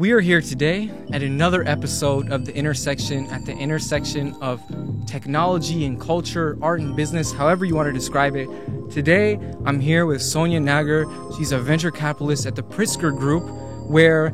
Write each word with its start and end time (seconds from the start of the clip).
We 0.00 0.12
are 0.12 0.20
here 0.20 0.40
today 0.40 0.90
at 1.12 1.22
another 1.22 1.62
episode 1.68 2.32
of 2.32 2.46
The 2.46 2.56
Intersection 2.56 3.26
at 3.26 3.44
the 3.44 3.52
intersection 3.52 4.34
of 4.40 4.62
technology 5.04 5.84
and 5.84 6.00
culture, 6.00 6.56
art 6.62 6.80
and 6.80 6.96
business, 6.96 7.32
however 7.32 7.66
you 7.66 7.74
want 7.74 7.88
to 7.88 7.92
describe 7.92 8.34
it. 8.34 8.48
Today, 8.90 9.38
I'm 9.66 9.78
here 9.78 10.06
with 10.06 10.22
Sonia 10.22 10.58
Nagar. 10.58 11.04
She's 11.36 11.52
a 11.52 11.58
venture 11.58 11.90
capitalist 11.90 12.46
at 12.46 12.56
the 12.56 12.62
Pritzker 12.62 13.14
Group, 13.14 13.42
where, 13.90 14.30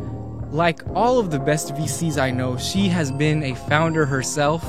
like 0.52 0.82
all 0.94 1.18
of 1.18 1.32
the 1.32 1.40
best 1.40 1.74
VCs 1.74 2.16
I 2.16 2.30
know, 2.30 2.56
she 2.56 2.86
has 2.86 3.10
been 3.10 3.42
a 3.42 3.56
founder 3.56 4.06
herself. 4.06 4.62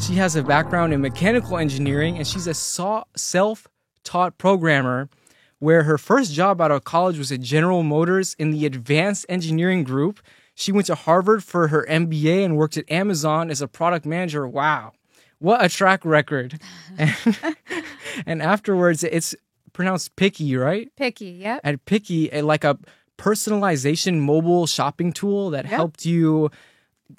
She 0.00 0.14
has 0.14 0.36
a 0.36 0.42
background 0.42 0.94
in 0.94 1.02
mechanical 1.02 1.58
engineering 1.58 2.16
and 2.16 2.26
she's 2.26 2.46
a 2.46 2.54
self 2.54 3.68
taught 4.04 4.38
programmer 4.38 5.10
where 5.58 5.82
her 5.84 5.98
first 5.98 6.32
job 6.32 6.60
out 6.60 6.70
of 6.70 6.84
college 6.84 7.18
was 7.18 7.32
at 7.32 7.40
General 7.40 7.82
Motors 7.82 8.34
in 8.38 8.50
the 8.50 8.66
advanced 8.66 9.26
engineering 9.28 9.84
group. 9.84 10.20
She 10.54 10.72
went 10.72 10.86
to 10.86 10.94
Harvard 10.94 11.44
for 11.44 11.68
her 11.68 11.86
MBA 11.88 12.44
and 12.44 12.56
worked 12.56 12.76
at 12.76 12.90
Amazon 12.90 13.50
as 13.50 13.60
a 13.60 13.68
product 13.68 14.04
manager. 14.06 14.46
Wow. 14.46 14.92
What 15.38 15.64
a 15.64 15.68
track 15.68 16.04
record. 16.04 16.60
and, 16.98 17.16
and 18.26 18.42
afterwards, 18.42 19.04
it's 19.04 19.34
pronounced 19.72 20.16
Pickie, 20.16 20.56
right? 20.56 20.90
Pickie, 20.96 21.38
yeah. 21.40 21.60
At 21.62 21.84
Pickie, 21.84 22.32
eh, 22.32 22.42
like 22.42 22.64
a 22.64 22.78
personalization 23.16 24.20
mobile 24.20 24.66
shopping 24.66 25.12
tool 25.12 25.50
that 25.50 25.64
yep. 25.64 25.72
helped 25.72 26.04
you 26.04 26.50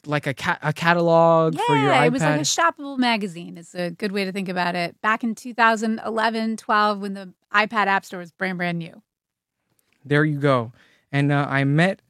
like 0.05 0.27
a 0.27 0.33
ca- 0.33 0.59
a 0.61 0.71
catalog 0.71 1.55
yeah, 1.55 1.61
for 1.65 1.75
your 1.75 1.91
iPad. 1.91 2.07
it 2.07 2.11
was 2.13 2.21
like 2.21 2.41
a 2.41 2.43
shoppable 2.43 2.97
magazine. 2.97 3.57
It's 3.57 3.73
a 3.73 3.91
good 3.91 4.11
way 4.11 4.25
to 4.25 4.31
think 4.31 4.49
about 4.49 4.75
it. 4.75 4.99
Back 5.01 5.23
in 5.23 5.35
2011, 5.35 6.57
12, 6.57 6.99
when 6.99 7.13
the 7.13 7.33
iPad 7.53 7.87
App 7.87 8.05
Store 8.05 8.19
was 8.19 8.31
brand 8.31 8.57
brand 8.57 8.79
new. 8.79 9.01
There 10.05 10.25
you 10.25 10.39
go. 10.39 10.71
And 11.11 11.31
uh, 11.31 11.45
I 11.49 11.63
met 11.63 12.01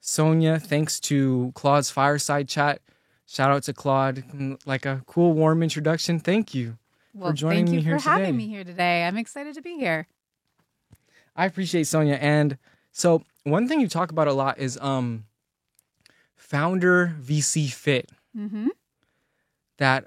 Sonia 0.00 0.58
thanks 0.58 1.00
to 1.00 1.52
Claude's 1.54 1.90
fireside 1.90 2.48
chat. 2.48 2.80
Shout 3.26 3.50
out 3.50 3.64
to 3.64 3.72
Claude, 3.72 4.24
mm, 4.32 4.58
like 4.66 4.86
a 4.86 5.02
cool, 5.06 5.32
warm 5.32 5.62
introduction. 5.62 6.20
Thank 6.20 6.54
you 6.54 6.78
well, 7.12 7.30
for 7.30 7.36
joining 7.36 7.64
me 7.64 7.80
here 7.80 7.80
today. 7.80 7.90
Thank 7.90 7.94
you 7.94 8.00
for 8.00 8.10
having 8.10 8.36
me 8.36 8.48
here 8.48 8.64
today. 8.64 9.04
I'm 9.04 9.16
excited 9.16 9.54
to 9.54 9.62
be 9.62 9.76
here. 9.76 10.06
I 11.34 11.46
appreciate 11.46 11.86
Sonia. 11.86 12.14
And 12.14 12.56
so 12.92 13.24
one 13.44 13.68
thing 13.68 13.80
you 13.80 13.88
talk 13.88 14.10
about 14.10 14.28
a 14.28 14.32
lot 14.32 14.58
is 14.58 14.78
um 14.78 15.24
founder 16.36 17.14
VC 17.20 17.70
fit. 17.70 18.10
Mm-hmm. 18.36 18.68
That 19.78 20.06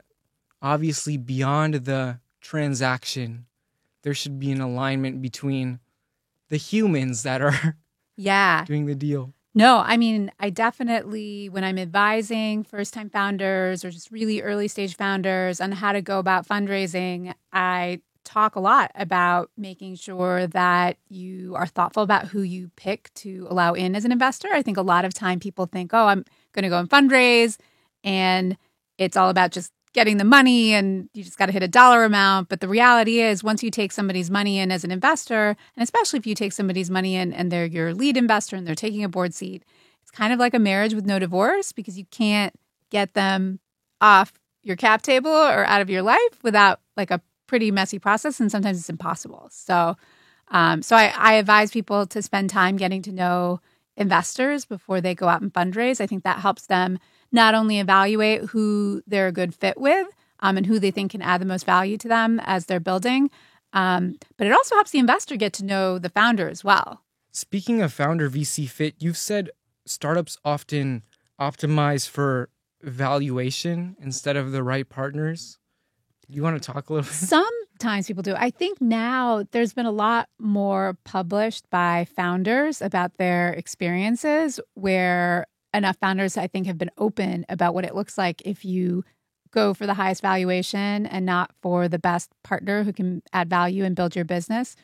obviously 0.62 1.18
beyond 1.18 1.74
the 1.74 2.20
transaction, 2.42 3.46
there 4.04 4.14
should 4.14 4.40
be 4.40 4.52
an 4.52 4.62
alignment 4.62 5.22
between 5.22 5.80
the 6.50 6.58
humans 6.58 7.24
that 7.24 7.42
are 7.42 7.78
yeah 8.16 8.66
doing 8.66 8.86
the 8.86 8.96
deal. 8.96 9.34
No, 9.56 9.80
I 9.80 9.98
mean, 9.98 10.32
I 10.40 10.52
definitely, 10.52 11.50
when 11.50 11.64
I'm 11.64 11.80
advising 11.80 12.64
first 12.64 12.94
time 12.94 13.10
founders 13.10 13.84
or 13.84 13.90
just 13.90 14.12
really 14.12 14.42
early 14.42 14.68
stage 14.68 14.96
founders 14.96 15.60
on 15.60 15.72
how 15.72 15.92
to 15.92 16.02
go 16.02 16.20
about 16.20 16.48
fundraising, 16.48 17.34
I 17.52 18.02
talk 18.24 18.56
a 18.56 18.60
lot 18.60 18.92
about 18.94 19.50
making 19.58 19.96
sure 19.96 20.46
that 20.48 20.98
you 21.10 21.56
are 21.56 21.66
thoughtful 21.66 22.04
about 22.04 22.28
who 22.28 22.44
you 22.44 22.70
pick 22.76 23.12
to 23.16 23.48
allow 23.50 23.74
in 23.74 23.96
as 23.96 24.06
an 24.06 24.12
investor. 24.12 24.50
I 24.54 24.62
think 24.62 24.78
a 24.78 24.84
lot 24.84 25.04
of 25.04 25.16
time 25.16 25.40
people 25.40 25.66
think, 25.66 25.94
oh, 25.94 26.06
I'm 26.06 26.24
going 26.54 26.64
to 26.64 26.70
go 26.70 26.78
and 26.78 26.90
fundraise 26.90 27.58
and 28.04 28.56
it's 29.00 29.18
all 29.18 29.30
about 29.30 29.52
just 29.52 29.72
getting 29.94 30.18
the 30.18 30.24
money 30.24 30.74
and 30.74 31.10
you 31.14 31.24
just 31.24 31.38
got 31.38 31.48
to 31.48 31.52
hit 31.52 31.64
a 31.64 31.68
dollar 31.68 32.04
amount. 32.04 32.50
But 32.50 32.62
the 32.62 32.68
reality 32.68 33.22
is, 33.22 33.44
once 33.44 33.64
you 33.64 33.72
take 33.72 33.92
somebody's 33.92 34.30
money 34.30 34.60
in 34.60 34.72
as 34.72 34.84
an 34.84 34.92
investor, 34.92 35.56
and 35.76 35.84
especially 35.84 36.20
if 36.20 36.28
you 36.28 36.36
take 36.36 36.54
somebody's 36.54 36.90
money 36.90 37.16
in 37.16 37.34
and 37.34 37.52
they're 37.52 37.66
your 37.66 37.94
lead 37.94 38.18
investor 38.18 38.56
and 38.56 38.68
they're 38.68 38.76
taking 38.76 39.04
a 39.04 39.10
board 39.10 39.34
seat, 39.34 39.64
it's 40.02 40.12
kind 40.12 40.34
of 40.34 40.40
like 40.40 40.54
a 40.54 40.60
marriage 40.60 40.94
with 40.94 41.06
no 41.06 41.20
divorce 41.20 41.72
because 41.72 41.98
you 41.98 42.06
can't 42.12 42.54
get 42.90 43.14
them 43.14 43.60
off 44.02 44.34
your 44.64 44.76
cap 44.76 45.02
table 45.02 45.32
or 45.32 45.66
out 45.66 45.82
of 45.82 45.90
your 45.90 46.02
life 46.02 46.44
without 46.44 46.80
like 46.98 47.12
a 47.12 47.22
pretty 47.48 47.72
messy 47.72 48.00
process. 48.00 48.40
And 48.40 48.52
sometimes 48.52 48.78
it's 48.80 48.90
impossible. 48.90 49.48
So, 49.52 49.96
um, 50.50 50.82
so 50.82 50.96
I, 50.96 51.14
I 51.18 51.34
advise 51.34 51.72
people 51.72 52.06
to 52.08 52.22
spend 52.22 52.50
time 52.50 52.78
getting 52.78 53.02
to 53.04 53.12
know 53.12 53.60
investors 53.98 54.66
before 54.66 55.02
they 55.02 55.14
go 55.14 55.28
out 55.28 55.42
and 55.42 55.54
fundraise. 55.54 56.00
I 56.00 56.08
think 56.08 56.24
that 56.24 56.40
helps 56.40 56.68
them 56.68 57.00
not 57.32 57.56
only 57.56 57.80
evaluate 57.80 58.42
who 58.46 59.02
they're 59.08 59.28
a 59.28 59.32
good 59.32 59.54
fit 59.54 59.80
with 59.80 60.08
um, 60.40 60.58
and 60.58 60.66
who 60.66 60.80
they 60.80 60.92
think 60.92 61.12
can 61.12 61.22
add 61.22 61.42
the 61.42 61.46
most 61.46 61.66
value 61.66 61.98
to 61.98 62.08
them 62.08 62.40
as 62.44 62.66
they're 62.66 62.80
building, 62.80 63.30
um, 63.74 64.18
but 64.38 64.48
it 64.48 64.54
also 64.54 64.76
helps 64.76 64.92
the 64.92 65.00
investor 65.00 65.36
get 65.36 65.54
to 65.54 65.66
know 65.66 66.00
the 66.00 66.10
founder 66.10 66.50
as 66.50 66.64
well. 66.64 67.04
Speaking 67.32 67.82
of 67.82 67.94
founder 67.94 68.30
VC 68.30 68.68
fit, 68.68 68.96
you've 69.00 69.18
said 69.18 69.52
startups 69.86 70.38
often 70.44 71.04
optimize 71.40 72.08
for 72.08 72.50
valuation 72.82 73.96
instead 74.00 74.36
of 74.36 74.52
the 74.52 74.64
right 74.64 74.88
partners. 74.88 75.58
Do 76.28 76.36
you 76.36 76.44
want 76.44 76.62
to 76.62 76.72
talk 76.72 76.90
a 76.90 76.94
little 76.94 77.08
bit? 77.08 77.14
Sometimes 77.14 78.08
people 78.08 78.24
do. 78.24 78.36
I 78.36 78.50
think 78.50 78.82
now 78.82 79.44
there's 79.52 79.74
been 79.74 79.86
a 79.86 79.92
lot 79.92 80.30
more 80.40 80.98
published 81.04 81.70
by 81.70 82.08
founders 82.16 82.82
about 82.82 83.18
their 83.18 83.54
experiences 83.54 84.60
where 84.74 85.46
enough 85.74 85.98
founders 85.98 86.38
I 86.38 86.48
think 86.48 86.68
have 86.68 86.78
been 86.78 86.92
open 86.98 87.46
about 87.50 87.74
what 87.74 87.86
it 87.86 87.96
looks 87.96 88.18
like 88.18 88.42
if 88.46 88.66
you 88.66 89.04
go 89.52 89.74
for 89.74 89.86
the 89.86 89.94
highest 89.94 90.22
valuation 90.22 91.06
and 91.06 91.26
not 91.26 91.52
for 91.62 91.88
the 91.88 92.00
best 92.00 92.32
partner 92.44 92.84
who 92.84 92.94
can 92.94 93.22
add 93.34 93.50
value 93.50 93.84
and 93.84 93.96
build 93.96 94.16
your 94.16 94.26
business. 94.26 94.76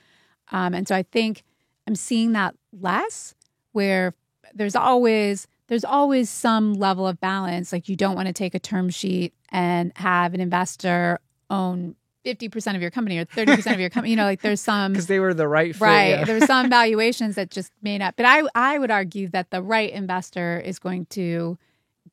Um, 0.52 0.74
and 0.74 0.88
so 0.88 0.96
I 0.96 1.04
think 1.04 1.44
I'm 1.88 1.96
seeing 1.96 2.34
that 2.34 2.56
less 2.72 3.36
where 3.72 4.14
there's 4.54 4.76
always 4.76 5.48
there's 5.68 5.86
always 5.86 6.30
some 6.30 6.74
level 6.76 7.08
of 7.08 7.20
balance 7.20 7.74
like 7.74 7.90
you 7.90 7.96
don't 7.96 8.16
want 8.16 8.28
to 8.28 8.34
take 8.34 8.54
a 8.54 8.60
term 8.60 8.90
sheet 8.90 9.34
and 9.50 9.92
have 9.96 10.34
an 10.34 10.40
investor 10.40 11.20
own 11.50 11.96
50% 12.26 12.76
of 12.76 12.82
your 12.82 12.92
company 12.92 13.18
or 13.18 13.26
30% 13.26 13.74
of 13.74 13.80
your 13.80 13.90
company 13.90 14.12
you 14.12 14.16
know 14.16 14.24
like 14.24 14.42
there's 14.42 14.62
some 14.62 14.92
because 14.94 15.08
they 15.08 15.20
were 15.20 15.34
the 15.34 15.48
right 15.48 15.76
fit, 15.76 15.82
right. 15.82 16.10
Yeah. 16.10 16.24
there's 16.26 16.46
some 16.46 16.70
valuations 16.82 17.36
that 17.36 17.52
just 17.52 17.72
may 17.82 17.98
not 17.98 18.16
but 18.16 18.26
i 18.26 18.42
i 18.56 18.80
would 18.80 18.92
argue 18.92 19.28
that 19.30 19.52
the 19.52 19.62
right 19.62 19.92
investor 19.92 20.60
is 20.60 20.80
going 20.80 21.06
to 21.08 21.58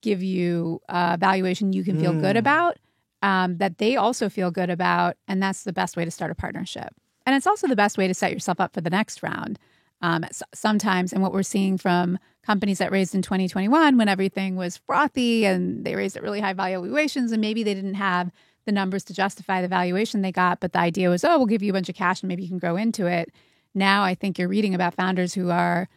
give 0.03 0.23
you 0.23 0.81
a 0.89 1.17
valuation 1.19 1.73
you 1.73 1.85
can 1.85 1.99
feel 1.99 2.13
mm. 2.13 2.21
good 2.21 2.37
about 2.37 2.77
um, 3.23 3.57
that 3.59 3.79
they 3.79 3.97
also 3.97 4.29
feel 4.29 4.51
good 4.51 4.69
about 4.69 5.17
and 5.29 5.43
that's 5.43 5.63
the 5.65 5.73
best 5.73 5.97
way 5.97 6.05
to 6.05 6.11
start 6.11 6.31
a 6.31 6.35
partnership. 6.35 6.93
And 7.25 7.37
it's 7.37 7.47
also 7.47 7.69
the 7.69 7.77
best 7.77 7.97
way 7.97 8.09
to 8.09 8.15
set 8.15 8.33
yourself 8.33 8.61
up 8.61 8.75
for 8.75 8.81
the 8.81 8.91
next 8.91 9.23
round. 9.23 9.59
Um, 10.01 10.25
sometimes 10.53 11.13
and 11.13 11.23
what 11.23 11.33
we're 11.33 11.45
seeing 11.45 11.79
from 11.79 12.19
companies 12.45 12.79
that 12.79 12.91
raised 12.91 13.15
in 13.15 13.23
2021 13.23 13.97
when 13.97 14.09
everything 14.09 14.57
was 14.57 14.77
frothy 14.79 15.45
and 15.45 15.85
they 15.85 15.95
raised 15.95 16.17
at 16.17 16.25
really 16.25 16.41
high 16.41 16.55
valuations 16.55 17.31
and 17.31 17.41
maybe 17.41 17.63
they 17.63 17.73
didn't 17.73 17.95
have 17.95 18.33
the 18.65 18.73
numbers 18.73 19.05
to 19.05 19.15
justify 19.15 19.63
the 19.63 19.69
valuation 19.69 20.23
they 20.23 20.33
got, 20.33 20.61
but 20.61 20.73
the 20.73 20.79
idea 20.79 21.11
was, 21.11 21.25
oh, 21.25 21.39
we'll 21.39 21.47
give 21.47 21.63
you 21.63 21.71
a 21.71 21.75
bunch 21.75 21.89
of 21.89 21.95
cash 21.95 22.23
and 22.23 22.29
maybe 22.29 22.43
you 22.43 22.49
can 22.49 22.59
grow 22.59 22.77
into 22.77 23.07
it. 23.07 23.33
Now 23.75 24.03
I 24.03 24.15
think 24.15 24.39
you're 24.39 24.49
reading 24.49 24.75
about 24.75 24.95
founders 24.95 25.35
who 25.35 25.51
are 25.51 25.89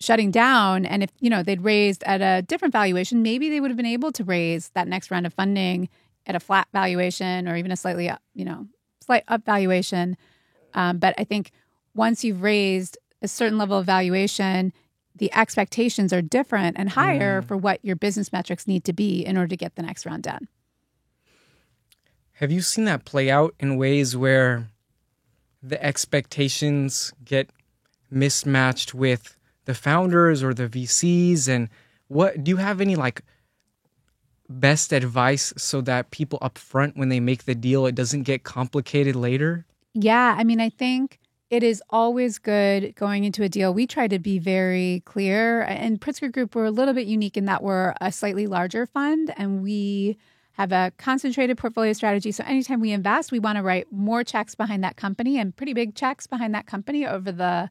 shutting 0.00 0.30
down 0.30 0.86
and 0.86 1.02
if, 1.02 1.10
you 1.20 1.28
know, 1.28 1.42
they'd 1.42 1.62
raised 1.62 2.02
at 2.04 2.22
a 2.22 2.42
different 2.42 2.72
valuation, 2.72 3.22
maybe 3.22 3.50
they 3.50 3.60
would 3.60 3.70
have 3.70 3.76
been 3.76 3.86
able 3.86 4.12
to 4.12 4.24
raise 4.24 4.70
that 4.70 4.88
next 4.88 5.10
round 5.10 5.26
of 5.26 5.34
funding 5.34 5.88
at 6.26 6.34
a 6.34 6.40
flat 6.40 6.68
valuation 6.72 7.46
or 7.46 7.56
even 7.56 7.70
a 7.70 7.76
slightly 7.76 8.08
up, 8.08 8.22
you 8.34 8.44
know, 8.44 8.66
slight 9.02 9.24
up 9.28 9.44
valuation. 9.44 10.16
Um, 10.74 10.98
but 10.98 11.14
I 11.18 11.24
think 11.24 11.50
once 11.94 12.24
you've 12.24 12.42
raised 12.42 12.96
a 13.22 13.28
certain 13.28 13.58
level 13.58 13.78
of 13.78 13.86
valuation, 13.86 14.72
the 15.14 15.32
expectations 15.34 16.12
are 16.12 16.22
different 16.22 16.76
and 16.78 16.88
higher 16.88 17.42
mm. 17.42 17.44
for 17.44 17.56
what 17.56 17.84
your 17.84 17.96
business 17.96 18.32
metrics 18.32 18.66
need 18.66 18.84
to 18.84 18.92
be 18.92 19.24
in 19.24 19.36
order 19.36 19.48
to 19.48 19.56
get 19.56 19.74
the 19.74 19.82
next 19.82 20.06
round 20.06 20.22
done. 20.22 20.48
Have 22.40 22.50
you 22.50 22.62
seen 22.62 22.86
that 22.86 23.04
play 23.04 23.30
out 23.30 23.54
in 23.60 23.76
ways 23.76 24.16
where 24.16 24.66
the 25.62 25.82
expectations 25.84 27.12
get 27.22 27.50
mismatched 28.10 28.94
with 28.94 29.36
the 29.66 29.74
founders 29.74 30.42
or 30.42 30.54
the 30.54 30.66
VCs? 30.66 31.48
And 31.48 31.68
what 32.08 32.42
do 32.42 32.48
you 32.48 32.56
have 32.56 32.80
any 32.80 32.96
like 32.96 33.20
best 34.48 34.94
advice 34.94 35.52
so 35.58 35.82
that 35.82 36.12
people 36.12 36.38
up 36.40 36.56
front 36.56 36.96
when 36.96 37.10
they 37.10 37.20
make 37.20 37.44
the 37.44 37.54
deal 37.54 37.84
it 37.84 37.94
doesn't 37.94 38.22
get 38.22 38.42
complicated 38.42 39.14
later? 39.14 39.66
Yeah, 39.92 40.34
I 40.38 40.42
mean, 40.42 40.62
I 40.62 40.70
think 40.70 41.18
it 41.50 41.62
is 41.62 41.82
always 41.90 42.38
good 42.38 42.94
going 42.94 43.24
into 43.24 43.42
a 43.42 43.50
deal. 43.50 43.74
We 43.74 43.86
try 43.86 44.08
to 44.08 44.18
be 44.18 44.38
very 44.38 45.02
clear. 45.04 45.60
And 45.64 46.00
Pritzker 46.00 46.32
Group, 46.32 46.54
we're 46.54 46.64
a 46.64 46.70
little 46.70 46.94
bit 46.94 47.06
unique 47.06 47.36
in 47.36 47.44
that 47.44 47.62
we're 47.62 47.92
a 48.00 48.10
slightly 48.10 48.46
larger 48.46 48.86
fund 48.86 49.30
and 49.36 49.62
we 49.62 50.16
have 50.60 50.72
a 50.72 50.92
concentrated 50.98 51.56
portfolio 51.56 51.94
strategy. 51.94 52.30
So 52.30 52.44
anytime 52.46 52.80
we 52.80 52.92
invest, 52.92 53.32
we 53.32 53.38
want 53.38 53.56
to 53.56 53.62
write 53.62 53.90
more 53.90 54.22
checks 54.22 54.54
behind 54.54 54.84
that 54.84 54.96
company 54.96 55.38
and 55.38 55.56
pretty 55.56 55.72
big 55.72 55.94
checks 55.94 56.26
behind 56.26 56.54
that 56.54 56.66
company 56.66 57.06
over 57.06 57.32
the 57.32 57.70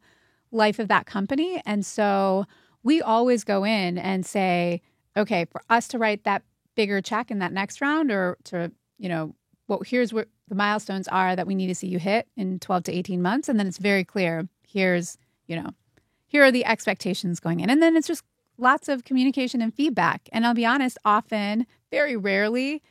life 0.51 0.80
of 0.80 0.88
that 0.88 1.06
company. 1.06 1.62
And 1.68 1.86
so 1.86 2.45
we 2.81 3.00
always 3.00 3.44
go 3.44 3.63
in 3.63 4.00
and 4.00 4.25
say, 4.25 4.81
okay, 5.15 5.45
for 5.45 5.62
us 5.69 5.88
to 5.89 6.00
write 6.00 6.24
that 6.24 6.41
bigger 6.74 7.00
check 7.00 7.30
in 7.30 7.38
that 7.39 7.53
next 7.53 7.80
round 7.80 8.09
or 8.09 8.39
to, 8.45 8.71
you 8.97 9.07
know, 9.07 9.36
well, 9.68 9.83
here's 9.86 10.12
what 10.12 10.27
the 10.47 10.56
milestones 10.56 11.07
are 11.09 11.36
that 11.36 11.45
we 11.45 11.53
need 11.53 11.68
to 11.68 11.75
see 11.75 11.86
you 11.86 12.00
hit 12.00 12.27
in 12.36 12.57
12 12.57 12.86
to 12.86 12.91
18 12.91 13.21
months. 13.21 13.47
And 13.47 13.59
then 13.59 13.68
it's 13.68 13.77
very 13.77 14.03
clear 14.03 14.50
here's, 14.68 15.15
you 15.45 15.56
know, 15.56 15.69
here 16.25 16.44
are 16.44 16.51
the 16.51 16.65
expectations 16.65 17.39
going 17.39 17.59
in. 17.59 17.69
And 17.69 17.83
then 17.83 17.95
it's 17.95 18.07
just 18.07 18.24
lots 18.57 18.89
of 18.89 19.03
communication 19.03 19.62
and 19.62 19.71
feedback. 19.75 20.27
And 20.33 20.44
I'll 20.44 20.56
be 20.56 20.65
honest, 20.65 20.97
often, 21.06 21.68
very 21.91 22.15
rarely, 22.15 22.81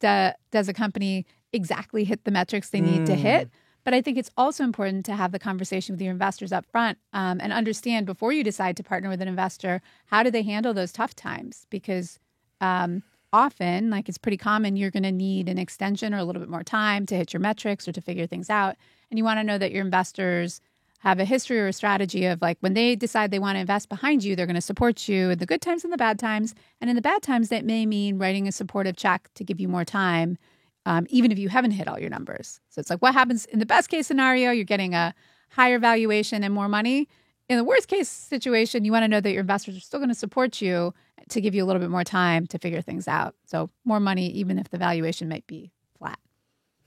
do, 0.00 0.30
does 0.50 0.68
a 0.68 0.72
company 0.72 1.26
exactly 1.52 2.04
hit 2.04 2.24
the 2.24 2.30
metrics 2.30 2.70
they 2.70 2.80
need 2.80 3.02
mm. 3.02 3.06
to 3.06 3.14
hit. 3.14 3.50
But 3.84 3.94
I 3.94 4.00
think 4.00 4.16
it's 4.16 4.30
also 4.36 4.62
important 4.62 5.04
to 5.06 5.16
have 5.16 5.32
the 5.32 5.38
conversation 5.38 5.94
with 5.94 6.00
your 6.00 6.12
investors 6.12 6.52
up 6.52 6.64
front 6.66 6.98
um, 7.12 7.40
and 7.40 7.52
understand 7.52 8.06
before 8.06 8.32
you 8.32 8.44
decide 8.44 8.76
to 8.76 8.82
partner 8.82 9.08
with 9.08 9.20
an 9.20 9.28
investor, 9.28 9.82
how 10.06 10.22
do 10.22 10.30
they 10.30 10.42
handle 10.42 10.72
those 10.72 10.92
tough 10.92 11.16
times? 11.16 11.66
Because 11.68 12.20
um, 12.60 13.02
often, 13.32 13.90
like 13.90 14.08
it's 14.08 14.18
pretty 14.18 14.36
common, 14.36 14.76
you're 14.76 14.90
going 14.90 15.02
to 15.02 15.12
need 15.12 15.48
an 15.48 15.58
extension 15.58 16.14
or 16.14 16.18
a 16.18 16.24
little 16.24 16.40
bit 16.40 16.48
more 16.48 16.62
time 16.62 17.06
to 17.06 17.16
hit 17.16 17.32
your 17.32 17.40
metrics 17.40 17.88
or 17.88 17.92
to 17.92 18.00
figure 18.00 18.26
things 18.26 18.50
out. 18.50 18.76
And 19.10 19.18
you 19.18 19.24
want 19.24 19.40
to 19.40 19.44
know 19.44 19.58
that 19.58 19.72
your 19.72 19.84
investors 19.84 20.60
have 21.02 21.18
a 21.18 21.24
history 21.24 21.58
or 21.60 21.68
a 21.68 21.72
strategy 21.72 22.26
of 22.26 22.40
like 22.40 22.58
when 22.60 22.74
they 22.74 22.96
decide 22.96 23.30
they 23.30 23.38
want 23.38 23.56
to 23.56 23.60
invest 23.60 23.88
behind 23.88 24.24
you, 24.24 24.34
they're 24.34 24.46
going 24.46 24.54
to 24.54 24.60
support 24.60 25.08
you 25.08 25.30
in 25.30 25.38
the 25.38 25.46
good 25.46 25.60
times 25.60 25.84
and 25.84 25.92
the 25.92 25.96
bad 25.96 26.18
times. 26.18 26.54
And 26.80 26.88
in 26.88 26.96
the 26.96 27.02
bad 27.02 27.22
times, 27.22 27.48
that 27.48 27.64
may 27.64 27.86
mean 27.86 28.18
writing 28.18 28.46
a 28.46 28.52
supportive 28.52 28.96
check 28.96 29.28
to 29.34 29.44
give 29.44 29.60
you 29.60 29.68
more 29.68 29.84
time 29.84 30.38
um, 30.86 31.06
even 31.10 31.30
if 31.30 31.38
you 31.38 31.48
haven't 31.48 31.72
hit 31.72 31.88
all 31.88 31.98
your 31.98 32.10
numbers. 32.10 32.60
So 32.70 32.80
it's 32.80 32.90
like 32.90 33.00
what 33.00 33.14
happens 33.14 33.46
in 33.46 33.58
the 33.58 33.66
best 33.66 33.88
case 33.88 34.06
scenario, 34.06 34.50
you're 34.50 34.64
getting 34.64 34.94
a 34.94 35.14
higher 35.50 35.78
valuation 35.78 36.42
and 36.42 36.52
more 36.52 36.68
money. 36.68 37.08
In 37.48 37.58
the 37.58 37.64
worst 37.64 37.88
case 37.88 38.08
situation, 38.08 38.84
you 38.84 38.92
want 38.92 39.04
to 39.04 39.08
know 39.08 39.20
that 39.20 39.30
your 39.30 39.40
investors 39.40 39.76
are 39.76 39.80
still 39.80 39.98
going 39.98 40.08
to 40.08 40.14
support 40.14 40.60
you 40.60 40.94
to 41.28 41.40
give 41.40 41.54
you 41.54 41.62
a 41.62 41.66
little 41.66 41.80
bit 41.80 41.90
more 41.90 42.04
time 42.04 42.46
to 42.48 42.58
figure 42.58 42.80
things 42.80 43.06
out. 43.06 43.34
So 43.46 43.70
more 43.84 44.00
money, 44.00 44.28
even 44.28 44.58
if 44.58 44.70
the 44.70 44.78
valuation 44.78 45.28
might 45.28 45.46
be 45.46 45.70
flat. 45.98 46.18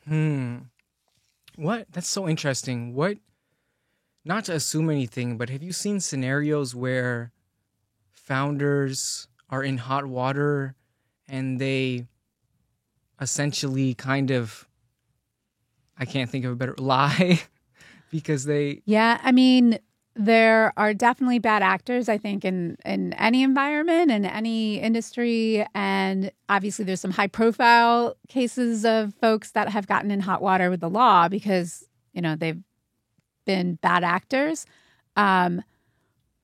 Hmm. 0.07 0.57
What? 1.55 1.87
That's 1.91 2.09
so 2.09 2.27
interesting. 2.27 2.95
What? 2.95 3.17
Not 4.27 4.45
to 4.45 4.53
assume 4.53 4.89
anything, 4.89 5.37
but 5.37 5.49
have 5.49 5.61
you 5.61 5.71
seen 5.71 5.99
scenarios 5.99 6.73
where 6.73 7.31
founders 8.11 9.27
are 9.51 9.63
in 9.63 9.77
hot 9.77 10.07
water 10.07 10.75
and 11.27 11.61
they 11.61 12.07
essentially 13.21 13.93
kind 13.93 14.31
of 14.31 14.67
I 15.97 16.05
can't 16.05 16.29
think 16.29 16.43
of 16.43 16.51
a 16.51 16.55
better 16.55 16.75
lie 16.79 17.41
because 18.09 18.45
they 18.45 18.81
Yeah, 18.85 19.19
I 19.21 19.31
mean 19.31 19.77
there 20.17 20.73
are 20.77 20.93
definitely 20.93 21.39
bad 21.39 21.61
actors 21.61 22.09
I 22.09 22.17
think 22.17 22.43
in 22.45 22.77
in 22.83 23.13
any 23.13 23.43
environment 23.43 24.11
in 24.11 24.25
any 24.25 24.79
industry 24.79 25.65
and 25.75 26.31
obviously 26.49 26.83
there's 26.85 27.01
some 27.01 27.11
high 27.11 27.27
profile 27.27 28.15
cases 28.27 28.85
of 28.85 29.13
folks 29.15 29.51
that 29.51 29.69
have 29.69 29.87
gotten 29.87 30.11
in 30.11 30.21
hot 30.21 30.41
water 30.41 30.69
with 30.69 30.79
the 30.79 30.89
law 30.89 31.27
because 31.27 31.85
you 32.13 32.21
know 32.21 32.35
they've 32.35 32.61
been 33.45 33.75
bad 33.75 34.03
actors 34.03 34.65
um, 35.15 35.63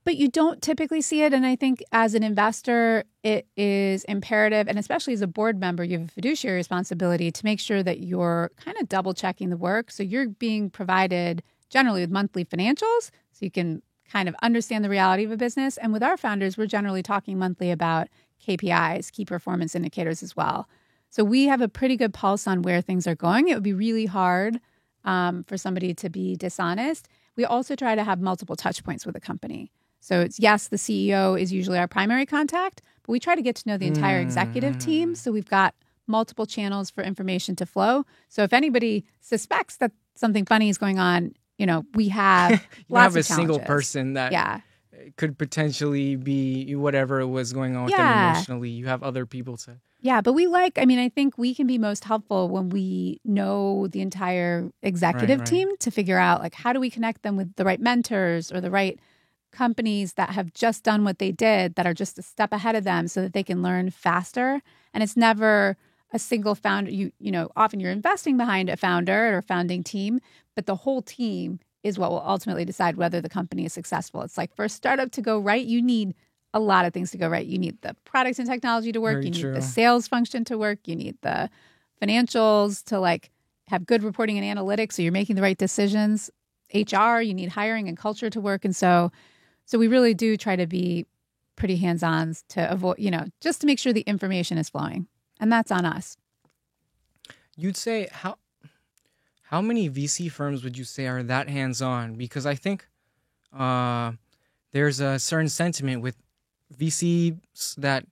but 0.03 0.17
you 0.17 0.29
don't 0.29 0.61
typically 0.61 1.01
see 1.01 1.21
it. 1.23 1.33
And 1.33 1.45
I 1.45 1.55
think 1.55 1.83
as 1.91 2.15
an 2.15 2.23
investor, 2.23 3.03
it 3.23 3.47
is 3.55 4.03
imperative, 4.05 4.67
and 4.67 4.79
especially 4.79 5.13
as 5.13 5.21
a 5.21 5.27
board 5.27 5.59
member, 5.59 5.83
you 5.83 5.99
have 5.99 6.07
a 6.07 6.11
fiduciary 6.11 6.57
responsibility 6.57 7.31
to 7.31 7.45
make 7.45 7.59
sure 7.59 7.83
that 7.83 7.99
you're 7.99 8.51
kind 8.63 8.77
of 8.79 8.89
double 8.89 9.13
checking 9.13 9.49
the 9.49 9.57
work. 9.57 9.91
So 9.91 10.01
you're 10.01 10.29
being 10.29 10.69
provided 10.69 11.43
generally 11.69 12.01
with 12.01 12.09
monthly 12.09 12.43
financials 12.43 13.11
so 13.31 13.41
you 13.41 13.51
can 13.51 13.81
kind 14.11 14.27
of 14.27 14.35
understand 14.41 14.83
the 14.83 14.89
reality 14.89 15.23
of 15.23 15.31
a 15.31 15.37
business. 15.37 15.77
And 15.77 15.93
with 15.93 16.03
our 16.03 16.17
founders, 16.17 16.57
we're 16.57 16.65
generally 16.65 17.03
talking 17.03 17.37
monthly 17.37 17.71
about 17.71 18.07
KPIs, 18.45 19.11
key 19.11 19.23
performance 19.23 19.75
indicators 19.75 20.23
as 20.23 20.35
well. 20.35 20.67
So 21.11 21.23
we 21.23 21.45
have 21.45 21.61
a 21.61 21.69
pretty 21.69 21.95
good 21.95 22.13
pulse 22.13 22.47
on 22.47 22.63
where 22.63 22.81
things 22.81 23.05
are 23.05 23.15
going. 23.15 23.49
It 23.49 23.53
would 23.53 23.63
be 23.63 23.73
really 23.73 24.07
hard 24.07 24.59
um, 25.03 25.43
for 25.43 25.57
somebody 25.57 25.93
to 25.95 26.09
be 26.09 26.35
dishonest. 26.35 27.07
We 27.35 27.45
also 27.45 27.75
try 27.75 27.95
to 27.95 28.03
have 28.03 28.19
multiple 28.19 28.55
touch 28.55 28.83
points 28.83 29.05
with 29.05 29.15
a 29.15 29.19
company. 29.19 29.71
So 29.99 30.19
it's 30.19 30.39
yes, 30.39 30.67
the 30.67 30.77
CEO 30.77 31.39
is 31.39 31.53
usually 31.53 31.77
our 31.77 31.87
primary 31.87 32.25
contact, 32.25 32.81
but 33.03 33.11
we 33.11 33.19
try 33.19 33.35
to 33.35 33.41
get 33.41 33.55
to 33.57 33.69
know 33.69 33.77
the 33.77 33.87
entire 33.87 34.19
executive 34.19 34.79
team. 34.79 35.13
Mm. 35.13 35.17
So 35.17 35.31
we've 35.31 35.49
got 35.49 35.75
multiple 36.07 36.45
channels 36.45 36.89
for 36.89 37.03
information 37.03 37.55
to 37.57 37.65
flow. 37.65 38.05
So 38.27 38.43
if 38.43 38.51
anybody 38.51 39.05
suspects 39.21 39.77
that 39.77 39.91
something 40.15 40.45
funny 40.45 40.69
is 40.69 40.77
going 40.77 40.99
on, 40.99 41.33
you 41.57 41.65
know, 41.65 41.85
we 41.93 42.09
have 42.09 42.51
you 42.87 42.95
have 42.95 43.15
a 43.15 43.23
single 43.23 43.59
person 43.59 44.13
that 44.13 44.31
yeah. 44.31 44.61
Could 45.17 45.37
potentially 45.37 46.15
be 46.15 46.75
whatever 46.75 47.25
was 47.27 47.53
going 47.53 47.75
on 47.75 47.85
with 47.85 47.91
yeah. 47.91 47.97
them 47.97 48.35
emotionally. 48.35 48.69
You 48.69 48.87
have 48.87 49.03
other 49.03 49.25
people 49.25 49.57
to 49.57 49.77
yeah, 50.03 50.19
but 50.19 50.33
we 50.33 50.47
like, 50.47 50.79
I 50.79 50.85
mean, 50.85 50.97
I 50.97 51.09
think 51.09 51.37
we 51.37 51.53
can 51.53 51.67
be 51.67 51.77
most 51.77 52.03
helpful 52.03 52.49
when 52.49 52.69
we 52.69 53.21
know 53.23 53.87
the 53.87 54.01
entire 54.01 54.71
executive 54.81 55.39
right, 55.39 55.39
right. 55.39 55.47
team 55.47 55.77
to 55.77 55.91
figure 55.91 56.17
out 56.17 56.41
like 56.41 56.55
how 56.55 56.73
do 56.73 56.79
we 56.79 56.89
connect 56.89 57.21
them 57.21 57.37
with 57.37 57.55
the 57.55 57.63
right 57.63 57.79
mentors 57.79 58.51
or 58.51 58.59
the 58.59 58.71
right 58.71 58.99
companies 59.51 60.13
that 60.13 60.31
have 60.31 60.53
just 60.53 60.83
done 60.83 61.03
what 61.03 61.19
they 61.19 61.31
did 61.31 61.75
that 61.75 61.85
are 61.85 61.93
just 61.93 62.17
a 62.17 62.23
step 62.23 62.51
ahead 62.51 62.75
of 62.75 62.83
them 62.83 63.07
so 63.07 63.21
that 63.21 63.33
they 63.33 63.43
can 63.43 63.61
learn 63.61 63.91
faster 63.91 64.61
and 64.93 65.03
it's 65.03 65.17
never 65.17 65.77
a 66.13 66.19
single 66.19 66.55
founder 66.55 66.89
you 66.89 67.11
you 67.19 67.31
know 67.31 67.49
often 67.55 67.79
you're 67.79 67.91
investing 67.91 68.37
behind 68.37 68.69
a 68.69 68.77
founder 68.77 69.35
or 69.35 69.41
founding 69.41 69.83
team 69.83 70.21
but 70.55 70.65
the 70.65 70.75
whole 70.75 71.01
team 71.01 71.59
is 71.83 71.97
what 71.97 72.11
will 72.11 72.23
ultimately 72.25 72.65
decide 72.65 72.95
whether 72.95 73.21
the 73.21 73.29
company 73.29 73.65
is 73.65 73.73
successful 73.73 74.21
it's 74.21 74.37
like 74.37 74.53
for 74.55 74.65
a 74.65 74.69
startup 74.69 75.11
to 75.11 75.21
go 75.21 75.39
right 75.39 75.65
you 75.65 75.81
need 75.81 76.13
a 76.53 76.59
lot 76.59 76.85
of 76.85 76.93
things 76.93 77.11
to 77.11 77.17
go 77.17 77.27
right 77.27 77.45
you 77.45 77.57
need 77.57 77.81
the 77.81 77.95
products 78.03 78.39
and 78.39 78.47
technology 78.47 78.91
to 78.91 79.01
work 79.01 79.15
Very 79.15 79.25
you 79.25 79.31
need 79.31 79.41
true. 79.41 79.53
the 79.53 79.61
sales 79.61 80.07
function 80.07 80.43
to 80.45 80.57
work 80.57 80.79
you 80.85 80.95
need 80.95 81.17
the 81.21 81.49
financials 82.01 82.83
to 82.85 82.99
like 82.99 83.31
have 83.67 83.85
good 83.85 84.03
reporting 84.03 84.37
and 84.37 84.59
analytics 84.59 84.93
so 84.93 85.01
you're 85.01 85.11
making 85.11 85.35
the 85.35 85.41
right 85.41 85.57
decisions 85.57 86.29
hr 86.73 87.19
you 87.19 87.33
need 87.33 87.49
hiring 87.49 87.87
and 87.87 87.97
culture 87.97 88.29
to 88.29 88.41
work 88.41 88.65
and 88.65 88.75
so 88.75 89.11
so 89.65 89.77
we 89.77 89.87
really 89.87 90.13
do 90.13 90.35
try 90.35 90.55
to 90.55 90.67
be 90.67 91.05
pretty 91.55 91.77
hands 91.77 92.03
on 92.03 92.35
to 92.49 92.71
avoid, 92.71 92.97
you 92.97 93.11
know, 93.11 93.25
just 93.39 93.61
to 93.61 93.67
make 93.67 93.79
sure 93.79 93.93
the 93.93 94.01
information 94.01 94.57
is 94.57 94.67
flowing. 94.67 95.07
And 95.39 95.51
that's 95.51 95.71
on 95.71 95.85
us. 95.85 96.17
You'd 97.55 97.77
say 97.77 98.09
how 98.11 98.37
how 99.51 99.61
many 99.61 99.89
VC 99.89 100.31
firms 100.31 100.63
would 100.63 100.77
you 100.77 100.85
say 100.85 101.07
are 101.07 101.21
that 101.23 101.49
hands 101.49 101.81
on? 101.81 102.15
Because 102.15 102.45
I 102.45 102.55
think 102.55 102.87
uh, 103.51 104.13
there's 104.71 105.01
a 105.01 105.19
certain 105.19 105.49
sentiment 105.49 106.01
with 106.01 106.15
VCs 106.75 107.75
that 107.75 108.05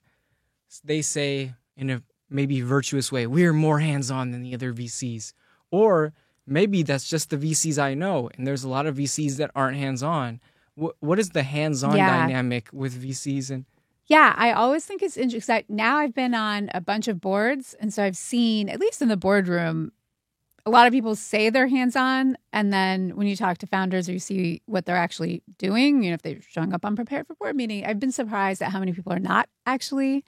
they 0.84 1.02
say 1.02 1.54
in 1.78 1.90
a 1.90 2.04
maybe 2.30 2.60
virtuous 2.60 3.10
way, 3.10 3.26
we're 3.26 3.54
more 3.54 3.80
hands 3.80 4.12
on 4.12 4.32
than 4.32 4.44
the 4.44 4.54
other 4.54 4.74
VCs. 4.74 5.32
Or 5.72 6.12
maybe 6.46 6.84
that's 6.84 7.10
just 7.10 7.30
the 7.30 7.38
VCs 7.38 7.82
I 7.82 7.94
know, 7.94 8.30
and 8.36 8.46
there's 8.46 8.66
a 8.66 8.70
lot 8.70 8.86
of 8.86 8.98
VCs 8.98 9.38
that 9.38 9.50
aren't 9.56 9.78
hands 9.78 10.04
on 10.04 10.42
what 10.76 10.96
what 11.00 11.20
is 11.20 11.30
the 11.30 11.44
hands-on 11.44 11.96
yeah. 11.98 12.26
dynamic 12.26 12.70
with 12.72 13.02
VCs 13.04 13.50
and 13.52 13.66
yeah, 14.08 14.34
I 14.36 14.54
always 14.54 14.86
think 14.86 15.04
it's 15.04 15.18
interesting. 15.18 15.66
Now 15.70 15.98
I've 15.98 16.16
been 16.16 16.34
on 16.34 16.72
a 16.74 16.82
bunch 16.82 17.08
of 17.08 17.22
boards, 17.22 17.76
and 17.80 17.94
so 17.94 18.04
I've 18.04 18.18
seen, 18.18 18.68
at 18.68 18.80
least 18.80 19.04
in 19.04 19.08
the 19.08 19.16
boardroom, 19.16 19.92
a 20.66 20.70
lot 20.70 20.88
of 20.88 20.94
people 20.94 21.16
say 21.16 21.50
they're 21.50 21.68
hands 21.68 21.96
on. 21.96 22.38
And 22.54 22.72
then 22.74 23.16
when 23.16 23.28
you 23.28 23.36
talk 23.36 23.58
to 23.60 23.68
founders 23.68 24.10
or 24.10 24.14
you 24.14 24.20
see 24.20 24.62
what 24.66 24.86
they're 24.86 24.96
actually 24.96 25.42
doing, 25.58 26.04
you 26.04 26.10
know, 26.10 26.16
if 26.16 26.22
they're 26.22 26.42
showing 26.48 26.74
up 26.74 26.86
unprepared 26.86 27.28
for 27.28 27.36
board 27.36 27.56
meeting, 27.56 27.86
I've 27.86 28.00
been 28.00 28.12
surprised 28.12 28.62
at 28.62 28.72
how 28.72 28.80
many 28.80 28.94
people 28.94 29.14
are 29.14 29.20
not 29.20 29.50
actually 29.66 30.24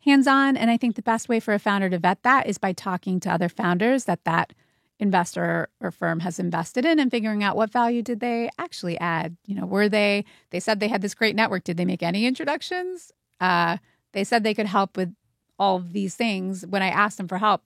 hands 0.00 0.26
on. 0.26 0.56
And 0.56 0.70
I 0.70 0.76
think 0.76 0.96
the 0.96 1.02
best 1.02 1.28
way 1.28 1.40
for 1.40 1.54
a 1.54 1.58
founder 1.58 1.90
to 1.90 1.98
vet 1.98 2.22
that 2.22 2.46
is 2.46 2.58
by 2.58 2.72
talking 2.72 3.20
to 3.20 3.30
other 3.30 3.48
founders 3.48 4.04
that 4.04 4.24
that 4.24 4.52
investor 5.00 5.68
or 5.80 5.90
firm 5.90 6.20
has 6.20 6.38
invested 6.38 6.84
in 6.84 6.98
and 6.98 7.10
figuring 7.10 7.42
out 7.42 7.56
what 7.56 7.70
value 7.70 8.02
did 8.02 8.20
they 8.20 8.48
actually 8.58 8.98
add 9.00 9.36
you 9.44 9.54
know 9.54 9.66
were 9.66 9.88
they 9.88 10.24
they 10.50 10.60
said 10.60 10.78
they 10.78 10.88
had 10.88 11.02
this 11.02 11.14
great 11.16 11.34
network 11.34 11.64
did 11.64 11.76
they 11.76 11.84
make 11.84 12.02
any 12.02 12.26
introductions 12.26 13.10
uh, 13.40 13.76
they 14.12 14.22
said 14.22 14.44
they 14.44 14.54
could 14.54 14.66
help 14.66 14.96
with 14.96 15.12
all 15.58 15.76
of 15.76 15.92
these 15.92 16.14
things 16.14 16.64
when 16.66 16.80
i 16.80 16.88
asked 16.88 17.16
them 17.18 17.26
for 17.26 17.38
help 17.38 17.62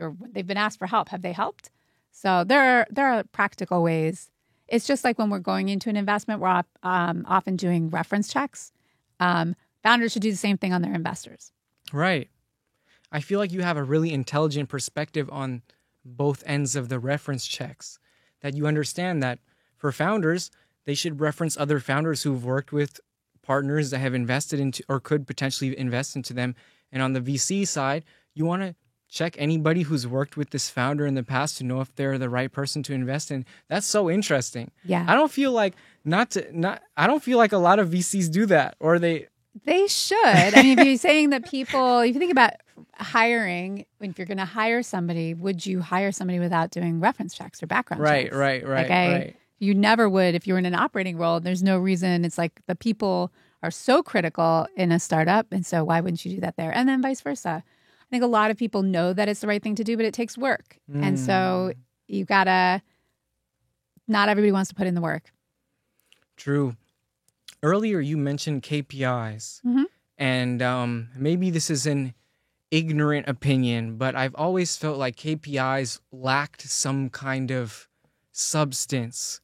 or 0.00 0.16
they've 0.32 0.46
been 0.46 0.56
asked 0.56 0.78
for 0.78 0.86
help. 0.86 1.08
Have 1.08 1.22
they 1.22 1.32
helped? 1.32 1.70
So 2.12 2.44
there 2.44 2.80
are 2.80 2.86
there 2.90 3.12
are 3.12 3.24
practical 3.24 3.82
ways. 3.82 4.30
It's 4.68 4.86
just 4.86 5.04
like 5.04 5.18
when 5.18 5.30
we're 5.30 5.38
going 5.38 5.68
into 5.68 5.88
an 5.88 5.96
investment 5.96 6.40
we're 6.40 6.62
um, 6.82 7.24
often 7.28 7.56
doing 7.56 7.90
reference 7.90 8.32
checks. 8.32 8.72
Um, 9.20 9.54
founders 9.82 10.12
should 10.12 10.22
do 10.22 10.30
the 10.30 10.36
same 10.36 10.58
thing 10.58 10.72
on 10.72 10.82
their 10.82 10.94
investors. 10.94 11.52
Right. 11.92 12.28
I 13.12 13.20
feel 13.20 13.38
like 13.38 13.52
you 13.52 13.62
have 13.62 13.76
a 13.76 13.84
really 13.84 14.12
intelligent 14.12 14.68
perspective 14.68 15.28
on 15.30 15.62
both 16.04 16.42
ends 16.46 16.74
of 16.74 16.88
the 16.88 16.98
reference 16.98 17.46
checks. 17.46 17.98
That 18.40 18.54
you 18.54 18.66
understand 18.66 19.22
that 19.22 19.38
for 19.76 19.92
founders, 19.92 20.50
they 20.84 20.94
should 20.94 21.20
reference 21.20 21.56
other 21.56 21.80
founders 21.80 22.22
who've 22.22 22.44
worked 22.44 22.72
with 22.72 23.00
partners 23.42 23.90
that 23.90 23.98
have 23.98 24.14
invested 24.14 24.58
into 24.58 24.82
or 24.88 25.00
could 25.00 25.26
potentially 25.26 25.78
invest 25.78 26.16
into 26.16 26.32
them. 26.32 26.54
And 26.90 27.02
on 27.02 27.12
the 27.12 27.20
VC 27.20 27.66
side, 27.66 28.04
you 28.34 28.44
want 28.44 28.62
to 28.62 28.74
check 29.08 29.36
anybody 29.38 29.82
who's 29.82 30.06
worked 30.06 30.36
with 30.36 30.50
this 30.50 30.68
founder 30.68 31.06
in 31.06 31.14
the 31.14 31.22
past 31.22 31.58
to 31.58 31.64
know 31.64 31.80
if 31.80 31.94
they're 31.94 32.18
the 32.18 32.28
right 32.28 32.50
person 32.50 32.82
to 32.84 32.92
invest 32.92 33.30
in. 33.30 33.44
That's 33.68 33.86
so 33.86 34.10
interesting. 34.10 34.70
Yeah. 34.84 35.04
I 35.08 35.14
don't 35.14 35.30
feel 35.30 35.52
like 35.52 35.74
not 36.04 36.30
to 36.32 36.46
not 36.58 36.82
I 36.96 37.06
don't 37.06 37.22
feel 37.22 37.38
like 37.38 37.52
a 37.52 37.58
lot 37.58 37.78
of 37.78 37.90
VCs 37.90 38.30
do 38.30 38.46
that 38.46 38.76
or 38.80 38.98
they 38.98 39.28
they 39.64 39.86
should. 39.86 40.18
I 40.18 40.62
mean, 40.62 40.78
if 40.78 40.86
you're 40.86 40.96
saying 40.98 41.30
that 41.30 41.48
people, 41.48 42.00
if 42.00 42.14
you 42.14 42.18
think 42.18 42.32
about 42.32 42.52
hiring, 42.94 43.86
if 44.00 44.18
you're 44.18 44.26
going 44.26 44.36
to 44.38 44.44
hire 44.44 44.82
somebody, 44.82 45.34
would 45.34 45.64
you 45.64 45.80
hire 45.80 46.12
somebody 46.12 46.38
without 46.38 46.70
doing 46.70 47.00
reference 47.00 47.34
checks 47.34 47.62
or 47.62 47.66
background 47.66 48.02
right, 48.02 48.24
checks? 48.24 48.36
Right, 48.36 48.66
right, 48.66 48.82
like 48.82 48.90
I, 48.90 49.12
right. 49.12 49.36
You 49.58 49.74
never 49.74 50.08
would 50.10 50.34
if 50.34 50.46
you 50.46 50.52
were 50.52 50.58
in 50.58 50.66
an 50.66 50.74
operating 50.74 51.16
role. 51.16 51.40
There's 51.40 51.62
no 51.62 51.78
reason. 51.78 52.24
It's 52.26 52.36
like 52.36 52.60
the 52.66 52.74
people 52.74 53.32
are 53.62 53.70
so 53.70 54.02
critical 54.02 54.66
in 54.76 54.92
a 54.92 55.00
startup. 55.00 55.46
And 55.50 55.64
so 55.64 55.84
why 55.84 56.00
wouldn't 56.00 56.24
you 56.24 56.34
do 56.34 56.40
that 56.42 56.56
there? 56.56 56.74
And 56.74 56.86
then 56.88 57.00
vice 57.00 57.22
versa. 57.22 57.64
I 58.08 58.08
think 58.10 58.22
a 58.22 58.28
lot 58.28 58.50
of 58.50 58.56
people 58.56 58.82
know 58.82 59.12
that 59.12 59.28
it's 59.28 59.40
the 59.40 59.46
right 59.46 59.62
thing 59.62 59.74
to 59.76 59.84
do, 59.84 59.96
but 59.96 60.06
it 60.06 60.14
takes 60.14 60.38
work. 60.38 60.78
Mm. 60.90 61.02
And 61.02 61.18
so 61.18 61.72
hmm. 61.72 61.80
you 62.06 62.24
gotta, 62.24 62.80
not 64.06 64.28
everybody 64.28 64.52
wants 64.52 64.68
to 64.68 64.74
put 64.74 64.86
in 64.86 64.94
the 64.94 65.00
work. 65.00 65.32
True. 66.36 66.76
Earlier, 67.62 68.00
you 68.00 68.16
mentioned 68.16 68.62
KPIs. 68.62 69.62
Mm-hmm. 69.62 69.84
And 70.18 70.62
um, 70.62 71.08
maybe 71.16 71.50
this 71.50 71.68
is 71.68 71.86
an 71.86 72.14
ignorant 72.70 73.28
opinion, 73.28 73.96
but 73.96 74.14
I've 74.14 74.34
always 74.34 74.76
felt 74.76 74.98
like 74.98 75.16
KPIs 75.16 76.00
lacked 76.12 76.62
some 76.62 77.10
kind 77.10 77.50
of 77.50 77.88
substance 78.32 79.40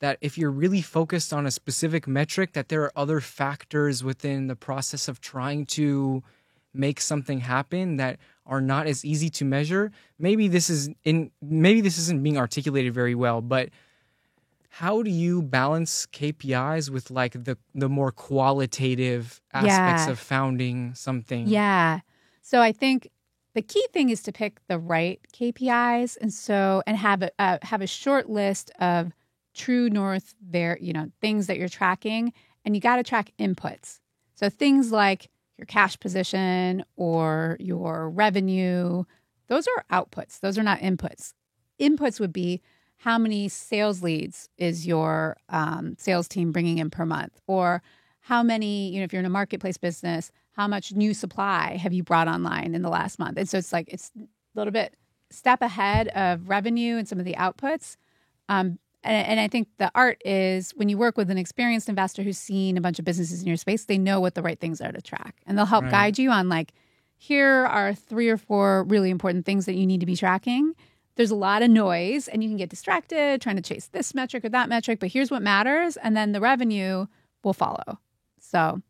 that 0.00 0.18
if 0.20 0.36
you're 0.36 0.50
really 0.50 0.82
focused 0.82 1.32
on 1.32 1.46
a 1.46 1.50
specific 1.50 2.06
metric 2.06 2.52
that 2.52 2.68
there 2.68 2.82
are 2.82 2.92
other 2.96 3.20
factors 3.20 4.04
within 4.04 4.46
the 4.46 4.56
process 4.56 5.08
of 5.08 5.20
trying 5.20 5.64
to 5.66 6.22
make 6.76 7.00
something 7.00 7.40
happen 7.40 7.96
that 7.96 8.18
are 8.46 8.60
not 8.60 8.86
as 8.86 9.04
easy 9.04 9.30
to 9.30 9.44
measure 9.44 9.90
maybe 10.18 10.48
this 10.48 10.70
is 10.70 10.88
in 11.04 11.30
maybe 11.42 11.80
this 11.80 11.98
isn't 11.98 12.22
being 12.22 12.38
articulated 12.38 12.92
very 12.92 13.14
well 13.14 13.40
but 13.40 13.70
how 14.68 15.02
do 15.02 15.10
you 15.10 15.40
balance 15.40 16.06
KPIs 16.12 16.90
with 16.90 17.10
like 17.10 17.32
the 17.32 17.56
the 17.74 17.88
more 17.88 18.12
qualitative 18.12 19.40
aspects 19.52 20.06
yeah. 20.06 20.10
of 20.10 20.18
founding 20.18 20.94
something 20.94 21.46
yeah 21.48 22.00
so 22.42 22.60
i 22.60 22.72
think 22.72 23.10
the 23.54 23.62
key 23.62 23.86
thing 23.90 24.10
is 24.10 24.22
to 24.24 24.32
pick 24.32 24.60
the 24.68 24.78
right 24.78 25.18
KPIs 25.32 26.18
and 26.20 26.30
so 26.30 26.82
and 26.86 26.94
have 26.94 27.22
a 27.22 27.30
uh, 27.38 27.56
have 27.62 27.80
a 27.80 27.86
short 27.86 28.28
list 28.28 28.70
of 28.78 29.14
true 29.54 29.88
north 29.88 30.34
there, 30.40 30.78
you 30.80 30.92
know, 30.92 31.10
things 31.20 31.46
that 31.46 31.56
you're 31.56 31.68
tracking 31.68 32.32
and 32.64 32.76
you 32.76 32.80
got 32.80 32.96
to 32.96 33.02
track 33.02 33.32
inputs. 33.38 34.00
So 34.34 34.50
things 34.50 34.92
like 34.92 35.30
your 35.58 35.66
cash 35.66 35.98
position 35.98 36.84
or 36.96 37.56
your 37.60 38.10
revenue, 38.10 39.04
those 39.48 39.66
are 39.66 39.84
outputs. 39.90 40.40
Those 40.40 40.58
are 40.58 40.62
not 40.62 40.80
inputs. 40.80 41.32
Inputs 41.80 42.20
would 42.20 42.32
be 42.32 42.62
how 42.98 43.18
many 43.18 43.48
sales 43.48 44.02
leads 44.02 44.48
is 44.56 44.86
your 44.86 45.36
um, 45.48 45.96
sales 45.98 46.28
team 46.28 46.52
bringing 46.52 46.78
in 46.78 46.90
per 46.90 47.04
month, 47.04 47.40
or 47.46 47.82
how 48.20 48.42
many, 48.42 48.90
you 48.90 48.98
know, 48.98 49.04
if 49.04 49.12
you're 49.12 49.20
in 49.20 49.26
a 49.26 49.30
marketplace 49.30 49.76
business, 49.76 50.32
how 50.52 50.66
much 50.66 50.92
new 50.92 51.12
supply 51.12 51.76
have 51.76 51.92
you 51.92 52.02
brought 52.02 52.28
online 52.28 52.74
in 52.74 52.82
the 52.82 52.88
last 52.88 53.18
month? 53.18 53.36
And 53.36 53.48
so 53.48 53.58
it's 53.58 53.72
like 53.72 53.88
it's 53.88 54.10
a 54.16 54.26
little 54.54 54.72
bit 54.72 54.94
step 55.30 55.60
ahead 55.60 56.08
of 56.08 56.48
revenue 56.48 56.96
and 56.96 57.06
some 57.06 57.18
of 57.18 57.24
the 57.24 57.34
outputs. 57.34 57.96
Um, 58.48 58.78
and, 59.06 59.26
and 59.26 59.40
I 59.40 59.48
think 59.48 59.68
the 59.78 59.90
art 59.94 60.20
is 60.24 60.72
when 60.72 60.88
you 60.88 60.98
work 60.98 61.16
with 61.16 61.30
an 61.30 61.38
experienced 61.38 61.88
investor 61.88 62.22
who's 62.22 62.38
seen 62.38 62.76
a 62.76 62.80
bunch 62.80 62.98
of 62.98 63.04
businesses 63.04 63.40
in 63.40 63.48
your 63.48 63.56
space, 63.56 63.84
they 63.84 63.98
know 63.98 64.20
what 64.20 64.34
the 64.34 64.42
right 64.42 64.58
things 64.58 64.80
are 64.80 64.92
to 64.92 65.00
track, 65.00 65.36
and 65.46 65.56
they'll 65.56 65.64
help 65.66 65.84
right. 65.84 65.90
guide 65.90 66.18
you 66.18 66.30
on 66.30 66.48
like, 66.48 66.72
here 67.16 67.66
are 67.66 67.94
three 67.94 68.28
or 68.28 68.36
four 68.36 68.84
really 68.84 69.08
important 69.08 69.46
things 69.46 69.64
that 69.66 69.74
you 69.74 69.86
need 69.86 70.00
to 70.00 70.06
be 70.06 70.16
tracking. 70.16 70.74
There's 71.14 71.30
a 71.30 71.36
lot 71.36 71.62
of 71.62 71.70
noise, 71.70 72.28
and 72.28 72.42
you 72.42 72.50
can 72.50 72.58
get 72.58 72.68
distracted 72.68 73.40
trying 73.40 73.56
to 73.56 73.62
chase 73.62 73.86
this 73.86 74.14
metric 74.14 74.44
or 74.44 74.50
that 74.50 74.68
metric. 74.68 75.00
But 75.00 75.10
here's 75.10 75.30
what 75.30 75.40
matters, 75.40 75.96
and 75.96 76.14
then 76.14 76.32
the 76.32 76.40
revenue 76.40 77.06
will 77.42 77.54
follow. 77.54 77.98
So 78.38 78.82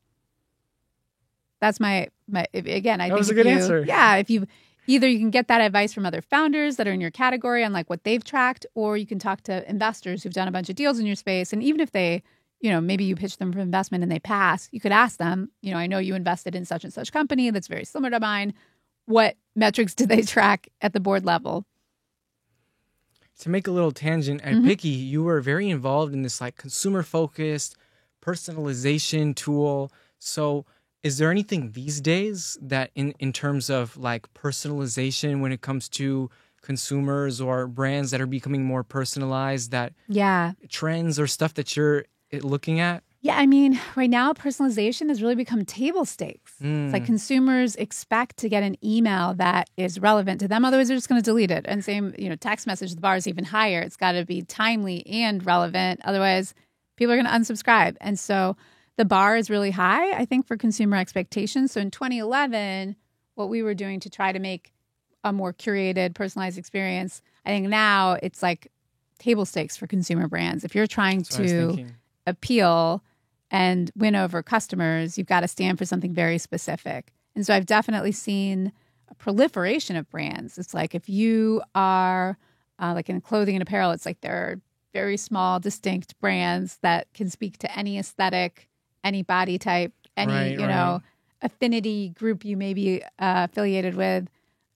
that's 1.61 1.79
my 1.79 2.09
my 2.29 2.47
again. 2.53 3.01
I 3.01 3.09
that 3.09 3.15
think 3.15 3.19
was 3.19 3.31
a 3.31 3.35
good 3.35 3.47
you, 3.47 3.53
answer. 3.53 3.85
Yeah, 3.87 4.17
if 4.17 4.29
you 4.29 4.47
either 4.87 5.09
you 5.09 5.19
can 5.19 5.31
get 5.31 5.49
that 5.49 5.61
advice 5.61 5.93
from 5.93 6.07
other 6.07 6.23
founders 6.23 6.77
that 6.77 6.87
are 6.87 6.93
in 6.93 7.01
your 7.01 7.11
category 7.11 7.65
on 7.65 7.73
like 7.73 7.91
what 7.91 8.05
they've 8.05 8.25
tracked 8.25 8.67
or 8.75 8.97
you 8.97 9.07
can 9.07 9.19
talk 9.19 9.43
to 9.43 9.69
investors 9.69 10.23
who've 10.23 10.33
done 10.33 10.49
a 10.49 10.53
bunch 10.53 10.69
of 10.69 10.77
deals 10.77 10.99
in 10.99 11.07
your 11.07 11.17
space. 11.17 11.53
And 11.53 11.63
even 11.63 11.81
if 11.81 11.93
they 11.93 12.23
you 12.61 12.71
know 12.71 12.81
maybe 12.81 13.05
you 13.05 13.17
pitch 13.17 13.37
them 13.37 13.53
for 13.53 13.61
investment 13.61 14.03
and 14.03 14.11
they 14.11 14.19
pass 14.19 14.69
you 14.73 14.81
could 14.81 14.93
ask 14.93 15.19
them 15.19 15.51
you 15.61 15.71
know 15.71 15.77
i 15.77 15.87
know 15.87 15.99
you 15.99 16.15
invested 16.15 16.55
in 16.55 16.65
such 16.65 16.85
and 16.85 16.93
such 16.93 17.13
company 17.13 17.51
that's 17.51 17.69
very 17.69 17.85
similar 17.85 18.11
to 18.11 18.21
mine. 18.21 18.55
What 19.07 19.37
metrics 19.55 19.95
do 19.95 20.07
they 20.07 20.23
track 20.23 20.69
at 20.81 20.93
the 20.93 21.01
board 21.01 21.25
level? 21.25 21.65
To 23.41 23.51
make 23.51 23.67
a 23.67 23.71
little 23.71 23.93
tangent 23.93 24.41
at 24.43 24.55
mm-hmm. 24.55 24.67
pickie 24.67 24.89
you 24.89 25.23
were 25.23 25.41
very 25.41 25.69
involved 25.69 26.13
in 26.13 26.23
this 26.23 26.41
like 26.41 26.57
consumer 26.57 27.03
focused 27.03 27.77
personalization 28.23 29.37
tool. 29.37 29.93
So 30.19 30.65
is 31.07 31.19
there 31.19 31.31
anything 31.31 31.71
these 31.71 32.01
days 32.01 32.59
that 32.61 32.91
in 32.97 33.15
in 33.21 33.33
terms 33.33 33.71
of 33.71 33.97
like 33.97 34.33
personalization 34.35 35.41
when 35.41 35.53
it 35.53 35.61
comes 35.61 35.89
to 35.89 36.29
consumers 36.63 37.41
or 37.41 37.69
brands 37.69 38.11
that 38.11 38.21
are 38.21 38.27
becoming 38.27 38.65
more 38.65 38.83
personalized 38.83 39.71
that 39.71 39.93
yeah 40.09 40.53
trends 40.69 41.21
or 41.21 41.29
stuff 41.29 41.55
that 41.55 41.77
you're 41.77 42.05
eh, 42.33 42.41
looking 42.43 42.81
at 42.81 43.05
yeah, 43.23 43.39
I 43.39 43.47
mean, 43.47 43.81
right 43.97 44.11
now 44.11 44.33
personalization 44.35 45.09
has 45.09 45.21
really 45.21 45.35
become 45.35 45.65
table 45.65 46.05
stakes. 46.05 46.53
Mm. 46.63 46.85
It's 46.85 46.93
like 46.93 47.03
hmm. 47.03 47.07
consumers 47.07 47.75
expect 47.75 48.37
to 48.37 48.49
get 48.49 48.63
an 48.63 48.77
email 48.85 49.35
that 49.35 49.69
is 49.77 49.99
relevant 49.99 50.39
to 50.43 50.49
them, 50.49 50.65
otherwise 50.65 50.87
they're 50.87 50.97
just 50.97 51.09
going 51.09 51.21
to 51.21 51.25
delete 51.25 51.51
it. 51.51 51.65
And 51.67 51.85
same, 51.85 52.15
you 52.17 52.29
know, 52.29 52.37
text 52.37 52.69
message, 52.69 52.95
the 52.95 53.01
bar 53.01 53.17
is 53.17 53.27
even 53.27 53.43
higher. 53.43 53.81
It's 53.81 53.97
got 53.97 54.13
to 54.13 54.25
be 54.25 54.43
timely 54.43 55.05
and 55.09 55.45
relevant, 55.45 56.03
otherwise 56.05 56.55
people 56.97 57.15
are 57.15 57.21
going 57.21 57.27
to 57.27 57.33
unsubscribe. 57.33 57.97
And 58.01 58.17
so 58.17 58.57
the 58.97 59.05
bar 59.05 59.37
is 59.37 59.51
really 59.51 59.71
high, 59.71 60.13
I 60.13 60.25
think, 60.25 60.47
for 60.47 60.57
consumer 60.57 60.97
expectations. 60.97 61.73
So 61.73 61.81
in 61.81 61.91
2011, 61.91 62.97
what 63.35 63.49
we 63.49 63.63
were 63.63 63.75
doing 63.75 64.01
to 64.01 64.11
try 64.11 64.33
to 64.33 64.39
make 64.39 64.73
a 65.23 65.33
more 65.33 65.53
curated, 65.53 66.15
personalized 66.15 66.59
experience, 66.59 67.21
I 67.45 67.51
think 67.51 67.69
now 67.69 68.17
it's 68.23 68.43
like 68.43 68.73
table 69.19 69.45
stakes 69.45 69.77
for 69.77 69.87
consumer 69.87 70.29
brands. 70.29 70.65
If 70.65 70.75
you're 70.75 70.87
trying 70.87 71.23
to 71.25 71.87
appeal 72.27 73.03
and 73.51 73.91
win 73.97 74.17
over 74.17 74.43
customers, 74.43 75.19
you've 75.19 75.27
got 75.27 75.41
to 75.41 75.49
stand 75.49 75.79
for 75.79 75.85
something 75.85 76.15
very 76.15 76.39
specific. 76.39 77.13
And 77.35 77.47
so 77.47 77.55
I've 77.55 77.67
definitely 77.67 78.13
seen 78.13 78.73
a 79.09 79.15
proliferation 79.15 79.97
of 79.97 80.09
brands. 80.11 80.59
It's 80.59 80.75
like 80.75 80.95
if 80.95 81.09
you 81.09 81.63
are 81.75 82.39
uh, 82.79 82.93
like 82.95 83.09
in 83.09 83.21
clothing 83.21 83.55
and 83.55 83.63
apparel, 83.63 83.93
it's 83.93 84.07
like 84.07 84.21
there 84.21 84.35
are 84.35 84.61
very 84.93 85.17
small, 85.17 85.61
distinct 85.61 86.19
brands 86.21 86.79
that 86.83 87.13
can 87.13 87.29
speak 87.29 87.59
to 87.59 87.79
any 87.79 87.99
aesthetic 87.99 88.69
any 89.07 89.23
body 89.23 89.59
type, 89.59 89.93
any 90.17 90.33
right, 90.33 90.53
you 90.53 90.59
right. 90.59 90.69
know 90.69 91.03
affinity 91.43 92.11
group 92.11 92.45
you 92.45 92.57
may 92.57 92.75
be 92.75 93.03
uh, 93.19 93.47
affiliated 93.51 93.95
with. 93.95 94.29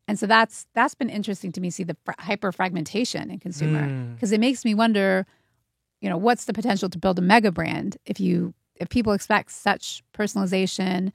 And 0.08 0.18
so 0.18 0.26
that's 0.26 0.66
that's 0.74 0.94
been 0.94 1.10
interesting 1.10 1.52
to 1.52 1.60
me 1.60 1.70
see 1.70 1.84
the 1.84 1.96
fr- 2.04 2.12
hyper 2.18 2.52
fragmentation 2.52 3.30
in 3.30 3.38
consumer 3.38 3.86
because 4.14 4.30
mm. 4.30 4.34
it 4.34 4.40
makes 4.40 4.64
me 4.64 4.74
wonder, 4.74 5.26
you 6.00 6.08
know, 6.08 6.16
what's 6.16 6.46
the 6.46 6.52
potential 6.52 6.88
to 6.88 6.98
build 6.98 7.18
a 7.18 7.22
mega 7.22 7.52
brand 7.52 7.96
if 8.06 8.18
you 8.18 8.54
if 8.76 8.88
people 8.88 9.12
expect 9.12 9.50
such 9.52 10.02
personalization, 10.14 11.12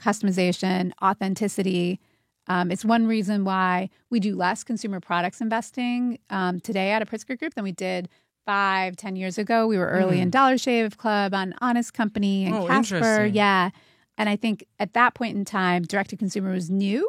customization, 0.00 0.92
authenticity. 1.02 2.00
Um, 2.46 2.70
it's 2.70 2.84
one 2.84 3.06
reason 3.06 3.44
why 3.44 3.90
we 4.08 4.18
do 4.20 4.34
less 4.34 4.64
consumer 4.64 5.00
products 5.00 5.40
investing 5.40 6.18
um, 6.30 6.60
today 6.60 6.90
at 6.92 7.02
a 7.02 7.06
Pritzker 7.06 7.38
Group 7.38 7.54
than 7.54 7.64
we 7.64 7.72
did 7.72 8.08
five, 8.50 8.96
ten 8.96 9.14
years 9.14 9.38
ago. 9.38 9.68
We 9.68 9.78
were 9.78 9.86
early 9.86 10.16
mm. 10.16 10.22
in 10.22 10.30
Dollar 10.30 10.58
Shave 10.58 10.98
Club 10.98 11.32
on 11.34 11.54
Honest 11.60 11.94
Company 11.94 12.46
and 12.46 12.54
oh, 12.56 12.66
Casper. 12.66 13.24
Yeah. 13.24 13.70
And 14.18 14.28
I 14.28 14.34
think 14.34 14.66
at 14.80 14.94
that 14.94 15.14
point 15.14 15.36
in 15.36 15.44
time, 15.44 15.84
direct 15.84 16.10
to 16.10 16.16
consumer 16.16 16.50
was 16.50 16.68
new. 16.68 17.08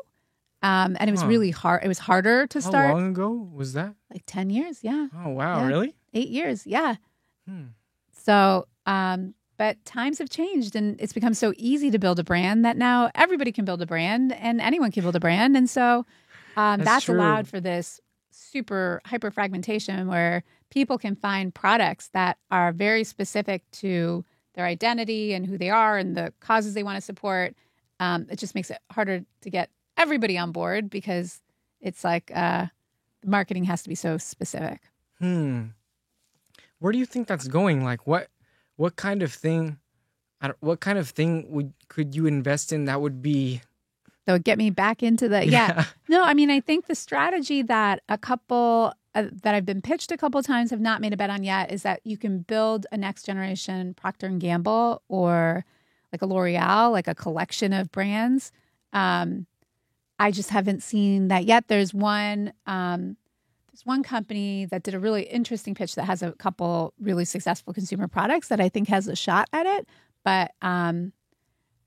Um, 0.61 0.95
and 0.99 1.09
it 1.09 1.11
was 1.11 1.23
huh. 1.23 1.27
really 1.27 1.49
hard. 1.49 1.83
It 1.83 1.87
was 1.87 1.97
harder 1.97 2.45
to 2.45 2.61
start. 2.61 2.89
How 2.89 2.93
long 2.93 3.07
ago 3.07 3.31
was 3.31 3.73
that? 3.73 3.95
Like 4.11 4.21
10 4.27 4.51
years. 4.51 4.83
Yeah. 4.83 5.07
Oh, 5.17 5.29
wow. 5.29 5.61
Yeah. 5.61 5.67
Really? 5.67 5.95
Eight 6.13 6.29
years. 6.29 6.67
Yeah. 6.67 6.97
Hmm. 7.49 7.69
So, 8.11 8.67
um, 8.85 9.33
but 9.57 9.83
times 9.83 10.19
have 10.19 10.29
changed 10.29 10.75
and 10.75 11.01
it's 11.01 11.13
become 11.13 11.33
so 11.33 11.53
easy 11.57 11.89
to 11.89 11.97
build 11.97 12.19
a 12.19 12.23
brand 12.23 12.65
that 12.65 12.77
now 12.77 13.09
everybody 13.15 13.51
can 13.51 13.65
build 13.65 13.81
a 13.81 13.87
brand 13.87 14.31
and 14.33 14.61
anyone 14.61 14.91
can 14.91 15.01
build 15.01 15.15
a 15.15 15.19
brand. 15.19 15.57
And 15.57 15.67
so 15.67 16.05
um, 16.55 16.81
that's, 16.81 17.07
that's 17.07 17.09
allowed 17.09 17.47
for 17.47 17.59
this 17.59 17.99
super 18.29 19.01
hyper 19.05 19.31
fragmentation 19.31 20.07
where 20.07 20.43
people 20.71 20.97
can 20.97 21.15
find 21.15 21.53
products 21.53 22.09
that 22.13 22.37
are 22.49 22.71
very 22.71 23.03
specific 23.03 23.69
to 23.71 24.25
their 24.55 24.65
identity 24.65 25.33
and 25.33 25.45
who 25.45 25.57
they 25.57 25.69
are 25.69 25.97
and 25.97 26.17
the 26.17 26.33
causes 26.39 26.73
they 26.73 26.83
want 26.83 26.97
to 26.97 27.01
support. 27.01 27.55
Um, 27.99 28.25
it 28.31 28.39
just 28.39 28.55
makes 28.55 28.71
it 28.71 28.79
harder 28.91 29.23
to 29.41 29.49
get 29.49 29.69
everybody 29.97 30.37
on 30.37 30.51
board 30.51 30.89
because 30.89 31.41
it's 31.79 32.03
like 32.03 32.31
uh, 32.33 32.67
marketing 33.23 33.65
has 33.65 33.83
to 33.83 33.89
be 33.89 33.95
so 33.95 34.17
specific. 34.17 34.81
Hmm. 35.19 35.65
Where 36.79 36.91
do 36.91 36.97
you 36.97 37.05
think 37.05 37.27
that's 37.27 37.47
going? 37.47 37.83
Like, 37.83 38.07
what 38.07 38.29
what 38.75 38.95
kind 38.95 39.21
of 39.21 39.31
thing? 39.31 39.77
what 40.59 40.79
kind 40.79 40.97
of 40.97 41.09
thing 41.09 41.45
would 41.51 41.71
could 41.87 42.15
you 42.15 42.25
invest 42.25 42.73
in 42.73 42.85
that 42.85 42.99
would 42.99 43.21
be 43.21 43.61
that 44.25 44.33
would 44.33 44.43
get 44.43 44.57
me 44.57 44.69
back 44.69 45.03
into 45.03 45.27
the 45.29 45.45
yeah. 45.45 45.67
yeah. 45.75 45.85
No, 46.09 46.23
I 46.23 46.33
mean 46.33 46.49
I 46.49 46.59
think 46.59 46.87
the 46.87 46.95
strategy 46.95 47.61
that 47.61 48.01
a 48.09 48.17
couple 48.17 48.93
uh, 49.13 49.25
that 49.43 49.53
I've 49.53 49.65
been 49.65 49.81
pitched 49.81 50.11
a 50.11 50.17
couple 50.17 50.41
times 50.41 50.71
have 50.71 50.79
not 50.79 51.01
made 51.01 51.13
a 51.13 51.17
bet 51.17 51.29
on 51.29 51.43
yet 51.43 51.71
is 51.71 51.83
that 51.83 52.01
you 52.03 52.17
can 52.17 52.39
build 52.39 52.87
a 52.91 52.97
next 52.97 53.25
generation 53.25 53.93
Procter 53.93 54.27
and 54.27 54.39
Gamble 54.39 55.01
or 55.09 55.65
like 56.11 56.21
a 56.21 56.25
L'Oreal, 56.25 56.91
like 56.91 57.07
a 57.07 57.15
collection 57.15 57.73
of 57.73 57.91
brands. 57.91 58.51
Um, 58.93 59.47
I 60.19 60.31
just 60.31 60.49
haven't 60.49 60.83
seen 60.83 61.29
that 61.29 61.45
yet. 61.45 61.67
There's 61.67 61.93
one 61.93 62.53
um, 62.65 63.17
there's 63.71 63.85
one 63.85 64.03
company 64.03 64.65
that 64.65 64.83
did 64.83 64.93
a 64.93 64.99
really 64.99 65.23
interesting 65.23 65.73
pitch 65.73 65.95
that 65.95 66.03
has 66.03 66.21
a 66.21 66.33
couple 66.33 66.93
really 66.99 67.25
successful 67.25 67.73
consumer 67.73 68.07
products 68.07 68.49
that 68.49 68.59
I 68.59 68.69
think 68.69 68.89
has 68.89 69.07
a 69.07 69.15
shot 69.15 69.49
at 69.53 69.65
it, 69.65 69.87
but 70.23 70.51
um, 70.61 71.13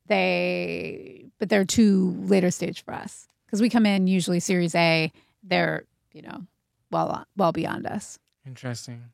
they 0.09 1.27
but 1.39 1.49
they're 1.49 1.65
too 1.65 2.17
later 2.21 2.51
stage 2.51 2.85
for 2.85 2.95
us 2.95 3.29
because 3.47 3.61
we 3.61 3.71
come 3.71 3.87
in 3.87 4.07
usually 4.07 4.41
Series 4.41 4.75
A. 4.75 5.13
They're 5.43 5.85
you 6.13 6.23
know 6.23 6.47
well 6.91 7.27
well 7.37 7.53
beyond 7.53 7.87
us. 7.87 8.19
Interesting. 8.47 9.05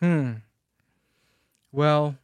Hmm. 0.00 0.32
Well, 1.72 2.16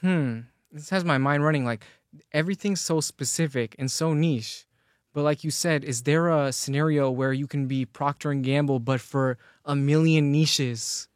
hmm. 0.00 0.40
This 0.72 0.90
has 0.90 1.04
my 1.04 1.18
mind 1.18 1.44
running 1.44 1.64
like 1.64 1.84
everything's 2.32 2.80
so 2.80 3.00
specific 3.00 3.74
and 3.78 3.90
so 3.90 4.14
niche. 4.14 4.66
But 5.12 5.22
like 5.22 5.44
you 5.44 5.50
said, 5.50 5.84
is 5.84 6.02
there 6.02 6.28
a 6.28 6.52
scenario 6.52 7.10
where 7.10 7.32
you 7.32 7.46
can 7.46 7.66
be 7.66 7.84
Procter 7.84 8.32
and 8.32 8.42
Gamble 8.44 8.80
but 8.80 9.00
for 9.00 9.38
a 9.64 9.76
million 9.76 10.32
niches? 10.32 11.08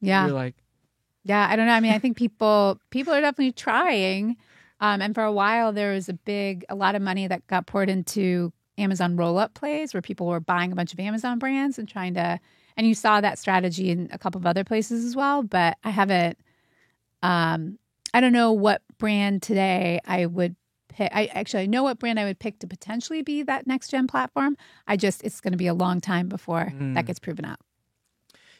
Yeah. 0.00 0.26
You're 0.26 0.34
like, 0.34 0.54
yeah, 1.24 1.46
I 1.50 1.56
don't 1.56 1.66
know. 1.66 1.72
I 1.72 1.80
mean, 1.80 1.92
I 1.92 1.98
think 1.98 2.16
people 2.16 2.78
people 2.90 3.12
are 3.12 3.20
definitely 3.20 3.52
trying. 3.52 4.36
Um, 4.80 5.02
and 5.02 5.14
for 5.14 5.24
a 5.24 5.32
while, 5.32 5.72
there 5.72 5.92
was 5.92 6.08
a 6.08 6.12
big, 6.12 6.64
a 6.68 6.74
lot 6.74 6.94
of 6.94 7.02
money 7.02 7.26
that 7.26 7.46
got 7.48 7.66
poured 7.66 7.90
into 7.90 8.52
Amazon 8.78 9.16
roll 9.16 9.38
up 9.38 9.54
plays 9.54 9.92
where 9.92 10.00
people 10.02 10.26
were 10.26 10.40
buying 10.40 10.72
a 10.72 10.74
bunch 10.76 10.92
of 10.92 11.00
Amazon 11.00 11.38
brands 11.38 11.78
and 11.78 11.88
trying 11.88 12.14
to, 12.14 12.38
and 12.76 12.86
you 12.86 12.94
saw 12.94 13.20
that 13.20 13.38
strategy 13.38 13.90
in 13.90 14.08
a 14.12 14.18
couple 14.18 14.38
of 14.38 14.46
other 14.46 14.64
places 14.64 15.04
as 15.04 15.14
well. 15.16 15.42
But 15.42 15.76
I 15.84 15.90
haven't, 15.90 16.38
um, 17.22 17.78
I 18.14 18.20
don't 18.20 18.32
know 18.32 18.52
what 18.52 18.82
brand 18.98 19.42
today 19.42 20.00
I 20.06 20.26
would 20.26 20.56
pick. 20.88 21.10
I 21.14 21.26
actually 21.26 21.64
I 21.64 21.66
know 21.66 21.82
what 21.82 21.98
brand 21.98 22.18
I 22.18 22.24
would 22.24 22.38
pick 22.38 22.60
to 22.60 22.66
potentially 22.66 23.22
be 23.22 23.42
that 23.42 23.66
next 23.66 23.88
gen 23.88 24.06
platform. 24.06 24.56
I 24.86 24.96
just, 24.96 25.22
it's 25.24 25.40
going 25.40 25.52
to 25.52 25.58
be 25.58 25.66
a 25.66 25.74
long 25.74 26.00
time 26.00 26.28
before 26.28 26.72
Mm. 26.74 26.94
that 26.94 27.06
gets 27.06 27.18
proven 27.18 27.44
out. 27.44 27.58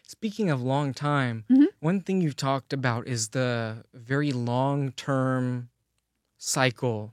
Speaking 0.06 0.48
of 0.50 0.62
long 0.62 0.94
time, 0.94 1.44
Mhm. 1.50 1.66
one 1.80 2.00
thing 2.00 2.20
you've 2.20 2.36
talked 2.36 2.72
about 2.72 3.06
is 3.06 3.28
the 3.30 3.84
very 3.92 4.32
long 4.32 4.92
term 4.92 5.68
cycle 6.38 7.12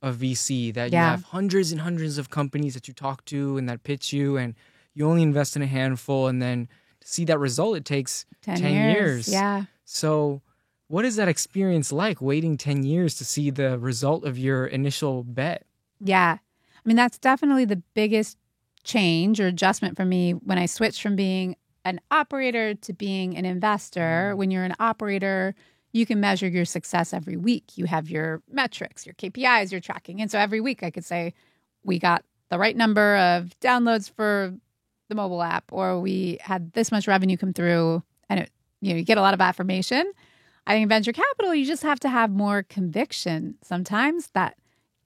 of 0.00 0.16
VC 0.16 0.72
that 0.74 0.92
you 0.92 0.98
have 0.98 1.24
hundreds 1.24 1.72
and 1.72 1.80
hundreds 1.80 2.18
of 2.18 2.30
companies 2.30 2.74
that 2.74 2.88
you 2.88 2.94
talk 2.94 3.24
to 3.26 3.56
and 3.56 3.68
that 3.68 3.82
pitch 3.82 4.12
you, 4.12 4.36
and 4.36 4.54
you 4.94 5.08
only 5.08 5.22
invest 5.22 5.56
in 5.56 5.62
a 5.62 5.66
handful, 5.66 6.28
and 6.28 6.40
then 6.40 6.68
to 7.00 7.08
see 7.08 7.24
that 7.24 7.38
result, 7.38 7.76
it 7.76 7.84
takes 7.84 8.26
10, 8.42 8.58
10 8.58 8.72
years. 8.72 8.94
years. 8.94 9.28
Yeah. 9.28 9.64
So, 9.84 10.42
what 10.88 11.04
is 11.04 11.16
that 11.16 11.28
experience 11.28 11.92
like 11.92 12.20
waiting 12.22 12.56
10 12.56 12.84
years 12.84 13.14
to 13.16 13.24
see 13.24 13.50
the 13.50 13.78
result 13.78 14.24
of 14.24 14.38
your 14.38 14.66
initial 14.66 15.22
bet? 15.22 15.66
Yeah. 16.00 16.38
I 16.40 16.80
mean, 16.88 16.96
that's 16.96 17.18
definitely 17.18 17.66
the 17.66 17.82
biggest 17.94 18.38
change 18.84 19.40
or 19.40 19.46
adjustment 19.46 19.96
for 19.96 20.04
me 20.04 20.32
when 20.32 20.58
I 20.58 20.66
switched 20.66 21.02
from 21.02 21.14
being 21.14 21.56
an 21.84 22.00
operator 22.10 22.74
to 22.74 22.92
being 22.92 23.36
an 23.36 23.44
investor. 23.44 24.32
Mm. 24.32 24.36
When 24.36 24.50
you're 24.50 24.64
an 24.64 24.74
operator, 24.78 25.54
you 25.98 26.06
can 26.06 26.20
measure 26.20 26.48
your 26.48 26.64
success 26.64 27.12
every 27.12 27.36
week. 27.36 27.76
You 27.76 27.86
have 27.86 28.08
your 28.08 28.40
metrics, 28.50 29.04
your 29.04 29.14
KPIs 29.14 29.72
you're 29.72 29.80
tracking. 29.80 30.20
And 30.20 30.30
so 30.30 30.38
every 30.38 30.60
week 30.60 30.82
I 30.82 30.90
could 30.90 31.04
say, 31.04 31.34
we 31.82 31.98
got 31.98 32.24
the 32.50 32.58
right 32.58 32.76
number 32.76 33.16
of 33.16 33.54
downloads 33.60 34.10
for 34.10 34.54
the 35.08 35.14
mobile 35.14 35.42
app, 35.42 35.64
or 35.72 36.00
we 36.00 36.38
had 36.40 36.72
this 36.72 36.92
much 36.92 37.08
revenue 37.08 37.36
come 37.36 37.52
through. 37.52 38.02
And 38.28 38.40
it, 38.40 38.50
you 38.80 38.92
know, 38.92 38.98
you 38.98 39.04
get 39.04 39.18
a 39.18 39.22
lot 39.22 39.34
of 39.34 39.40
affirmation. 39.40 40.12
I 40.66 40.74
think 40.74 40.84
in 40.84 40.88
venture 40.88 41.12
capital, 41.12 41.54
you 41.54 41.64
just 41.64 41.82
have 41.82 41.98
to 42.00 42.08
have 42.08 42.30
more 42.30 42.62
conviction 42.62 43.56
sometimes 43.62 44.28
that 44.34 44.56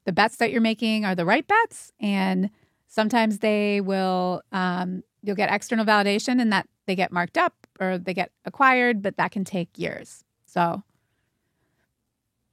the 0.04 0.12
bets 0.12 0.37
that 0.37 0.50
you're 0.50 0.61
making 0.61 1.04
are 1.04 1.14
the 1.14 1.25
right 1.25 1.46
bets 1.46 1.92
and 2.00 2.50
sometimes 2.88 3.38
they 3.38 3.80
will 3.80 4.42
um, 4.50 5.02
you'll 5.22 5.37
get 5.37 5.52
external 5.52 5.84
validation 5.84 6.40
and 6.40 6.52
that 6.52 6.68
they 6.87 6.96
get 6.96 7.12
marked 7.12 7.38
up 7.38 7.54
or 7.78 7.99
they 7.99 8.12
get 8.12 8.32
acquired 8.44 9.00
but 9.00 9.16
that 9.16 9.30
can 9.30 9.44
take 9.44 9.78
years 9.78 10.25
so 10.52 10.82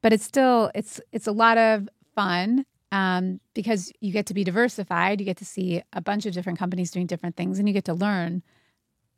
but 0.02 0.14
it's 0.14 0.24
still 0.24 0.72
it's 0.74 1.02
it's 1.12 1.28
a 1.28 1.32
lot 1.32 1.58
of 1.58 1.90
fun 2.16 2.66
um, 2.92 3.40
because 3.54 3.92
you 4.02 4.12
get 4.12 4.26
to 4.26 4.34
be 4.34 4.44
diversified 4.44 5.20
you 5.20 5.26
get 5.26 5.38
to 5.38 5.46
see 5.46 5.82
a 5.94 6.02
bunch 6.02 6.26
of 6.26 6.34
different 6.34 6.58
companies 6.58 6.92
doing 6.92 7.06
different 7.06 7.36
things 7.36 7.60
and 7.60 7.68
you 7.68 7.74
get 7.74 7.86
to 7.86 7.94
learn 7.94 8.42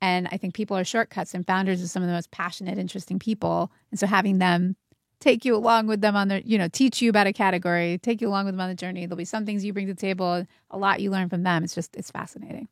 and 0.01 0.27
i 0.32 0.38
think 0.38 0.53
people 0.53 0.77
are 0.77 0.84
shortcuts 0.84 1.34
and 1.34 1.45
founders 1.45 1.82
are 1.82 1.88
some 1.88 2.03
of 2.03 2.08
the 2.08 2.13
most 2.13 2.32
passionate 2.32 2.77
interesting 2.77 3.19
people 3.19 3.71
and 3.91 3.99
so 3.99 4.08
having 4.08 4.39
them 4.39 4.75
take 5.21 5.45
you 5.45 5.55
along 5.55 5.88
with 5.88 6.01
them 6.01 6.15
on 6.15 6.27
their, 6.27 6.39
you 6.39 6.58
know, 6.58 6.67
teach 6.67 7.01
you 7.01 7.10
about 7.10 7.27
a 7.27 7.34
category, 7.34 7.99
take 7.99 8.19
you 8.19 8.27
along 8.27 8.45
with 8.45 8.55
them 8.55 8.62
on 8.62 8.69
the 8.69 8.75
journey. 8.75 9.05
There'll 9.05 9.17
be 9.17 9.23
some 9.23 9.45
things 9.45 9.63
you 9.63 9.71
bring 9.71 9.88
to 9.88 9.93
the 9.93 10.01
table, 10.01 10.45
a 10.71 10.77
lot 10.77 10.99
you 10.99 11.12
learn 11.12 11.29
from 11.29 11.43
them. 11.43 11.63
It's 11.63 11.75
just, 11.75 11.95
it's 11.95 12.12
fascinating. 12.12 12.67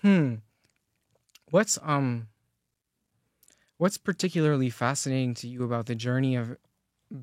Hmm. 0.00 0.36
What's 1.50 1.78
um 1.82 2.28
what's 3.78 3.98
particularly 3.98 4.70
fascinating 4.70 5.34
to 5.34 5.48
you 5.48 5.64
about 5.64 5.86
the 5.86 5.94
journey 5.94 6.36
of 6.36 6.56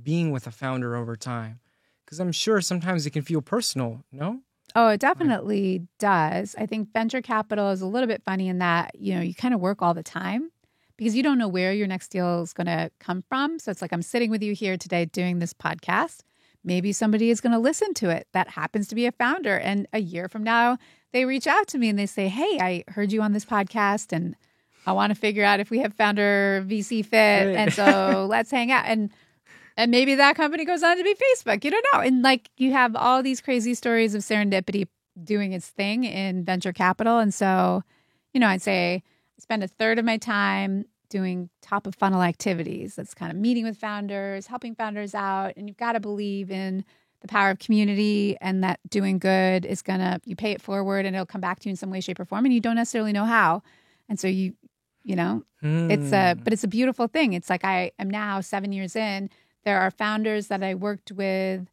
being 0.01 0.31
with 0.31 0.47
a 0.47 0.51
founder 0.51 0.95
over 0.95 1.15
time? 1.15 1.59
Cuz 2.05 2.19
I'm 2.19 2.31
sure 2.31 2.61
sometimes 2.61 3.05
it 3.05 3.11
can 3.11 3.23
feel 3.23 3.41
personal, 3.41 4.03
no? 4.11 4.41
Oh, 4.75 4.87
it 4.87 4.99
definitely 4.99 5.87
does. 5.99 6.55
I 6.57 6.65
think 6.65 6.91
venture 6.93 7.21
capital 7.21 7.69
is 7.69 7.81
a 7.81 7.87
little 7.87 8.07
bit 8.07 8.23
funny 8.23 8.47
in 8.47 8.59
that, 8.59 8.95
you 8.95 9.13
know, 9.13 9.21
you 9.21 9.35
kind 9.35 9.53
of 9.53 9.59
work 9.59 9.81
all 9.81 9.93
the 9.93 10.03
time 10.03 10.51
because 10.97 11.15
you 11.15 11.23
don't 11.23 11.37
know 11.37 11.47
where 11.47 11.73
your 11.73 11.87
next 11.87 12.09
deal 12.09 12.41
is 12.41 12.53
going 12.53 12.67
to 12.67 12.89
come 12.99 13.23
from. 13.27 13.59
So 13.59 13.71
it's 13.71 13.81
like 13.81 13.93
I'm 13.93 14.01
sitting 14.01 14.31
with 14.31 14.41
you 14.41 14.53
here 14.53 14.77
today 14.77 15.05
doing 15.05 15.39
this 15.39 15.53
podcast. 15.53 16.21
Maybe 16.63 16.91
somebody 16.91 17.29
is 17.29 17.41
going 17.41 17.51
to 17.51 17.59
listen 17.59 17.93
to 17.95 18.09
it 18.09 18.27
that 18.33 18.49
happens 18.49 18.87
to 18.87 18.95
be 18.95 19.05
a 19.05 19.11
founder. 19.11 19.57
And 19.57 19.87
a 19.93 19.99
year 19.99 20.27
from 20.27 20.43
now, 20.43 20.77
they 21.11 21.25
reach 21.25 21.45
out 21.45 21.67
to 21.67 21.77
me 21.77 21.89
and 21.89 21.99
they 21.99 22.05
say, 22.05 22.27
Hey, 22.27 22.57
I 22.59 22.83
heard 22.87 23.11
you 23.11 23.21
on 23.21 23.33
this 23.33 23.45
podcast 23.45 24.11
and 24.11 24.35
I 24.85 24.91
want 24.91 25.11
to 25.11 25.15
figure 25.15 25.43
out 25.43 25.59
if 25.59 25.69
we 25.69 25.79
have 25.79 25.93
founder 25.93 26.63
VC 26.67 27.05
fit. 27.05 27.55
And 27.55 27.73
so 27.73 28.27
let's 28.29 28.51
hang 28.51 28.71
out. 28.71 28.85
And 28.85 29.11
and 29.75 29.89
maybe 29.89 30.15
that 30.15 30.35
company 30.35 30.65
goes 30.65 30.83
on 30.83 30.97
to 30.97 31.03
be 31.03 31.15
Facebook. 31.15 31.63
You 31.63 31.71
don't 31.71 31.85
know. 31.93 31.99
And 32.01 32.21
like 32.21 32.49
you 32.57 32.71
have 32.73 32.95
all 32.95 33.23
these 33.23 33.41
crazy 33.41 33.73
stories 33.73 34.13
of 34.13 34.21
serendipity 34.21 34.87
doing 35.21 35.53
its 35.53 35.67
thing 35.67 36.03
in 36.03 36.43
venture 36.43 36.73
capital. 36.73 37.19
And 37.19 37.33
so, 37.33 37.83
you 38.33 38.39
know, 38.39 38.47
I'd 38.47 38.61
say 38.61 39.03
I 39.37 39.41
spend 39.41 39.63
a 39.63 39.67
third 39.67 39.99
of 39.99 40.05
my 40.05 40.17
time 40.17 40.85
doing 41.09 41.49
top 41.61 41.85
of 41.85 41.95
funnel 41.95 42.21
activities. 42.21 42.95
That's 42.95 43.13
kind 43.13 43.31
of 43.31 43.37
meeting 43.37 43.63
with 43.65 43.77
founders, 43.77 44.47
helping 44.47 44.75
founders 44.75 45.13
out. 45.13 45.53
And 45.55 45.67
you've 45.67 45.77
got 45.77 45.93
to 45.93 45.99
believe 45.99 46.49
in 46.49 46.83
the 47.21 47.27
power 47.27 47.51
of 47.51 47.59
community 47.59 48.35
and 48.41 48.63
that 48.63 48.79
doing 48.89 49.19
good 49.19 49.65
is 49.65 49.81
going 49.81 49.99
to, 49.99 50.19
you 50.25 50.35
pay 50.35 50.51
it 50.51 50.61
forward 50.61 51.05
and 51.05 51.15
it'll 51.15 51.25
come 51.25 51.41
back 51.41 51.59
to 51.59 51.69
you 51.69 51.71
in 51.71 51.77
some 51.77 51.89
way, 51.89 52.01
shape, 52.01 52.19
or 52.19 52.25
form. 52.25 52.45
And 52.45 52.53
you 52.53 52.59
don't 52.59 52.75
necessarily 52.75 53.13
know 53.13 53.25
how. 53.25 53.61
And 54.09 54.19
so 54.19 54.27
you, 54.27 54.53
you 55.03 55.15
know, 55.15 55.43
it's 55.61 56.11
a, 56.11 56.33
Hmm. 56.33 56.43
but 56.43 56.53
it's 56.53 56.63
a 56.63 56.67
beautiful 56.67 57.07
thing. 57.07 57.33
It's 57.33 57.49
like 57.49 57.63
I 57.65 57.91
am 57.99 58.09
now 58.09 58.41
seven 58.41 58.71
years 58.71 58.95
in. 58.95 59.29
There 59.65 59.79
are 59.79 59.91
founders 59.91 60.47
that 60.47 60.61
I 60.63 60.75
worked 60.75 61.11
with 61.11 61.67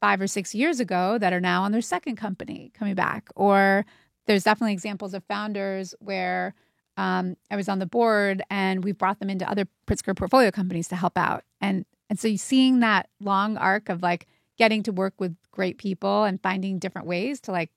five 0.00 0.20
or 0.20 0.26
six 0.26 0.54
years 0.54 0.80
ago 0.80 1.18
that 1.18 1.32
are 1.32 1.40
now 1.40 1.62
on 1.62 1.70
their 1.72 1.80
second 1.80 2.16
company 2.16 2.72
coming 2.74 2.94
back. 2.94 3.28
Or 3.36 3.84
there's 4.26 4.44
definitely 4.44 4.72
examples 4.72 5.14
of 5.14 5.22
founders 5.24 5.94
where 6.00 6.54
um, 6.96 7.36
I 7.50 7.56
was 7.56 7.68
on 7.68 7.78
the 7.78 7.86
board 7.86 8.42
and 8.50 8.84
we 8.84 8.92
brought 8.92 9.18
them 9.20 9.30
into 9.30 9.48
other 9.48 9.66
Pritzker 9.86 10.16
portfolio 10.16 10.50
companies 10.50 10.88
to 10.88 10.96
help 10.96 11.16
out. 11.16 11.44
And 11.60 11.84
and 12.10 12.18
so 12.20 12.34
seeing 12.36 12.80
that 12.80 13.08
long 13.20 13.56
arc 13.56 13.88
of 13.88 14.02
like 14.02 14.26
getting 14.58 14.82
to 14.82 14.92
work 14.92 15.14
with 15.18 15.34
great 15.50 15.78
people 15.78 16.24
and 16.24 16.42
finding 16.42 16.78
different 16.78 17.06
ways 17.06 17.40
to 17.42 17.52
like 17.52 17.70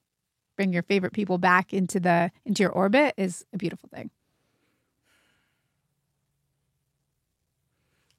bring 0.57 0.73
your 0.73 0.83
favorite 0.83 1.13
people 1.13 1.37
back 1.37 1.73
into 1.73 1.99
the 1.99 2.31
into 2.45 2.63
your 2.63 2.71
orbit 2.71 3.13
is 3.17 3.45
a 3.53 3.57
beautiful 3.57 3.87
thing. 3.93 4.09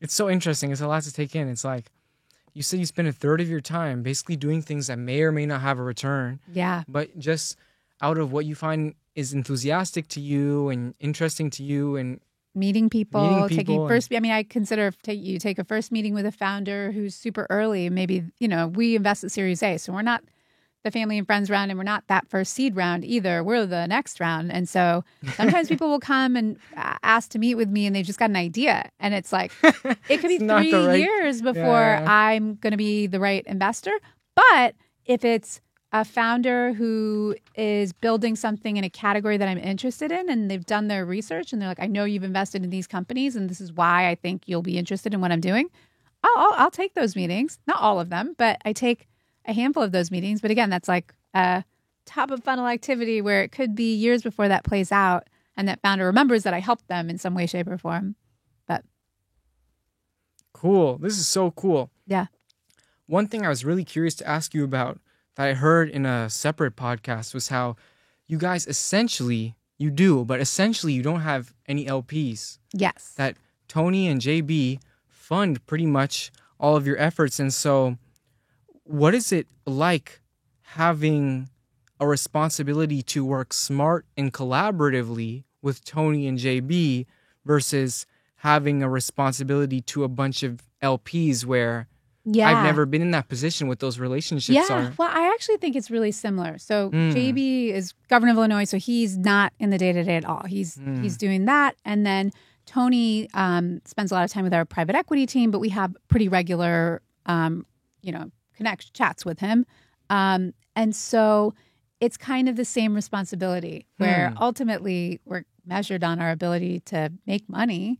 It's 0.00 0.14
so 0.14 0.28
interesting. 0.28 0.70
It's 0.72 0.80
a 0.80 0.88
lot 0.88 1.02
to 1.04 1.12
take 1.12 1.34
in. 1.34 1.48
It's 1.48 1.64
like 1.64 1.86
you 2.54 2.62
said 2.62 2.78
you 2.78 2.86
spend 2.86 3.08
a 3.08 3.12
third 3.12 3.40
of 3.40 3.48
your 3.48 3.60
time 3.60 4.02
basically 4.02 4.36
doing 4.36 4.62
things 4.62 4.86
that 4.86 4.98
may 4.98 5.22
or 5.22 5.32
may 5.32 5.46
not 5.46 5.60
have 5.60 5.78
a 5.78 5.82
return, 5.82 6.40
Yeah. 6.52 6.84
but 6.88 7.18
just 7.18 7.56
out 8.00 8.18
of 8.18 8.32
what 8.32 8.44
you 8.46 8.54
find 8.54 8.94
is 9.14 9.32
enthusiastic 9.32 10.08
to 10.08 10.20
you 10.20 10.68
and 10.68 10.94
interesting 11.00 11.48
to 11.50 11.62
you 11.62 11.96
and 11.96 12.20
meeting 12.54 12.88
people, 12.88 13.22
Meeting 13.22 13.48
taking 13.48 13.56
people 13.58 13.80
and- 13.82 13.88
first. 13.90 14.14
I 14.14 14.20
mean, 14.20 14.32
I 14.32 14.42
consider 14.42 14.90
take 15.02 15.22
you 15.22 15.38
take 15.38 15.58
a 15.58 15.64
first 15.64 15.92
meeting 15.92 16.14
with 16.14 16.24
a 16.26 16.32
founder 16.32 16.92
who's 16.92 17.14
super 17.14 17.46
early. 17.50 17.88
Maybe 17.90 18.24
you 18.38 18.48
know 18.48 18.68
we 18.68 18.96
invest 18.96 19.24
at 19.24 19.32
Series 19.32 19.62
A, 19.62 19.76
so 19.78 19.92
we're 19.92 20.02
not 20.02 20.22
the 20.86 20.92
family 20.92 21.18
and 21.18 21.26
friends 21.26 21.50
round, 21.50 21.70
and 21.70 21.76
we're 21.78 21.84
not 21.84 22.04
that 22.06 22.28
first 22.28 22.54
seed 22.54 22.76
round 22.76 23.04
either. 23.04 23.42
We're 23.42 23.66
the 23.66 23.86
next 23.86 24.20
round, 24.20 24.52
and 24.52 24.68
so 24.68 25.04
sometimes 25.34 25.68
people 25.68 25.88
will 25.88 25.98
come 26.00 26.36
and 26.36 26.56
ask 27.02 27.30
to 27.32 27.38
meet 27.40 27.56
with 27.56 27.68
me, 27.68 27.86
and 27.86 27.94
they've 27.94 28.06
just 28.06 28.20
got 28.20 28.30
an 28.30 28.36
idea, 28.36 28.88
and 29.00 29.12
it's 29.12 29.32
like 29.32 29.50
it 30.08 30.18
could 30.18 30.28
be 30.28 30.38
three 30.38 30.72
right- 30.72 31.00
years 31.00 31.42
before 31.42 31.62
Yeah. 31.62 32.06
I'm 32.08 32.54
going 32.54 32.70
to 32.70 32.76
be 32.76 33.06
the 33.08 33.18
right 33.20 33.44
investor. 33.46 33.92
But 34.36 34.74
if 35.06 35.24
it's 35.24 35.60
a 35.92 36.04
founder 36.04 36.72
who 36.74 37.34
is 37.54 37.92
building 37.92 38.36
something 38.36 38.76
in 38.76 38.84
a 38.84 38.90
category 38.90 39.36
that 39.38 39.48
I'm 39.48 39.58
interested 39.58 40.12
in 40.12 40.28
and 40.28 40.50
they've 40.50 40.66
done 40.66 40.88
their 40.88 41.06
research 41.06 41.52
and 41.52 41.60
they're 41.62 41.68
like, 41.68 41.80
I 41.80 41.86
know 41.86 42.04
you've 42.04 42.24
invested 42.24 42.62
in 42.64 42.70
these 42.70 42.86
companies 42.86 43.34
and 43.34 43.48
this 43.48 43.60
is 43.60 43.72
why 43.72 44.08
I 44.10 44.14
think 44.14 44.42
you'll 44.46 44.62
be 44.62 44.78
interested 44.78 45.14
in 45.14 45.20
what 45.20 45.32
I'm 45.32 45.40
doing, 45.40 45.70
I'll, 46.22 46.36
I'll, 46.36 46.52
I'll 46.64 46.70
take 46.70 46.94
those 46.94 47.16
meetings. 47.16 47.58
Not 47.66 47.80
all 47.80 47.98
of 47.98 48.10
them, 48.10 48.34
but 48.36 48.60
I 48.64 48.72
take 48.72 49.06
a 49.46 49.52
handful 49.52 49.82
of 49.82 49.92
those 49.92 50.10
meetings. 50.10 50.40
But 50.40 50.50
again, 50.50 50.70
that's 50.70 50.88
like 50.88 51.14
a 51.34 51.64
top 52.04 52.30
of 52.30 52.42
funnel 52.44 52.66
activity 52.66 53.20
where 53.20 53.42
it 53.42 53.52
could 53.52 53.74
be 53.74 53.94
years 53.94 54.22
before 54.22 54.48
that 54.48 54.64
plays 54.64 54.92
out 54.92 55.28
and 55.56 55.68
that 55.68 55.80
founder 55.80 56.06
remembers 56.06 56.42
that 56.42 56.54
I 56.54 56.60
helped 56.60 56.88
them 56.88 57.08
in 57.08 57.18
some 57.18 57.34
way, 57.34 57.46
shape, 57.46 57.68
or 57.68 57.78
form. 57.78 58.14
But 58.66 58.84
cool. 60.52 60.98
This 60.98 61.18
is 61.18 61.28
so 61.28 61.50
cool. 61.50 61.90
yeah, 62.06 62.26
one 63.06 63.26
thing 63.28 63.44
I 63.44 63.48
was 63.48 63.64
really 63.64 63.84
curious 63.84 64.14
to 64.16 64.28
ask 64.28 64.52
you 64.54 64.64
about 64.64 64.98
that 65.36 65.48
I 65.48 65.54
heard 65.54 65.88
in 65.88 66.06
a 66.06 66.28
separate 66.28 66.76
podcast 66.76 67.34
was 67.34 67.48
how 67.48 67.76
you 68.26 68.38
guys 68.38 68.66
essentially 68.66 69.54
you 69.78 69.90
do, 69.90 70.24
but 70.24 70.40
essentially 70.40 70.92
you 70.92 71.02
don't 71.02 71.20
have 71.20 71.54
any 71.66 71.86
LPs. 71.86 72.58
Yes. 72.72 73.14
That 73.16 73.36
Tony 73.68 74.08
and 74.08 74.20
JB 74.20 74.80
fund 75.08 75.64
pretty 75.66 75.86
much 75.86 76.32
all 76.58 76.76
of 76.76 76.86
your 76.86 76.98
efforts. 76.98 77.38
And 77.38 77.52
so, 77.52 77.98
what 78.86 79.14
is 79.14 79.32
it 79.32 79.46
like 79.66 80.20
having 80.62 81.48
a 82.00 82.06
responsibility 82.06 83.02
to 83.02 83.24
work 83.24 83.52
smart 83.52 84.04
and 84.16 84.32
collaboratively 84.32 85.44
with 85.62 85.84
Tony 85.84 86.26
and 86.26 86.38
JB 86.38 87.06
versus 87.44 88.06
having 88.36 88.82
a 88.82 88.88
responsibility 88.88 89.80
to 89.80 90.04
a 90.04 90.08
bunch 90.08 90.42
of 90.42 90.60
LPs 90.82 91.44
where 91.44 91.88
yeah. 92.24 92.48
I've 92.50 92.64
never 92.64 92.84
been 92.86 93.02
in 93.02 93.12
that 93.12 93.28
position 93.28 93.68
with 93.68 93.78
those 93.78 93.98
relationships 93.98 94.54
Yeah. 94.68 94.88
are. 94.88 94.92
Well, 94.98 95.08
I 95.10 95.28
actually 95.32 95.56
think 95.58 95.76
it's 95.76 95.90
really 95.90 96.10
similar. 96.12 96.58
So 96.58 96.90
Mm. 96.90 97.12
JB 97.12 97.72
is 97.72 97.94
governor 98.08 98.32
of 98.32 98.36
Illinois, 98.38 98.64
so 98.64 98.78
he's 98.78 99.16
not 99.16 99.52
in 99.58 99.70
the 99.70 99.78
day 99.78 99.92
to 99.92 100.02
day 100.04 100.16
at 100.16 100.24
all. 100.24 100.42
He's 100.46 100.76
Mm. 100.76 101.02
he's 101.02 101.16
doing 101.16 101.44
that, 101.46 101.76
and 101.84 102.04
then 102.04 102.32
Tony 102.66 103.28
um, 103.32 103.80
spends 103.84 104.10
a 104.10 104.14
lot 104.14 104.24
of 104.24 104.30
time 104.32 104.42
with 104.42 104.52
our 104.52 104.64
private 104.64 104.96
equity 104.96 105.24
team, 105.24 105.50
but 105.52 105.60
we 105.60 105.68
have 105.68 105.96
pretty 106.08 106.28
regular, 106.28 107.00
um, 107.26 107.64
you 108.02 108.10
know, 108.10 108.30
connect 108.56 108.92
chats 108.94 109.24
with 109.24 109.40
him, 109.40 109.66
um, 110.10 110.52
and 110.74 110.94
so 110.94 111.54
it's 112.00 112.16
kind 112.16 112.48
of 112.48 112.56
the 112.56 112.64
same 112.64 112.94
responsibility 112.94 113.86
where 113.96 114.30
Hmm. 114.30 114.36
ultimately 114.42 115.20
we're 115.24 115.44
measured 115.64 116.04
on 116.04 116.20
our 116.20 116.30
ability 116.30 116.80
to 116.80 117.10
make 117.26 117.48
money 117.48 117.98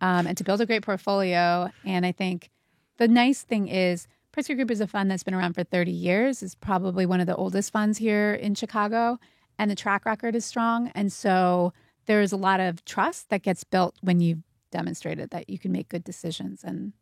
um, 0.00 0.26
and 0.26 0.36
to 0.38 0.44
build 0.44 0.60
a 0.60 0.66
great 0.66 0.82
portfolio. 0.82 1.70
And 1.84 2.04
I 2.06 2.12
think 2.12 2.50
the 2.96 3.06
nice 3.06 3.42
thing 3.42 3.68
is 3.68 4.08
Pritzker 4.32 4.56
Group 4.56 4.70
is 4.70 4.80
a 4.80 4.86
fund 4.86 5.10
that's 5.10 5.22
been 5.22 5.34
around 5.34 5.52
for 5.52 5.62
30 5.62 5.90
years. 5.92 6.42
It's 6.42 6.54
probably 6.54 7.06
one 7.06 7.20
of 7.20 7.26
the 7.26 7.36
oldest 7.36 7.70
funds 7.72 7.98
here 7.98 8.32
in 8.34 8.54
Chicago, 8.54 9.18
and 9.58 9.70
the 9.70 9.76
track 9.76 10.04
record 10.06 10.34
is 10.34 10.44
strong. 10.44 10.90
And 10.94 11.12
so 11.12 11.72
there's 12.06 12.32
a 12.32 12.36
lot 12.36 12.60
of 12.60 12.84
trust 12.84 13.28
that 13.30 13.42
gets 13.42 13.62
built 13.62 13.94
when 14.00 14.20
you've 14.20 14.42
demonstrated 14.72 15.30
that 15.30 15.48
you 15.48 15.58
can 15.58 15.70
make 15.70 15.88
good 15.88 16.02
decisions 16.02 16.64
and 16.64 16.92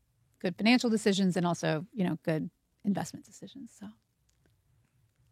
good 0.41 0.57
financial 0.57 0.91
decisions 0.91 1.37
and 1.37 1.47
also, 1.47 1.87
you 1.95 2.05
know, 2.05 2.19
good 2.25 2.51
investment 2.85 3.25
decisions. 3.27 3.73
So 3.79 3.87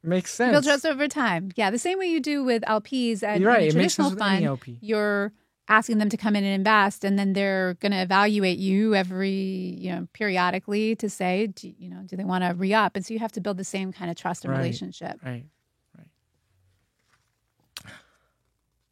Makes 0.03 0.33
sense. 0.33 0.53
build 0.53 0.65
trust 0.65 0.87
over 0.87 1.09
time. 1.09 1.51
Yeah, 1.57 1.71
the 1.71 1.79
same 1.79 1.99
way 1.99 2.07
you 2.07 2.21
do 2.21 2.43
with 2.43 2.63
LPs 2.63 3.23
and 3.23 3.45
right. 3.45 3.65
a 3.65 3.67
It 3.69 3.75
makes 3.75 3.95
sense 3.95 4.13
traditional 4.15 4.51
fund 4.51 4.79
you're 4.81 5.33
asking 5.69 5.99
them 5.99 6.09
to 6.09 6.17
come 6.17 6.35
in 6.35 6.43
and 6.43 6.55
invest 6.55 7.05
and 7.05 7.19
then 7.19 7.33
they're 7.35 7.75
going 7.75 7.93
to 7.93 8.01
evaluate 8.03 8.59
you 8.59 8.95
every 8.95 9.31
you 9.31 9.91
know 9.93 10.09
periodically 10.15 10.97
to 10.97 11.09
say 11.09 11.47
do, 11.49 11.73
you 11.79 11.89
know 11.89 12.01
do 12.07 12.17
they 12.17 12.25
want 12.25 12.43
to 12.43 12.53
re-up 12.55 12.97
and 12.97 13.07
so 13.07 13.13
you 13.15 13.21
have 13.21 13.31
to 13.31 13.41
build 13.41 13.57
the 13.57 13.63
same 13.63 13.93
kind 13.93 14.11
of 14.11 14.17
trust 14.17 14.45
and 14.45 14.53
Right. 14.53 14.59
relationship 14.59 15.21
Right, 15.25 15.45
right. 15.97 16.07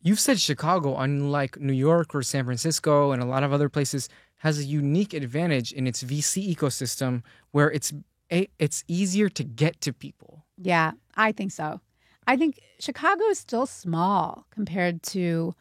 You've 0.01 0.21
said 0.21 0.38
Chicago, 0.38 0.97
unlike 0.97 1.59
New 1.61 1.73
York 1.73 2.14
or 2.14 2.23
San 2.23 2.44
Francisco 2.44 3.11
and 3.11 3.21
a 3.21 3.27
lot 3.27 3.42
of 3.42 3.53
other 3.53 3.68
places, 3.68 4.09
has 4.38 4.59
a 4.61 4.64
unique 4.64 5.12
advantage 5.12 5.73
in 5.73 5.87
its 5.88 6.05
VC 6.05 6.55
ecosystem 6.55 7.23
where 7.51 7.68
it's 7.71 7.92
it's 8.31 8.85
easier 8.88 9.29
to 9.29 9.45
get 9.45 9.81
to 9.81 9.93
people. 9.93 10.45
yeah 10.57 10.93
i 11.17 11.33
think 11.33 11.53
so 11.53 11.81
i 12.27 12.37
think 12.37 12.61
chicago 12.79 13.25
is 13.25 13.38
still 13.38 13.67
small 13.67 14.47
compared 14.51 15.03
to 15.03 15.55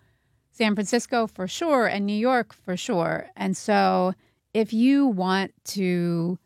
san 0.51 0.75
francisco 0.75 1.27
for 1.27 1.47
sure 1.47 1.88
and 1.88 2.06
new 2.06 2.13
york 2.13 2.53
for 2.53 2.75
sure 2.77 3.27
and 3.36 3.56
so 3.56 4.13
if 4.53 4.73
you 4.73 5.08
want 5.08 5.53
to 5.63 6.38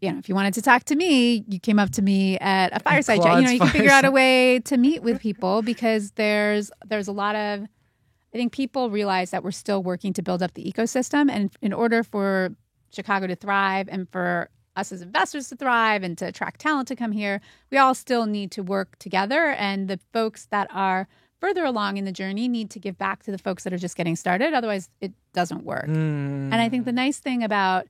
you 0.00 0.12
know, 0.12 0.18
if 0.18 0.28
you 0.28 0.34
wanted 0.34 0.52
to 0.54 0.62
talk 0.62 0.84
to 0.84 0.94
me, 0.94 1.44
you 1.48 1.58
came 1.58 1.78
up 1.78 1.90
to 1.92 2.02
me 2.02 2.38
at 2.38 2.76
a 2.76 2.80
fireside 2.80 3.22
chat. 3.22 3.38
You 3.38 3.44
know, 3.44 3.50
you 3.50 3.60
can 3.60 3.68
figure 3.68 3.90
out 3.90 4.04
a 4.04 4.10
way 4.10 4.60
to 4.60 4.76
meet 4.76 5.02
with 5.02 5.20
people 5.20 5.62
because 5.62 6.10
there's 6.12 6.70
there's 6.86 7.08
a 7.08 7.12
lot 7.12 7.34
of 7.34 7.62
I 7.62 8.36
think 8.36 8.52
people 8.52 8.90
realize 8.90 9.30
that 9.30 9.42
we're 9.42 9.52
still 9.52 9.82
working 9.82 10.12
to 10.14 10.22
build 10.22 10.42
up 10.42 10.52
the 10.54 10.70
ecosystem 10.70 11.30
and 11.30 11.50
in 11.62 11.72
order 11.72 12.02
for 12.02 12.54
Chicago 12.90 13.26
to 13.26 13.36
thrive 13.36 13.88
and 13.88 14.08
for 14.10 14.50
us 14.76 14.92
as 14.92 15.02
investors 15.02 15.48
to 15.48 15.56
thrive 15.56 16.02
and 16.02 16.16
to 16.18 16.26
attract 16.26 16.60
talent 16.60 16.88
to 16.88 16.96
come 16.96 17.12
here, 17.12 17.40
we 17.70 17.78
all 17.78 17.94
still 17.94 18.26
need 18.26 18.50
to 18.52 18.62
work 18.62 18.98
together 18.98 19.50
and 19.50 19.88
the 19.88 19.98
folks 20.12 20.46
that 20.46 20.68
are 20.70 21.08
further 21.40 21.64
along 21.64 21.96
in 21.96 22.04
the 22.04 22.12
journey 22.12 22.48
need 22.48 22.70
to 22.70 22.78
give 22.78 22.96
back 22.96 23.22
to 23.22 23.30
the 23.30 23.38
folks 23.38 23.64
that 23.64 23.72
are 23.72 23.78
just 23.78 23.96
getting 23.96 24.16
started 24.16 24.54
otherwise 24.54 24.88
it 25.00 25.12
doesn't 25.32 25.64
work. 25.64 25.86
Mm. 25.86 26.52
And 26.52 26.54
I 26.54 26.68
think 26.68 26.84
the 26.84 26.92
nice 26.92 27.18
thing 27.18 27.42
about 27.42 27.86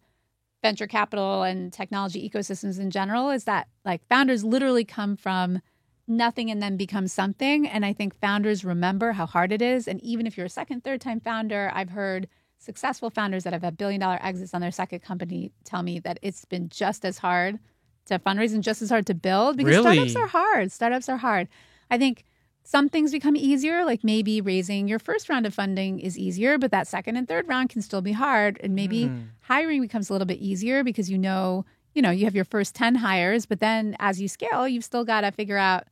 venture 0.62 0.86
capital 0.86 1.42
and 1.42 1.72
technology 1.72 2.28
ecosystems 2.28 2.80
in 2.80 2.90
general 2.90 3.30
is 3.30 3.44
that 3.44 3.68
like 3.84 4.06
founders 4.08 4.42
literally 4.42 4.84
come 4.84 5.16
from 5.16 5.60
nothing 6.08 6.50
and 6.50 6.62
then 6.62 6.76
become 6.76 7.08
something. 7.08 7.66
And 7.66 7.84
I 7.84 7.92
think 7.92 8.18
founders 8.20 8.64
remember 8.64 9.12
how 9.12 9.26
hard 9.26 9.52
it 9.52 9.62
is. 9.62 9.88
And 9.88 10.02
even 10.02 10.26
if 10.26 10.36
you're 10.36 10.46
a 10.46 10.50
second, 10.50 10.84
third 10.84 11.00
time 11.00 11.20
founder, 11.20 11.70
I've 11.74 11.90
heard 11.90 12.28
successful 12.58 13.10
founders 13.10 13.44
that 13.44 13.52
have 13.52 13.62
had 13.62 13.76
billion 13.76 14.00
dollar 14.00 14.18
exits 14.22 14.54
on 14.54 14.60
their 14.60 14.70
second 14.70 15.00
company 15.00 15.52
tell 15.64 15.82
me 15.82 15.98
that 16.00 16.18
it's 16.22 16.44
been 16.44 16.68
just 16.68 17.04
as 17.04 17.18
hard 17.18 17.58
to 18.06 18.18
fundraise 18.18 18.54
and 18.54 18.62
just 18.62 18.82
as 18.82 18.88
hard 18.90 19.06
to 19.06 19.14
build 19.14 19.56
because 19.56 19.76
Really? 19.76 19.96
startups 19.96 20.16
are 20.16 20.26
hard. 20.28 20.72
Startups 20.72 21.08
are 21.08 21.16
hard. 21.18 21.48
I 21.90 21.98
think 21.98 22.24
some 22.64 22.88
things 22.88 23.12
become 23.12 23.36
easier, 23.36 23.84
like 23.84 24.02
maybe 24.02 24.40
raising 24.40 24.88
your 24.88 24.98
first 24.98 25.28
round 25.28 25.46
of 25.46 25.54
funding 25.54 26.00
is 26.00 26.18
easier, 26.18 26.58
but 26.58 26.70
that 26.72 26.88
second 26.88 27.16
and 27.16 27.28
third 27.28 27.46
round 27.48 27.68
can 27.68 27.82
still 27.82 28.02
be 28.02 28.12
hard. 28.12 28.58
And 28.62 28.74
maybe 28.74 29.08
Mm. 29.08 29.28
hiring 29.42 29.80
becomes 29.80 30.10
a 30.10 30.12
little 30.12 30.26
bit 30.26 30.38
easier 30.38 30.82
because 30.82 31.08
you 31.10 31.18
know, 31.18 31.64
you 31.94 32.02
know, 32.02 32.10
you 32.10 32.24
have 32.24 32.34
your 32.34 32.44
first 32.44 32.74
10 32.74 32.96
hires, 32.96 33.46
but 33.46 33.60
then 33.60 33.94
as 34.00 34.20
you 34.20 34.28
scale, 34.28 34.66
you've 34.66 34.84
still 34.84 35.04
got 35.04 35.20
to 35.20 35.30
figure 35.30 35.56
out 35.58 35.84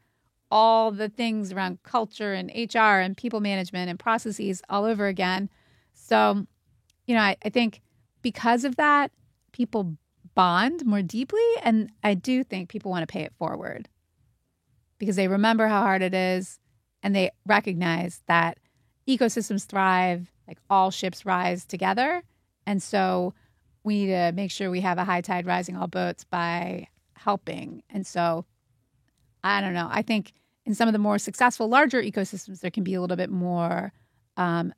all 0.50 0.90
the 0.90 1.08
things 1.08 1.52
around 1.52 1.82
culture 1.82 2.32
and 2.32 2.50
HR 2.54 3.00
and 3.00 3.16
people 3.16 3.40
management 3.40 3.88
and 3.88 3.98
processes 3.98 4.60
all 4.68 4.84
over 4.84 5.06
again. 5.06 5.48
So, 5.94 6.46
you 7.06 7.14
know, 7.14 7.20
I, 7.20 7.36
I 7.44 7.48
think 7.48 7.80
because 8.22 8.64
of 8.64 8.76
that, 8.76 9.10
people 9.52 9.96
bond 10.34 10.84
more 10.84 11.02
deeply. 11.02 11.44
And 11.62 11.90
I 12.02 12.14
do 12.14 12.44
think 12.44 12.68
people 12.68 12.90
want 12.90 13.02
to 13.02 13.12
pay 13.12 13.22
it 13.22 13.34
forward 13.38 13.88
because 14.98 15.16
they 15.16 15.28
remember 15.28 15.68
how 15.68 15.82
hard 15.82 16.02
it 16.02 16.14
is 16.14 16.58
and 17.02 17.14
they 17.14 17.30
recognize 17.46 18.22
that 18.26 18.58
ecosystems 19.08 19.66
thrive, 19.66 20.32
like 20.48 20.58
all 20.70 20.90
ships 20.90 21.26
rise 21.26 21.64
together. 21.64 22.22
And 22.66 22.82
so 22.82 23.34
we 23.82 24.06
need 24.06 24.12
to 24.12 24.32
make 24.32 24.50
sure 24.50 24.70
we 24.70 24.80
have 24.80 24.98
a 24.98 25.04
high 25.04 25.20
tide 25.20 25.46
rising 25.46 25.76
all 25.76 25.86
boats 25.86 26.24
by 26.24 26.88
helping. 27.14 27.82
And 27.90 28.06
so 28.06 28.46
I 29.42 29.60
don't 29.60 29.74
know. 29.74 29.88
I 29.90 30.02
think 30.02 30.32
in 30.64 30.74
some 30.74 30.88
of 30.88 30.92
the 30.92 30.98
more 30.98 31.18
successful, 31.18 31.68
larger 31.68 32.02
ecosystems, 32.02 32.60
there 32.60 32.70
can 32.70 32.84
be 32.84 32.94
a 32.94 33.00
little 33.00 33.18
bit 33.18 33.30
more 33.30 33.92
um, 34.38 34.72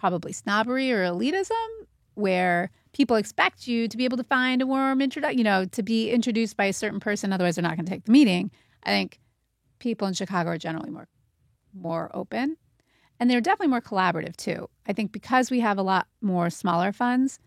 probably 0.00 0.32
snobbery 0.32 0.90
or 0.90 1.04
elitism 1.04 1.68
where 2.14 2.70
people 2.92 3.16
expect 3.16 3.68
you 3.68 3.86
to 3.86 3.96
be 3.96 4.04
able 4.04 4.16
to 4.16 4.24
find 4.24 4.62
a 4.62 4.66
warm 4.66 5.00
introduction, 5.02 5.38
you 5.38 5.44
know, 5.44 5.66
to 5.66 5.82
be 5.82 6.10
introduced 6.10 6.56
by 6.56 6.64
a 6.64 6.72
certain 6.72 7.00
person. 7.00 7.32
Otherwise, 7.32 7.54
they're 7.54 7.62
not 7.62 7.76
going 7.76 7.84
to 7.84 7.90
take 7.90 8.04
the 8.04 8.12
meeting. 8.12 8.50
I 8.82 8.90
think 8.90 9.20
people 9.78 10.08
in 10.08 10.14
Chicago 10.14 10.50
are 10.50 10.58
generally 10.58 10.90
more 10.90 11.06
more 11.72 12.10
open, 12.14 12.56
and 13.20 13.30
they're 13.30 13.40
definitely 13.40 13.68
more 13.68 13.80
collaborative 13.82 14.36
too. 14.36 14.68
I 14.88 14.92
think 14.92 15.12
because 15.12 15.50
we 15.50 15.60
have 15.60 15.78
a 15.78 15.82
lot 15.82 16.08
more 16.20 16.50
smaller 16.50 16.92
funds, 16.92 17.38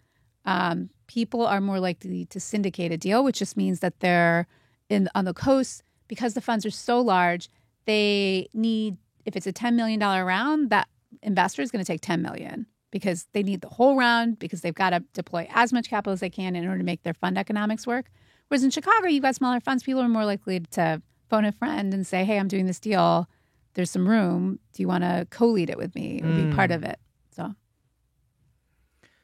um, 0.45 0.89
people 1.07 1.45
are 1.45 1.59
more 1.59 1.79
likely 1.79 2.25
to 2.25 2.39
syndicate 2.39 2.91
a 2.91 2.97
deal, 2.97 3.23
which 3.23 3.39
just 3.39 3.57
means 3.57 3.79
that 3.79 3.99
they're 3.99 4.47
in 4.89 5.09
on 5.15 5.25
the 5.25 5.33
coast 5.33 5.83
because 6.07 6.35
the 6.35 6.41
funds 6.41 6.65
are 6.65 6.71
so 6.71 7.01
large. 7.01 7.49
They 7.85 8.47
need 8.53 8.97
if 9.25 9.35
it's 9.35 9.47
a 9.47 9.51
ten 9.51 9.75
million 9.75 9.99
dollar 9.99 10.23
round, 10.23 10.69
that 10.69 10.87
investor 11.23 11.62
is 11.62 11.71
going 11.71 11.83
to 11.83 11.91
take 11.91 12.01
ten 12.01 12.21
million 12.21 12.67
because 12.91 13.27
they 13.33 13.41
need 13.41 13.62
the 13.62 13.69
whole 13.69 13.95
round 13.95 14.38
because 14.38 14.62
they've 14.62 14.75
got 14.75 14.91
to 14.91 15.03
deploy 15.13 15.47
as 15.51 15.73
much 15.73 15.89
capital 15.89 16.13
as 16.13 16.19
they 16.19 16.29
can 16.29 16.55
in 16.55 16.65
order 16.65 16.77
to 16.77 16.83
make 16.83 17.01
their 17.01 17.15
fund 17.15 17.38
economics 17.38 17.88
work. 17.88 18.12
Whereas 18.47 18.63
in 18.63 18.69
Chicago, 18.69 19.07
you've 19.07 19.23
got 19.23 19.36
smaller 19.36 19.59
funds. 19.59 19.83
People 19.83 20.01
are 20.01 20.07
more 20.09 20.25
likely 20.25 20.59
to 20.59 21.01
phone 21.29 21.43
a 21.43 21.51
friend 21.51 21.93
and 21.93 22.05
say, 22.05 22.23
"Hey, 22.23 22.38
I'm 22.38 22.47
doing 22.47 22.67
this 22.67 22.79
deal. 22.79 23.27
There's 23.73 23.89
some 23.89 24.07
room. 24.07 24.59
Do 24.73 24.83
you 24.83 24.88
want 24.88 25.03
to 25.03 25.27
co-lead 25.31 25.71
it 25.71 25.77
with 25.77 25.95
me 25.95 26.21
or 26.21 26.27
be 26.27 26.53
part 26.53 26.69
mm. 26.69 26.75
of 26.75 26.83
it?" 26.83 26.99
So 27.31 27.55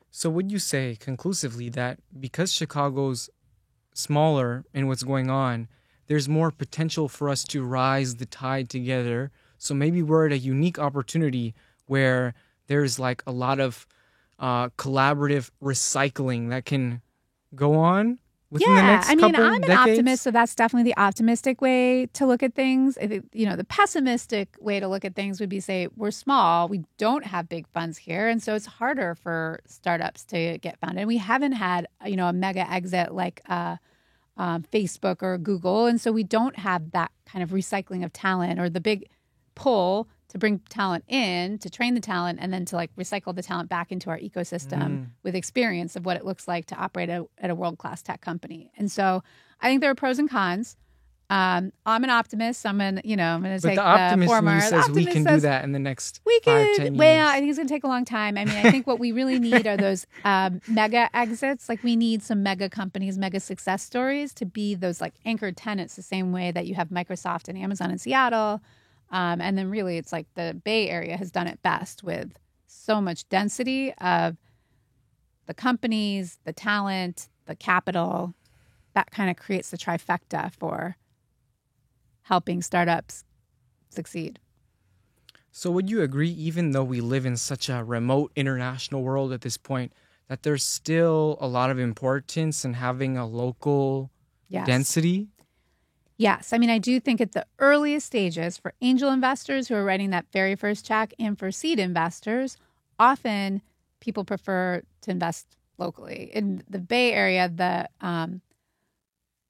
So 0.10 0.30
would 0.32 0.52
you 0.52 0.58
say 0.58 0.98
conclusively 1.00 1.70
that 1.70 2.00
because 2.20 2.52
Chicago's 2.52 3.30
smaller 3.94 4.66
in 4.74 4.88
what's 4.88 5.04
going 5.04 5.30
on, 5.30 5.68
there's 6.08 6.28
more 6.28 6.50
potential 6.50 7.08
for 7.08 7.30
us 7.30 7.44
to 7.44 7.64
rise 7.64 8.16
the 8.16 8.26
tide 8.26 8.70
together? 8.70 9.32
So 9.60 9.76
maybe 9.76 10.02
we're 10.02 10.26
at 10.26 10.32
a 10.32 10.40
unique 10.40 10.80
opportunity 10.80 11.54
where 11.90 12.34
there's 12.68 13.00
like 13.00 13.24
a 13.26 13.32
lot 13.32 13.60
of 13.60 13.88
uh, 14.38 14.70
collaborative 14.70 15.50
recycling 15.62 16.50
that 16.50 16.66
can 16.66 17.02
go 17.56 17.76
on 17.76 18.20
within 18.52 18.70
the 18.70 18.76
yeah, 18.76 18.86
next 18.88 19.10
I 19.10 19.16
mean, 19.16 19.32
couple 19.32 19.46
I'm 19.46 19.54
an 19.56 19.62
decades? 19.62 19.90
optimist, 19.98 20.24
so 20.24 20.32
that's 20.32 20.56
definitely 20.56 20.92
the 20.92 21.00
optimistic 21.00 21.62
way 21.62 22.06
to 22.14 22.26
look 22.26 22.42
at 22.42 22.56
things. 22.56 22.98
I 22.98 23.08
think, 23.08 23.26
you 23.34 23.46
know, 23.46 23.56
the 23.56 23.64
pessimistic 23.64 24.56
way 24.60 24.80
to 24.80 24.88
look 24.88 25.04
at 25.04 25.16
things 25.16 25.40
would 25.40 25.50
be 25.50 25.60
say 25.60 25.88
we're 25.96 26.12
small, 26.12 26.68
we 26.68 26.84
don't 26.98 27.26
have 27.26 27.50
big 27.50 27.68
funds 27.68 27.98
here, 27.98 28.28
and 28.28 28.42
so 28.42 28.56
it's 28.56 28.66
harder 28.66 29.16
for 29.16 29.62
startups 29.66 30.24
to 30.26 30.58
get 30.60 30.80
founded. 30.80 31.06
We 31.08 31.18
haven't 31.18 31.54
had, 31.54 31.88
you 32.06 32.16
know, 32.16 32.28
a 32.28 32.34
mega 32.34 32.70
exit 32.72 33.14
like 33.14 33.42
uh, 33.50 33.78
um, 34.40 34.64
Facebook 34.72 35.22
or 35.22 35.38
Google. 35.38 35.86
And 35.86 36.02
so 36.02 36.12
we 36.12 36.24
don't 36.24 36.58
have 36.58 36.92
that 36.92 37.12
kind 37.26 37.44
of 37.44 37.50
recycling 37.50 38.04
of 38.04 38.14
talent 38.14 38.60
or 38.60 38.70
the 38.70 38.82
big 38.82 39.08
pull 39.54 40.08
to 40.30 40.38
bring 40.38 40.60
talent 40.70 41.04
in, 41.08 41.58
to 41.60 41.70
train 41.70 41.94
the 41.96 42.00
talent, 42.02 42.40
and 42.42 42.54
then 42.54 42.66
to 42.66 42.76
like 42.76 42.96
recycle 42.96 43.36
the 43.36 43.42
talent 43.44 43.68
back 43.70 43.92
into 43.92 44.10
our 44.10 44.18
ecosystem 44.20 44.80
Mm. 44.80 45.06
with 45.24 45.36
experience 45.36 45.96
of 45.96 46.06
what 46.06 46.18
it 46.18 46.26
looks 46.26 46.48
like 46.48 46.66
to 46.68 46.76
operate 46.76 47.10
a, 47.10 47.26
at 47.38 47.50
a 47.50 47.56
world 47.56 47.78
class 47.78 48.02
tech 48.02 48.22
company. 48.22 48.72
And 48.78 48.92
so 48.92 49.24
I 49.62 49.68
think 49.70 49.82
there 49.82 49.92
are 49.92 49.96
pros 49.96 50.20
and 50.20 50.30
cons. 50.30 50.78
Um, 51.32 51.72
I'm 51.86 52.04
an 52.04 52.10
optimist. 52.10 52.66
I'm 52.66 52.82
an, 52.82 53.02
you 53.04 53.16
know, 53.16 53.36
I'm 53.36 53.44
going 53.44 53.56
to 53.56 53.62
take 53.62 53.76
the 53.76 53.84
optimist 53.84 54.30
former. 54.32 54.50
in 54.52 54.56
you 54.56 54.62
The 54.62 54.68
says 54.68 54.90
we 54.90 55.02
optimist 55.04 55.12
can 55.14 55.24
do 55.36 55.40
that 55.42 55.64
in 55.64 55.74
the 55.74 55.80
next 55.80 56.22
we 56.26 56.40
five, 56.44 56.68
could. 56.76 56.84
10 56.86 56.98
well. 56.98 57.28
I 57.28 57.34
think 57.38 57.50
it's 57.50 57.60
going 57.60 57.68
to 57.68 57.74
take 57.74 57.84
a 57.84 57.88
long 57.88 58.04
time. 58.04 58.36
I 58.36 58.46
mean, 58.46 58.56
I 58.56 58.72
think 58.72 58.88
what 58.88 58.98
we 58.98 59.12
really 59.12 59.38
need 59.38 59.68
are 59.68 59.78
those 59.78 60.08
um, 60.26 60.60
mega 60.68 61.08
exits. 61.16 61.70
Like 61.70 61.84
we 61.84 61.96
need 61.96 62.24
some 62.24 62.42
mega 62.42 62.68
companies, 62.68 63.20
mega 63.20 63.40
success 63.40 63.84
stories 63.84 64.34
to 64.36 64.46
be 64.48 64.74
those 64.74 65.02
like 65.02 65.14
anchor 65.24 65.52
tenants, 65.52 65.96
the 65.96 66.02
same 66.02 66.32
way 66.32 66.50
that 66.50 66.66
you 66.66 66.74
have 66.74 66.90
Microsoft 66.90 67.48
and 67.48 67.60
Amazon 67.60 67.92
in 67.92 68.00
Seattle. 68.00 68.60
Um, 69.12 69.42
and 69.42 69.58
then 69.58 69.70
really, 69.70 69.98
it's 69.98 70.12
like 70.12 70.28
the 70.36 70.60
Bay 70.64 70.90
Area 70.90 71.18
has 71.18 71.32
done 71.32 71.48
it 71.48 71.62
best 71.64 72.04
with 72.04 72.32
so 72.68 73.02
much 73.02 73.28
density 73.30 73.94
of 73.96 74.38
the 75.48 75.54
companies, 75.54 76.38
the 76.44 76.54
talent, 76.54 77.30
the 77.46 77.56
capital. 77.56 78.34
That 78.94 79.12
kind 79.12 79.30
of 79.30 79.36
creates 79.38 79.72
the 79.72 79.78
trifecta 79.78 80.52
for 80.54 80.96
helping 82.24 82.62
startups 82.62 83.24
succeed. 83.90 84.40
So, 85.52 85.72
would 85.72 85.90
you 85.90 86.02
agree, 86.02 86.30
even 86.30 86.72
though 86.72 86.84
we 86.84 87.02
live 87.02 87.26
in 87.26 87.36
such 87.36 87.70
a 87.70 87.84
remote 87.84 88.32
international 88.36 89.02
world 89.02 89.32
at 89.34 89.42
this 89.42 89.58
point, 89.58 89.94
that 90.28 90.44
there's 90.44 90.64
still 90.64 91.38
a 91.42 91.48
lot 91.48 91.72
of 91.72 91.80
importance 91.80 92.64
in 92.64 92.74
having 92.76 93.18
a 93.18 93.26
local 93.26 94.12
Yes. 94.48 94.66
density? 94.66 95.30
Yes. 96.20 96.52
I 96.52 96.58
mean, 96.58 96.70
I 96.70 96.80
do 96.80 97.00
think 97.00 97.22
at 97.22 97.32
the 97.32 97.46
earliest 97.60 98.06
stages 98.06 98.58
for 98.58 98.74
angel 98.82 99.10
investors 99.10 99.70
who 99.70 99.76
are 99.76 99.86
writing 99.86 100.10
that 100.10 100.26
very 100.34 100.54
first 100.54 100.86
check 100.86 101.14
and 101.18 101.40
for 101.40 101.50
seed 101.50 101.80
investors, 101.80 102.58
often 103.00 103.62
people 104.02 104.26
prefer 104.26 104.84
to 105.02 105.12
invest 105.12 105.56
locally. 105.78 106.30
In 106.34 106.62
the 106.70 106.80
Bay 106.80 107.14
Area, 107.14 107.48
the 107.48 107.88
um, 108.06 108.42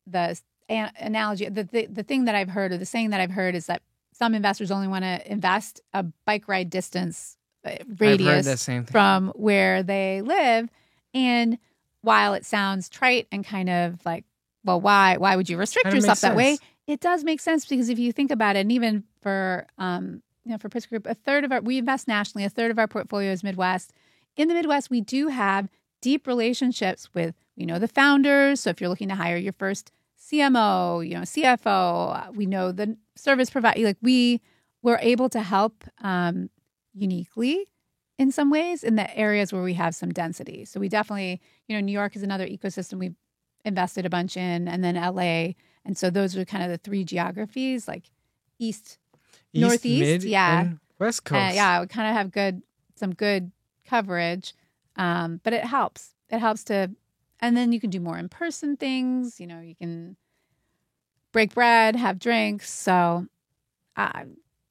the 0.05 0.39
an- 0.69 0.91
analogy, 0.99 1.49
the, 1.49 1.63
the 1.63 1.87
the 1.87 2.03
thing 2.03 2.25
that 2.25 2.35
I've 2.35 2.49
heard 2.49 2.71
or 2.71 2.77
the 2.77 2.85
saying 2.85 3.09
that 3.09 3.19
I've 3.19 3.31
heard 3.31 3.55
is 3.55 3.65
that 3.65 3.81
some 4.13 4.35
investors 4.35 4.69
only 4.69 4.87
want 4.87 5.05
to 5.05 5.31
invest 5.31 5.81
a 5.95 6.03
bike 6.25 6.47
ride 6.47 6.69
distance 6.69 7.35
uh, 7.65 7.71
radius 7.97 8.45
from 8.91 9.29
where 9.29 9.81
they 9.81 10.21
live. 10.21 10.69
And 11.15 11.57
while 12.01 12.35
it 12.35 12.45
sounds 12.45 12.89
trite 12.89 13.27
and 13.31 13.43
kind 13.43 13.69
of 13.69 14.05
like, 14.05 14.25
well, 14.63 14.81
why 14.81 15.17
why 15.17 15.35
would 15.35 15.49
you 15.49 15.57
restrict 15.57 15.93
yourself 15.93 16.21
that 16.21 16.35
way? 16.35 16.57
It 16.87 16.99
does 16.99 17.23
make 17.23 17.39
sense 17.39 17.65
because 17.65 17.89
if 17.89 17.99
you 17.99 18.11
think 18.11 18.31
about 18.31 18.55
it, 18.55 18.59
and 18.61 18.71
even 18.71 19.03
for 19.21 19.67
um, 19.77 20.21
you 20.43 20.51
know, 20.51 20.57
for 20.57 20.69
Pritzker 20.69 20.89
Group, 20.89 21.07
a 21.07 21.13
third 21.13 21.43
of 21.43 21.51
our 21.51 21.61
we 21.61 21.77
invest 21.77 22.07
nationally, 22.07 22.45
a 22.45 22.49
third 22.49 22.71
of 22.71 22.79
our 22.79 22.87
portfolio 22.87 23.31
is 23.31 23.43
Midwest. 23.43 23.93
In 24.35 24.47
the 24.47 24.53
Midwest, 24.53 24.89
we 24.89 25.01
do 25.01 25.27
have 25.27 25.69
deep 26.01 26.27
relationships 26.27 27.09
with 27.13 27.35
we 27.57 27.65
know 27.65 27.79
the 27.79 27.87
founders. 27.87 28.61
So 28.61 28.69
if 28.69 28.81
you're 28.81 28.89
looking 28.89 29.09
to 29.09 29.15
hire 29.15 29.37
your 29.37 29.53
first 29.53 29.91
CMO, 30.19 31.07
you 31.07 31.15
know, 31.15 31.21
CFO, 31.21 32.35
we 32.35 32.45
know 32.45 32.71
the 32.71 32.97
service 33.15 33.49
provider. 33.49 33.81
Like 33.81 33.97
we 34.01 34.41
were 34.81 34.99
able 35.01 35.29
to 35.29 35.41
help 35.41 35.83
um, 36.01 36.49
uniquely 36.93 37.67
in 38.17 38.31
some 38.31 38.49
ways 38.49 38.83
in 38.83 38.95
the 38.95 39.15
areas 39.17 39.53
where 39.53 39.63
we 39.63 39.73
have 39.73 39.95
some 39.95 40.11
density. 40.11 40.65
So 40.65 40.79
we 40.79 40.89
definitely, 40.89 41.41
you 41.67 41.75
know, 41.75 41.81
New 41.81 41.91
York 41.91 42.15
is 42.15 42.23
another 42.23 42.47
ecosystem 42.47 42.99
we've 42.99 43.15
invested 43.65 44.05
a 44.05 44.09
bunch 44.09 44.37
in, 44.37 44.67
and 44.67 44.83
then 44.83 44.95
LA. 44.95 45.53
And 45.85 45.97
so 45.97 46.09
those 46.09 46.37
are 46.37 46.45
kind 46.45 46.63
of 46.63 46.69
the 46.69 46.77
three 46.77 47.03
geographies, 47.03 47.87
like 47.87 48.05
East, 48.59 48.97
East, 49.53 49.61
Northeast, 49.61 50.01
mid, 50.01 50.23
yeah. 50.23 50.61
and 50.61 50.79
West 50.99 51.23
Coast. 51.23 51.51
uh, 51.51 51.53
yeah, 51.53 51.81
we 51.81 51.87
kind 51.87 52.09
of 52.09 52.15
have 52.15 52.31
good, 52.31 52.61
some 52.95 53.13
good 53.13 53.51
coverage. 53.85 54.53
Um, 54.95 55.39
but 55.43 55.53
it 55.53 55.63
helps. 55.63 56.13
It 56.29 56.39
helps 56.39 56.63
to, 56.65 56.91
and 57.39 57.55
then 57.55 57.71
you 57.71 57.79
can 57.79 57.89
do 57.89 57.99
more 57.99 58.17
in 58.17 58.29
person 58.29 58.77
things. 58.77 59.39
You 59.39 59.47
know, 59.47 59.61
you 59.61 59.75
can 59.75 60.17
break 61.31 61.53
bread, 61.53 61.95
have 61.95 62.19
drinks. 62.19 62.69
So 62.69 63.27
uh, 63.95 64.23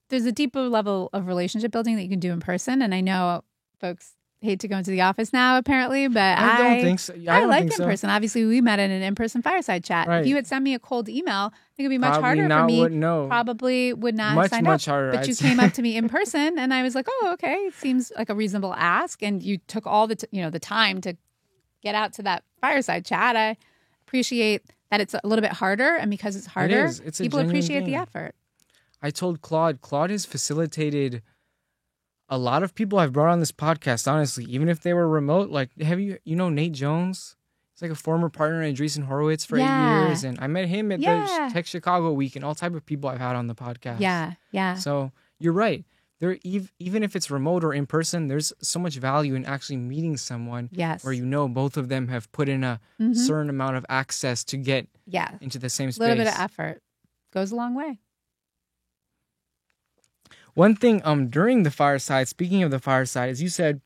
there's 0.09 0.27
a 0.27 0.33
deeper 0.33 0.68
level 0.68 1.11
of 1.12 1.27
relationship 1.27 1.70
building 1.70 1.96
that 1.96 2.03
you 2.03 2.09
can 2.09 2.20
do 2.20 2.33
in 2.33 2.40
person. 2.40 2.83
And 2.83 2.94
I 2.94 3.01
know 3.01 3.42
folks 3.81 4.14
hate 4.40 4.61
to 4.61 4.68
go 4.68 4.79
into 4.79 4.90
the 4.90 5.01
office 5.01 5.33
now, 5.33 5.59
apparently, 5.59 6.07
but 6.09 6.38
I 6.38 6.55
I, 6.55 6.59
don't 6.59 6.83
think 6.83 7.01
so. 7.01 7.14
I, 7.29 7.42
I, 7.42 7.44
like 7.44 7.64
in 7.64 7.70
so. 7.72 7.85
person. 7.85 8.09
Obviously, 8.11 8.44
we 8.46 8.61
met 8.61 8.79
in 8.79 8.90
an 8.90 9.03
in 9.03 9.14
person 9.14 9.42
fireside 9.42 9.85
chat. 9.85 10.07
Right. 10.07 10.20
If 10.20 10.27
you 10.27 10.37
had 10.37 10.46
sent 10.46 10.62
me 10.62 10.74
a 10.74 10.79
cold 10.79 11.09
email, 11.09 11.53
I 11.53 11.77
think 11.77 11.87
it'd 11.87 11.90
be 11.90 11.98
much 11.98 12.18
Probably 12.20 12.40
harder 12.40 12.48
for 12.48 12.64
me. 12.66 12.81
would 12.81 12.92
know. 12.92 13.27
Probably 13.27 13.92
would 13.92 14.14
not 14.16 14.35
much, 14.35 14.51
signed 14.51 14.64
much 14.64 14.87
up. 14.87 14.92
harder. 14.92 15.11
But 15.12 15.20
I'd 15.20 15.27
you 15.29 15.35
say. 15.35 15.48
came 15.48 15.61
up 15.61 15.72
to 15.72 15.83
me 15.83 15.96
in 15.96 16.09
person, 16.09 16.59
and 16.59 16.72
I 16.72 16.83
was 16.83 16.94
like, 16.94 17.07
"Oh, 17.09 17.31
okay, 17.35 17.55
it 17.55 17.74
seems 17.74 18.12
like 18.16 18.29
a 18.31 18.35
reasonable 18.35 18.74
ask." 18.74 19.22
And 19.22 19.42
you 19.42 19.59
took 19.66 19.87
all 19.87 20.07
the 20.07 20.16
t- 20.16 20.29
you 20.31 20.42
know 20.42 20.51
the 20.51 20.61
time 20.61 21.01
to 21.03 21.14
get 21.83 21.94
out 21.94 22.12
to 22.14 22.22
that 22.22 22.44
fireside 22.61 23.05
chat. 23.05 23.37
I 23.37 23.57
appreciate 24.07 24.62
that 24.90 25.01
it's 25.01 25.14
a 25.14 25.20
little 25.24 25.42
bit 25.42 25.53
harder, 25.53 25.96
and 25.96 26.11
because 26.11 26.37
it's 26.37 26.46
harder, 26.46 26.87
is. 26.87 27.01
It's 27.01 27.18
people 27.18 27.40
appreciate 27.40 27.85
the 27.85 27.96
effort. 27.96 28.35
I 29.03 29.11
told 29.11 29.42
Claude, 29.42 29.81
Claude 29.81 30.11
has 30.11 30.24
facilitated 30.24 31.22
a 32.29 32.38
lot 32.38 32.62
of 32.62 32.75
people 32.75 32.99
I've 32.99 33.12
brought 33.12 33.31
on 33.33 33.41
this 33.41 33.53
podcast, 33.53 34.11
honestly, 34.11 34.45
even 34.45 34.69
if 34.69 34.81
they 34.81 34.93
were 34.95 35.09
remote. 35.09 35.51
Like, 35.51 35.71
have 35.81 35.99
you, 36.01 36.19
you 36.25 36.37
know, 36.37 36.51
Nate 36.51 36.73
Jones? 36.73 37.37
He's 37.75 37.83
like 37.83 37.91
a 37.91 37.95
former 37.95 38.29
partner 38.29 38.62
in 38.62 38.75
Andreessen 38.75 39.05
Horowitz 39.05 39.45
for 39.45 39.57
Yeah. 39.57 40.03
eight 40.03 40.09
years. 40.09 40.25
And 40.25 40.38
I 40.41 40.47
met 40.47 40.67
him 40.67 40.91
at 40.93 41.01
Yeah. 41.01 41.47
the 41.49 41.55
Tech 41.55 41.67
Chicago 41.67 42.12
week 42.12 42.37
and 42.37 42.45
all 42.45 42.55
type 42.55 42.75
of 42.75 42.85
people 42.85 43.09
I've 43.09 43.21
had 43.21 43.37
on 43.37 43.47
the 43.47 43.55
podcast. 43.55 44.01
Yeah, 44.01 44.35
yeah, 44.53 44.75
So 44.75 45.12
you're 45.38 45.53
right. 45.53 45.85
There, 46.21 46.37
ev- 46.45 46.73
even 46.81 47.05
if 47.05 47.14
it's 47.14 47.31
remote 47.31 47.62
or 47.62 47.73
in 47.73 47.87
person, 47.87 48.27
there's 48.27 48.53
so 48.61 48.81
much 48.81 48.97
value 48.97 49.37
in 49.37 49.45
actually 49.45 49.77
meeting 49.77 50.17
someone 50.17 50.69
yes, 50.73 51.05
where 51.05 51.12
you 51.12 51.25
know 51.25 51.47
both 51.49 51.77
of 51.77 51.88
them 51.88 52.09
have 52.09 52.31
put 52.33 52.49
in 52.49 52.64
a 52.64 52.81
Mhm. 53.01 53.14
certain 53.17 53.49
amount 53.49 53.77
of 53.77 53.87
access 53.88 54.43
to 54.47 54.57
get 54.57 54.88
yeah, 55.07 55.31
into 55.41 55.61
the 55.61 55.71
same 55.71 55.93
space. 55.93 55.99
a 55.99 56.09
little 56.11 56.25
bit 56.25 56.27
of 56.35 56.41
effort 56.41 56.83
goes 57.33 57.53
a 57.53 57.55
long 57.57 57.75
way. 57.75 58.01
One 60.59 60.75
thing 60.75 61.01
um 61.05 61.29
during 61.29 61.62
the 61.62 61.71
fireside, 61.71 62.27
speaking 62.27 62.64
of 62.64 62.73
the 62.73 62.81
fireside, 62.81 63.31
is 63.31 63.40
you 63.40 63.49
said 63.49 63.81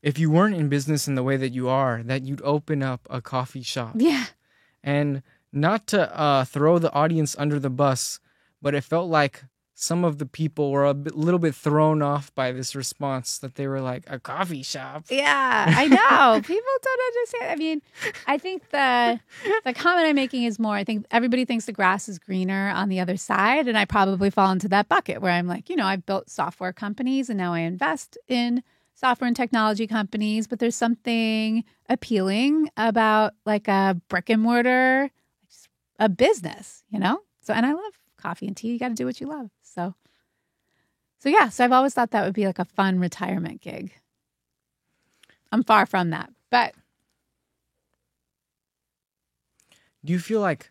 if 0.00 0.16
you 0.16 0.30
weren't 0.30 0.54
in 0.54 0.68
business 0.68 1.08
in 1.08 1.16
the 1.16 1.24
way 1.24 1.36
that 1.36 1.52
you 1.52 1.68
are, 1.68 2.04
that 2.04 2.22
you'd 2.22 2.40
open 2.42 2.84
up 2.84 3.00
a 3.10 3.20
coffee 3.20 3.62
shop. 3.62 3.94
Yeah, 3.96 4.26
And 4.80 5.24
not 5.52 5.88
to 5.88 6.16
uh, 6.16 6.44
throw 6.44 6.78
the 6.78 6.92
audience 6.92 7.34
under 7.36 7.58
the 7.58 7.68
bus, 7.68 8.20
but 8.62 8.76
it 8.76 8.84
felt 8.84 9.10
like 9.10 9.42
some 9.80 10.04
of 10.04 10.18
the 10.18 10.26
people 10.26 10.72
were 10.72 10.84
a 10.84 10.92
bit, 10.92 11.14
little 11.14 11.38
bit 11.38 11.54
thrown 11.54 12.02
off 12.02 12.34
by 12.34 12.50
this 12.50 12.74
response 12.74 13.38
that 13.38 13.54
they 13.54 13.68
were 13.68 13.80
like 13.80 14.02
a 14.08 14.18
coffee 14.18 14.64
shop. 14.64 15.04
Yeah, 15.08 15.66
I 15.68 15.86
know. 15.86 16.40
People 16.44 16.72
don't 16.82 17.00
understand. 17.16 17.52
I 17.52 17.54
mean, 17.54 17.82
I 18.26 18.38
think 18.38 18.70
the 18.70 19.20
the 19.64 19.72
comment 19.72 20.08
I'm 20.08 20.16
making 20.16 20.42
is 20.42 20.58
more. 20.58 20.74
I 20.74 20.82
think 20.82 21.06
everybody 21.12 21.44
thinks 21.44 21.66
the 21.66 21.72
grass 21.72 22.08
is 22.08 22.18
greener 22.18 22.70
on 22.70 22.88
the 22.88 22.98
other 22.98 23.16
side, 23.16 23.68
and 23.68 23.78
I 23.78 23.84
probably 23.84 24.30
fall 24.30 24.50
into 24.50 24.68
that 24.68 24.88
bucket 24.88 25.22
where 25.22 25.30
I'm 25.30 25.46
like, 25.46 25.70
you 25.70 25.76
know, 25.76 25.86
I've 25.86 26.04
built 26.04 26.28
software 26.28 26.72
companies, 26.72 27.30
and 27.30 27.38
now 27.38 27.54
I 27.54 27.60
invest 27.60 28.18
in 28.26 28.64
software 28.94 29.28
and 29.28 29.36
technology 29.36 29.86
companies. 29.86 30.48
But 30.48 30.58
there's 30.58 30.74
something 30.74 31.62
appealing 31.88 32.68
about 32.76 33.34
like 33.46 33.68
a 33.68 33.96
brick 34.08 34.28
and 34.28 34.42
mortar, 34.42 35.12
a 36.00 36.08
business, 36.08 36.82
you 36.90 36.98
know. 36.98 37.20
So, 37.42 37.54
and 37.54 37.64
I 37.64 37.72
love 37.72 37.97
coffee 38.18 38.46
and 38.46 38.56
tea. 38.56 38.68
You 38.68 38.78
got 38.78 38.88
to 38.88 38.94
do 38.94 39.06
what 39.06 39.20
you 39.20 39.26
love. 39.26 39.50
So, 39.62 39.94
so 41.18 41.28
yeah. 41.28 41.48
So 41.48 41.64
I've 41.64 41.72
always 41.72 41.94
thought 41.94 42.10
that 42.10 42.24
would 42.24 42.34
be 42.34 42.46
like 42.46 42.58
a 42.58 42.64
fun 42.64 42.98
retirement 42.98 43.60
gig. 43.60 43.92
I'm 45.50 45.64
far 45.64 45.86
from 45.86 46.10
that. 46.10 46.30
But 46.50 46.74
Do 50.04 50.12
you 50.12 50.18
feel 50.18 50.40
like 50.40 50.70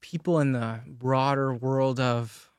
people 0.00 0.38
in 0.38 0.52
the 0.52 0.80
broader 0.86 1.52
world 1.52 1.98
of 1.98 2.50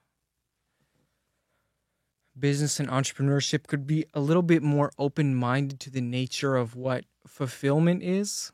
business 2.38 2.80
and 2.80 2.90
entrepreneurship 2.90 3.68
could 3.68 3.86
be 3.86 4.06
a 4.14 4.20
little 4.20 4.42
bit 4.42 4.64
more 4.64 4.92
open 4.98 5.36
minded 5.36 5.80
to 5.82 5.90
the 5.90 6.02
nature 6.02 6.56
of 6.56 6.76
what 6.76 7.06
fulfillment 7.28 8.02
is? 8.04 8.52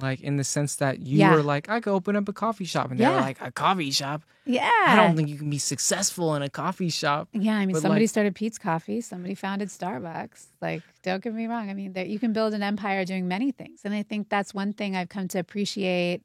Like 0.00 0.20
in 0.20 0.36
the 0.36 0.44
sense 0.44 0.76
that 0.76 1.00
you 1.00 1.18
Yeah. 1.18 1.34
were 1.34 1.42
like, 1.42 1.68
I 1.68 1.80
could 1.80 1.92
open 1.92 2.16
up 2.16 2.28
a 2.28 2.32
coffee 2.32 2.64
shop, 2.64 2.90
and 2.90 2.98
they 3.00 3.06
were 3.06 3.12
like, 3.20 3.40
a 3.40 3.50
coffee 3.50 3.90
shop. 3.90 4.22
yeah, 4.44 4.70
I 4.86 4.94
don't 4.96 5.16
think 5.16 5.28
you 5.28 5.36
can 5.38 5.50
be 5.50 5.58
successful 5.58 6.34
in 6.34 6.42
a 6.42 6.48
coffee 6.50 6.88
shop. 6.90 7.28
Yeah, 7.32 7.56
I 7.56 7.66
mean, 7.66 7.74
but, 7.74 7.82
somebody 7.82 8.04
like- 8.04 8.10
started 8.10 8.34
Peet's 8.34 8.58
Coffee. 8.58 9.00
Somebody 9.00 9.34
founded 9.34 9.68
Starbucks. 9.68 10.46
Like, 10.60 10.82
don't 11.02 11.22
get 11.22 11.34
me 11.34 11.46
wrong. 11.46 11.70
I 11.70 11.74
mean, 11.74 11.94
that 11.94 12.08
you 12.08 12.18
can 12.18 12.32
build 12.32 12.54
an 12.54 12.62
empire 12.62 13.04
doing 13.04 13.26
many 13.26 13.50
things, 13.52 13.80
and 13.84 13.92
I 13.94 14.02
think 14.02 14.28
that's 14.28 14.52
one 14.54 14.72
thing 14.72 14.94
I've 14.96 15.08
come 15.08 15.28
to 15.28 15.38
appreciate. 15.38 16.22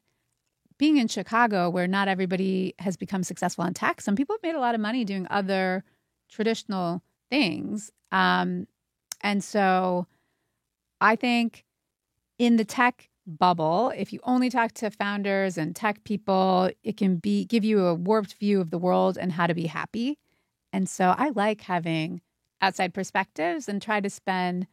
Being 0.77 0.97
in 0.97 1.07
Chicago, 1.07 1.69
where 1.69 1.87
not 1.87 2.07
everybody 2.07 2.73
has 2.79 2.97
become 2.97 3.23
successful 3.23 3.63
in 3.65 3.73
tech, 3.75 4.01
some 4.01 4.15
people 4.15 4.35
have 4.35 4.41
made 4.43 4.55
a 4.55 4.59
lot 4.59 4.73
of 4.73 4.81
money 4.81 5.05
doing 5.05 5.27
other 5.29 5.83
traditional 6.29 7.03
things, 7.29 7.91
um, 8.11 8.67
and 9.21 9.43
so 9.43 10.07
I 10.99 11.15
think 11.15 11.65
in 12.39 12.55
the 12.57 12.65
tech 12.65 13.09
bubble. 13.37 13.91
If 13.95 14.13
you 14.13 14.19
only 14.23 14.49
talk 14.49 14.73
to 14.73 14.91
founders 14.91 15.57
and 15.57 15.75
tech 15.75 16.03
people, 16.03 16.69
it 16.83 16.97
can 16.97 17.17
be 17.17 17.45
give 17.45 17.63
you 17.63 17.85
a 17.85 17.93
warped 17.95 18.35
view 18.35 18.61
of 18.61 18.71
the 18.71 18.77
world 18.77 19.17
and 19.17 19.31
how 19.31 19.47
to 19.47 19.53
be 19.53 19.67
happy. 19.67 20.17
And 20.73 20.87
so 20.89 21.13
I 21.17 21.29
like 21.29 21.61
having 21.61 22.21
outside 22.61 22.93
perspectives 22.93 23.67
and 23.67 23.81
try 23.81 23.99
to 23.99 24.09
spend 24.09 24.67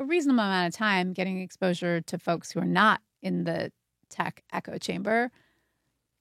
a 0.00 0.04
reasonable 0.04 0.40
amount 0.40 0.74
of 0.74 0.78
time 0.78 1.12
getting 1.12 1.40
exposure 1.40 2.00
to 2.00 2.18
folks 2.18 2.50
who 2.50 2.60
are 2.60 2.66
not 2.66 3.00
in 3.22 3.44
the 3.44 3.70
tech 4.10 4.42
echo 4.52 4.78
chamber 4.78 5.30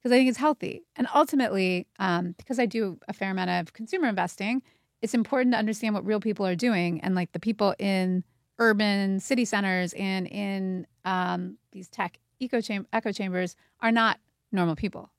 because 0.03 0.13
I 0.13 0.17
think 0.17 0.29
it's 0.29 0.38
healthy. 0.38 0.84
And 0.97 1.08
ultimately, 1.15 1.88
um, 1.97 2.36
because 2.38 2.60
I 2.60 2.65
do 2.65 2.99
a 3.08 3.13
fair 3.13 3.32
amount 3.32 3.49
of 3.49 3.71
consumer 3.71 4.10
investing, 4.10 4.62
it's 5.01 5.13
important 5.13 5.53
to 5.53 5.60
understand 5.60 5.95
what 5.95 6.06
real 6.06 6.19
people 6.19 6.45
are 6.45 6.56
doing 6.56 6.99
and 7.01 7.15
like 7.15 7.32
the 7.32 7.39
people 7.39 7.73
in 7.79 8.23
urban 8.60 9.19
city 9.19 9.45
centers 9.45 9.93
and 9.93 10.27
in 10.27 10.86
um, 11.05 11.57
these 11.71 11.89
tech 11.89 12.19
echo, 12.41 12.61
cham- 12.61 12.87
echo 12.93 13.11
chambers 13.11 13.55
are 13.81 13.91
not 13.91 14.19
normal 14.51 14.75
people. 14.75 15.09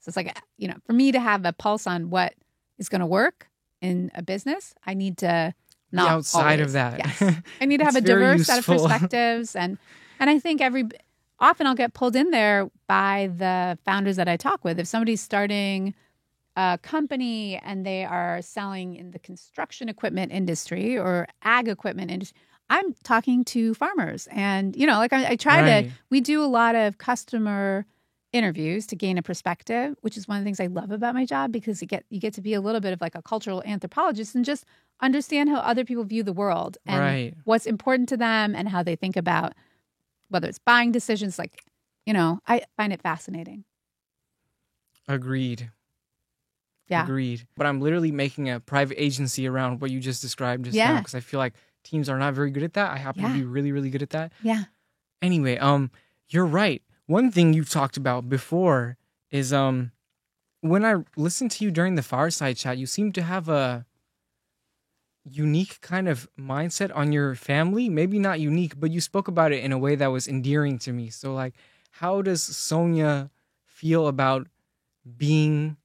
So 0.00 0.10
it's 0.10 0.16
like, 0.16 0.36
you 0.58 0.68
know, 0.68 0.76
for 0.86 0.92
me 0.92 1.12
to 1.12 1.20
have 1.20 1.44
a 1.44 1.52
pulse 1.52 1.86
on 1.86 2.10
what 2.10 2.34
is 2.78 2.88
going 2.88 3.00
to 3.00 3.06
work 3.06 3.48
in 3.80 4.10
a 4.14 4.22
business, 4.22 4.74
I 4.84 4.94
need 4.94 5.18
to 5.18 5.54
not 5.92 6.10
outside 6.10 6.60
always, 6.60 6.66
of 6.66 6.72
that. 6.72 6.98
Yes. 6.98 7.36
I 7.60 7.64
need 7.66 7.78
to 7.78 7.84
have 7.84 7.96
a 7.96 8.00
diverse 8.00 8.46
set 8.46 8.58
of 8.58 8.66
perspectives 8.66 9.56
and 9.56 9.78
and 10.20 10.30
I 10.30 10.38
think 10.38 10.60
every 10.60 10.88
often 11.38 11.66
I'll 11.66 11.74
get 11.74 11.94
pulled 11.94 12.16
in 12.16 12.30
there 12.30 12.70
by 12.86 13.30
the 13.36 13.78
founders 13.84 14.16
that 14.16 14.28
I 14.28 14.36
talk 14.36 14.64
with. 14.64 14.78
If 14.78 14.86
somebody's 14.86 15.20
starting 15.20 15.94
a 16.56 16.78
company 16.82 17.60
and 17.64 17.84
they 17.84 18.04
are 18.04 18.40
selling 18.42 18.96
in 18.96 19.10
the 19.10 19.18
construction 19.18 19.88
equipment 19.88 20.32
industry 20.32 20.96
or 20.96 21.26
ag 21.42 21.68
equipment 21.68 22.10
industry, 22.10 22.38
I'm 22.70 22.94
talking 23.04 23.44
to 23.46 23.74
farmers. 23.74 24.28
And, 24.30 24.74
you 24.74 24.86
know, 24.86 24.94
like 24.94 25.12
I, 25.12 25.30
I 25.30 25.36
try 25.36 25.62
right. 25.62 25.84
to, 25.86 25.92
we 26.10 26.20
do 26.20 26.42
a 26.42 26.46
lot 26.46 26.74
of 26.74 26.98
customer 26.98 27.86
interviews 28.32 28.86
to 28.88 28.96
gain 28.96 29.16
a 29.16 29.22
perspective, 29.22 29.96
which 30.00 30.16
is 30.16 30.26
one 30.26 30.38
of 30.38 30.44
the 30.44 30.46
things 30.46 30.60
I 30.60 30.66
love 30.66 30.90
about 30.90 31.14
my 31.14 31.24
job 31.24 31.52
because 31.52 31.80
you 31.80 31.86
get 31.86 32.04
you 32.10 32.18
get 32.18 32.34
to 32.34 32.40
be 32.40 32.52
a 32.52 32.60
little 32.60 32.80
bit 32.80 32.92
of 32.92 33.00
like 33.00 33.14
a 33.14 33.22
cultural 33.22 33.62
anthropologist 33.64 34.34
and 34.34 34.44
just 34.44 34.64
understand 35.00 35.50
how 35.50 35.58
other 35.58 35.84
people 35.84 36.04
view 36.04 36.22
the 36.22 36.32
world 36.32 36.76
and 36.84 37.00
right. 37.00 37.34
what's 37.44 37.64
important 37.64 38.08
to 38.08 38.16
them 38.16 38.54
and 38.54 38.68
how 38.68 38.82
they 38.82 38.96
think 38.96 39.16
about 39.16 39.54
whether 40.30 40.48
it's 40.48 40.58
buying 40.58 40.90
decisions 40.90 41.38
like 41.38 41.62
you 42.06 42.12
know, 42.12 42.40
I 42.46 42.62
find 42.76 42.92
it 42.92 43.00
fascinating. 43.00 43.64
Agreed. 45.08 45.70
Yeah. 46.88 47.04
Agreed. 47.04 47.46
But 47.56 47.66
I'm 47.66 47.80
literally 47.80 48.12
making 48.12 48.50
a 48.50 48.60
private 48.60 49.02
agency 49.02 49.46
around 49.46 49.80
what 49.80 49.90
you 49.90 50.00
just 50.00 50.20
described 50.20 50.66
just 50.66 50.76
yeah. 50.76 50.92
now 50.92 50.98
because 50.98 51.14
I 51.14 51.20
feel 51.20 51.38
like 51.38 51.54
teams 51.84 52.08
are 52.08 52.18
not 52.18 52.34
very 52.34 52.50
good 52.50 52.64
at 52.64 52.72
that. 52.72 52.90
I 52.90 52.96
happen 52.96 53.22
yeah. 53.22 53.28
to 53.28 53.34
be 53.34 53.44
really, 53.44 53.70
really 53.70 53.90
good 53.90 54.02
at 54.02 54.10
that. 54.10 54.32
Yeah. 54.42 54.64
Anyway, 55.22 55.56
um, 55.58 55.90
you're 56.28 56.46
right 56.46 56.82
one 57.06 57.30
thing 57.30 57.52
you've 57.52 57.70
talked 57.70 57.96
about 57.96 58.28
before 58.28 58.96
is 59.30 59.52
um 59.52 59.92
when 60.60 60.84
I 60.84 60.96
listened 61.16 61.50
to 61.52 61.64
you 61.64 61.70
during 61.70 61.94
the 61.94 62.02
fireside 62.02 62.56
chat, 62.56 62.78
you 62.78 62.86
seem 62.86 63.12
to 63.12 63.22
have 63.22 63.50
a 63.50 63.84
unique 65.28 65.78
kind 65.82 66.08
of 66.08 66.26
mindset 66.38 66.90
on 66.94 67.12
your 67.12 67.34
family. 67.34 67.90
Maybe 67.90 68.18
not 68.18 68.40
unique, 68.40 68.80
but 68.80 68.90
you 68.90 69.02
spoke 69.02 69.28
about 69.28 69.52
it 69.52 69.62
in 69.62 69.72
a 69.72 69.78
way 69.78 69.94
that 69.94 70.06
was 70.06 70.26
endearing 70.26 70.78
to 70.80 70.92
me. 70.92 71.10
So 71.10 71.34
like 71.34 71.54
how 71.92 72.22
does 72.22 72.42
Sonia 72.42 73.30
feel 73.66 74.08
about 74.08 74.48
being 75.16 75.76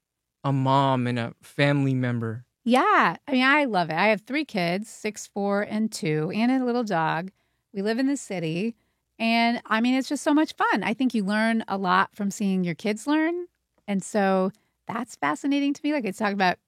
a 0.43 0.53
mom 0.53 1.07
and 1.07 1.19
a 1.19 1.33
family 1.41 1.93
member? 1.93 2.45
Yeah. 2.69 3.15
I 3.27 3.31
mean, 3.31 3.43
I 3.43 3.65
love 3.65 3.89
it. 3.89 3.95
I 3.95 4.07
have 4.07 4.21
three 4.21 4.45
kids, 4.45 4.89
six, 4.89 5.25
four, 5.25 5.63
and 5.63 5.91
two, 5.91 6.31
and 6.35 6.51
a 6.51 6.63
little 6.63 6.83
dog. 6.83 7.31
We 7.73 7.81
live 7.81 7.97
in 7.97 8.05
the 8.05 8.17
city. 8.17 8.75
And 9.17 9.59
I 9.65 9.81
mean, 9.81 9.95
it's 9.95 10.07
just 10.07 10.23
so 10.23 10.35
much 10.35 10.53
fun. 10.53 10.83
I 10.83 10.93
think 10.93 11.15
you 11.15 11.23
learn 11.23 11.63
a 11.67 11.77
lot 11.77 12.15
from 12.15 12.29
seeing 12.29 12.63
your 12.63 12.75
kids 12.75 13.07
learn. 13.07 13.47
And 13.87 14.03
so 14.03 14.51
that's 14.87 15.15
fascinating 15.15 15.73
to 15.73 15.81
me. 15.83 15.93
Like 15.93 16.05
it's 16.05 16.19
talking 16.19 16.35
about 16.35 16.59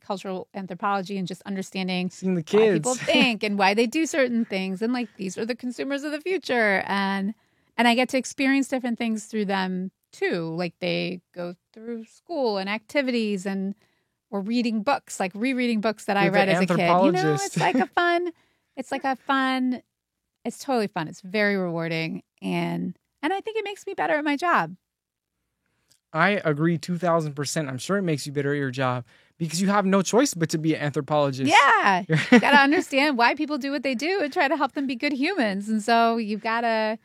cultural 0.00 0.48
anthropology 0.54 1.18
and 1.18 1.28
just 1.28 1.42
understanding 1.42 2.08
seeing 2.08 2.36
the 2.36 2.42
kids. 2.42 2.78
people 2.78 2.94
think 2.94 3.44
and 3.44 3.58
why 3.58 3.74
they 3.74 3.86
do 3.86 4.06
certain 4.06 4.46
things. 4.46 4.80
And 4.80 4.94
like 4.94 5.08
these 5.18 5.36
are 5.36 5.44
the 5.44 5.54
consumers 5.54 6.04
of 6.04 6.12
the 6.12 6.22
future. 6.22 6.82
And 6.86 7.34
and 7.76 7.86
I 7.86 7.94
get 7.94 8.08
to 8.10 8.18
experience 8.18 8.68
different 8.68 8.98
things 8.98 9.26
through 9.26 9.44
them 9.44 9.90
too. 10.10 10.54
Like 10.56 10.74
they 10.80 11.20
go 11.34 11.54
through 11.74 12.06
school 12.06 12.56
and 12.56 12.68
activities 12.68 13.44
and 13.44 13.74
or 14.30 14.40
reading 14.40 14.82
books, 14.82 15.20
like 15.20 15.32
rereading 15.34 15.80
books 15.80 16.06
that 16.06 16.16
You're 16.16 16.32
I 16.32 16.34
read 16.34 16.48
as 16.48 16.62
a 16.62 16.66
kid. 16.66 17.04
You 17.04 17.12
know, 17.12 17.34
it's 17.34 17.56
like 17.56 17.76
a 17.76 17.86
fun, 17.94 18.32
it's 18.76 18.92
like 18.92 19.04
a 19.04 19.16
fun 19.16 19.82
it's 20.44 20.58
totally 20.58 20.86
fun. 20.86 21.08
It's 21.08 21.20
very 21.20 21.56
rewarding 21.56 22.22
and 22.42 22.96
and 23.22 23.32
I 23.32 23.40
think 23.40 23.58
it 23.58 23.64
makes 23.64 23.86
me 23.86 23.94
better 23.94 24.14
at 24.14 24.24
my 24.24 24.36
job. 24.36 24.76
I 26.12 26.40
agree 26.44 26.76
2000%. 26.76 27.68
I'm 27.68 27.78
sure 27.78 27.98
it 27.98 28.02
makes 28.02 28.26
you 28.26 28.32
better 28.32 28.52
at 28.52 28.58
your 28.58 28.70
job 28.70 29.04
because 29.38 29.62
you 29.62 29.68
have 29.68 29.86
no 29.86 30.02
choice 30.02 30.34
but 30.34 30.48
to 30.50 30.58
be 30.58 30.74
an 30.74 30.80
anthropologist. 30.80 31.48
Yeah. 31.48 32.04
you 32.08 32.40
got 32.40 32.50
to 32.50 32.58
understand 32.58 33.16
why 33.16 33.34
people 33.36 33.58
do 33.58 33.70
what 33.70 33.84
they 33.84 33.94
do 33.94 34.20
and 34.20 34.32
try 34.32 34.48
to 34.48 34.56
help 34.56 34.72
them 34.72 34.86
be 34.88 34.96
good 34.96 35.12
humans. 35.12 35.68
And 35.68 35.82
so 35.82 36.16
you've 36.16 36.42
got 36.42 36.62
to 36.62 36.98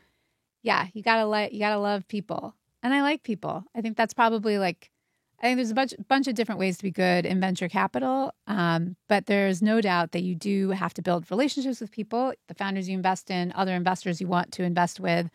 yeah, 0.64 0.88
you 0.94 1.04
got 1.04 1.18
to 1.18 1.26
let 1.26 1.54
you 1.54 1.60
got 1.60 1.72
to 1.72 1.78
love 1.78 2.08
people. 2.08 2.56
And 2.82 2.94
I 2.94 3.02
like 3.02 3.24
people. 3.24 3.64
I 3.76 3.82
think 3.82 3.98
that's 3.98 4.14
probably 4.14 4.58
like 4.58 4.90
I 5.39 5.48
think 5.48 5.58
there's 5.58 5.71
a 5.71 5.76
bunch 5.76 5.93
bunch 6.08 6.28
of 6.28 6.36
different 6.36 6.60
ways 6.60 6.78
to 6.78 6.84
be 6.84 6.91
good 6.91 7.26
in 7.26 7.39
venture 7.39 7.67
capital, 7.67 8.34
um, 8.48 8.95
but 9.08 9.26
there's 9.26 9.62
no 9.62 9.82
doubt 9.82 10.12
that 10.13 10.24
you 10.24 10.36
do 10.36 10.71
have 10.71 10.93
to 10.95 11.02
build 11.02 11.30
relationships 11.30 11.82
with 11.82 11.91
people, 11.91 12.34
the 12.48 12.54
founders 12.54 12.88
you 12.88 12.95
invest 12.95 13.30
in, 13.30 13.52
other 13.54 13.74
investors 13.74 14.21
you 14.21 14.28
want 14.28 14.52
to 14.54 14.63
invest 14.63 15.00
with, 15.00 15.30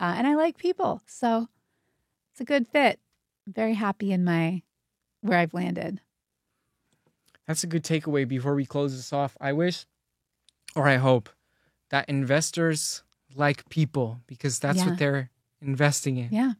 uh, 0.00 0.14
and 0.16 0.26
I 0.26 0.34
like 0.34 0.58
people, 0.58 1.00
so 1.06 1.48
it's 2.32 2.40
a 2.40 2.44
good 2.44 2.66
fit. 2.66 2.98
I'm 3.46 3.52
very 3.52 3.74
happy 3.74 4.12
in 4.12 4.24
my 4.24 4.62
where 5.20 5.38
I've 5.38 5.54
landed. 5.54 6.00
That's 7.46 7.62
a 7.62 7.68
good 7.68 7.84
takeaway 7.84 8.26
before 8.26 8.54
we 8.54 8.66
close 8.66 8.94
this 8.96 9.12
off. 9.12 9.36
I 9.40 9.52
wish, 9.52 9.86
or 10.74 10.88
I 10.88 10.96
hope, 10.96 11.30
that 11.90 12.08
investors 12.08 13.04
like 13.34 13.68
people 13.68 14.20
because 14.26 14.58
that's 14.58 14.78
yeah. 14.78 14.88
what 14.88 14.98
they're 14.98 15.30
investing 15.60 16.16
in. 16.16 16.28
Yeah. 16.32 16.52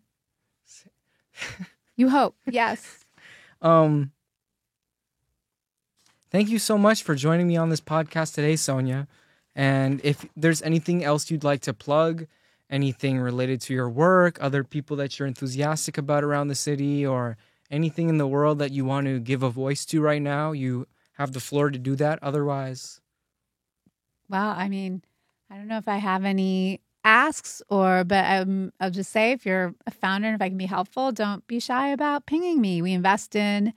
You 1.96 2.10
hope, 2.10 2.36
yes. 2.46 3.04
um, 3.62 4.12
thank 6.30 6.50
you 6.50 6.58
so 6.58 6.76
much 6.76 7.02
for 7.02 7.14
joining 7.14 7.48
me 7.48 7.56
on 7.56 7.70
this 7.70 7.80
podcast 7.80 8.34
today, 8.34 8.56
Sonia. 8.56 9.08
And 9.54 10.00
if 10.04 10.26
there's 10.36 10.60
anything 10.60 11.02
else 11.02 11.30
you'd 11.30 11.44
like 11.44 11.62
to 11.62 11.72
plug, 11.72 12.26
anything 12.68 13.18
related 13.18 13.62
to 13.62 13.74
your 13.74 13.88
work, 13.88 14.36
other 14.42 14.62
people 14.62 14.96
that 14.98 15.18
you're 15.18 15.26
enthusiastic 15.26 15.96
about 15.96 16.22
around 16.22 16.48
the 16.48 16.54
city, 16.54 17.06
or 17.06 17.38
anything 17.70 18.10
in 18.10 18.18
the 18.18 18.26
world 18.26 18.58
that 18.58 18.72
you 18.72 18.84
want 18.84 19.06
to 19.06 19.18
give 19.18 19.42
a 19.42 19.48
voice 19.48 19.86
to 19.86 20.02
right 20.02 20.20
now, 20.20 20.52
you 20.52 20.86
have 21.12 21.32
the 21.32 21.40
floor 21.40 21.70
to 21.70 21.78
do 21.78 21.96
that. 21.96 22.18
Otherwise, 22.22 23.00
well, 24.28 24.50
I 24.50 24.68
mean, 24.68 25.02
I 25.50 25.56
don't 25.56 25.68
know 25.68 25.78
if 25.78 25.88
I 25.88 25.96
have 25.96 26.24
any 26.24 26.80
asks 27.06 27.62
or 27.70 28.04
but 28.04 28.24
um, 28.26 28.72
I'll 28.80 28.90
just 28.90 29.12
say 29.12 29.30
if 29.30 29.46
you're 29.46 29.74
a 29.86 29.90
founder 29.90 30.26
and 30.26 30.34
if 30.34 30.42
I 30.42 30.48
can 30.48 30.58
be 30.58 30.66
helpful, 30.66 31.12
don't 31.12 31.46
be 31.46 31.60
shy 31.60 31.88
about 31.88 32.26
pinging 32.26 32.60
me. 32.60 32.82
We 32.82 32.92
invest 32.92 33.36
in 33.36 33.72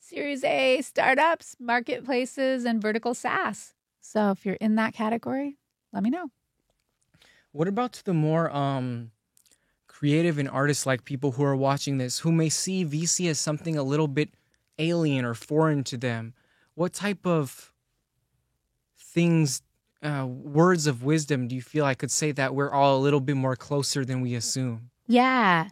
Series 0.00 0.42
A 0.42 0.82
startups, 0.82 1.56
marketplaces, 1.60 2.64
and 2.64 2.82
vertical 2.82 3.14
SaaS. 3.14 3.72
So 4.00 4.32
if 4.32 4.44
you're 4.44 4.56
in 4.56 4.74
that 4.74 4.94
category, 4.94 5.56
let 5.92 6.02
me 6.02 6.10
know. 6.10 6.30
What 7.52 7.68
about 7.68 8.02
the 8.04 8.12
more 8.12 8.50
um, 8.50 9.12
creative 9.86 10.38
and 10.38 10.48
artist 10.48 10.84
like 10.84 11.04
people 11.04 11.32
who 11.32 11.44
are 11.44 11.56
watching 11.56 11.98
this 11.98 12.18
who 12.18 12.32
may 12.32 12.48
see 12.48 12.84
VC 12.84 13.30
as 13.30 13.38
something 13.38 13.76
a 13.76 13.82
little 13.84 14.08
bit 14.08 14.30
alien 14.78 15.24
or 15.24 15.34
foreign 15.34 15.84
to 15.84 15.96
them? 15.96 16.34
What 16.74 16.92
type 16.92 17.26
of 17.26 17.72
things 18.98 19.62
uh, 20.02 20.26
words 20.26 20.86
of 20.86 21.02
wisdom 21.02 21.48
do 21.48 21.54
you 21.54 21.62
feel 21.62 21.84
I 21.84 21.94
could 21.94 22.10
say 22.10 22.32
that 22.32 22.54
we're 22.54 22.70
all 22.70 22.96
a 22.96 23.00
little 23.00 23.20
bit 23.20 23.36
more 23.36 23.56
closer 23.56 24.04
than 24.04 24.20
we 24.20 24.34
assume? 24.34 24.90
Yeah. 25.06 25.68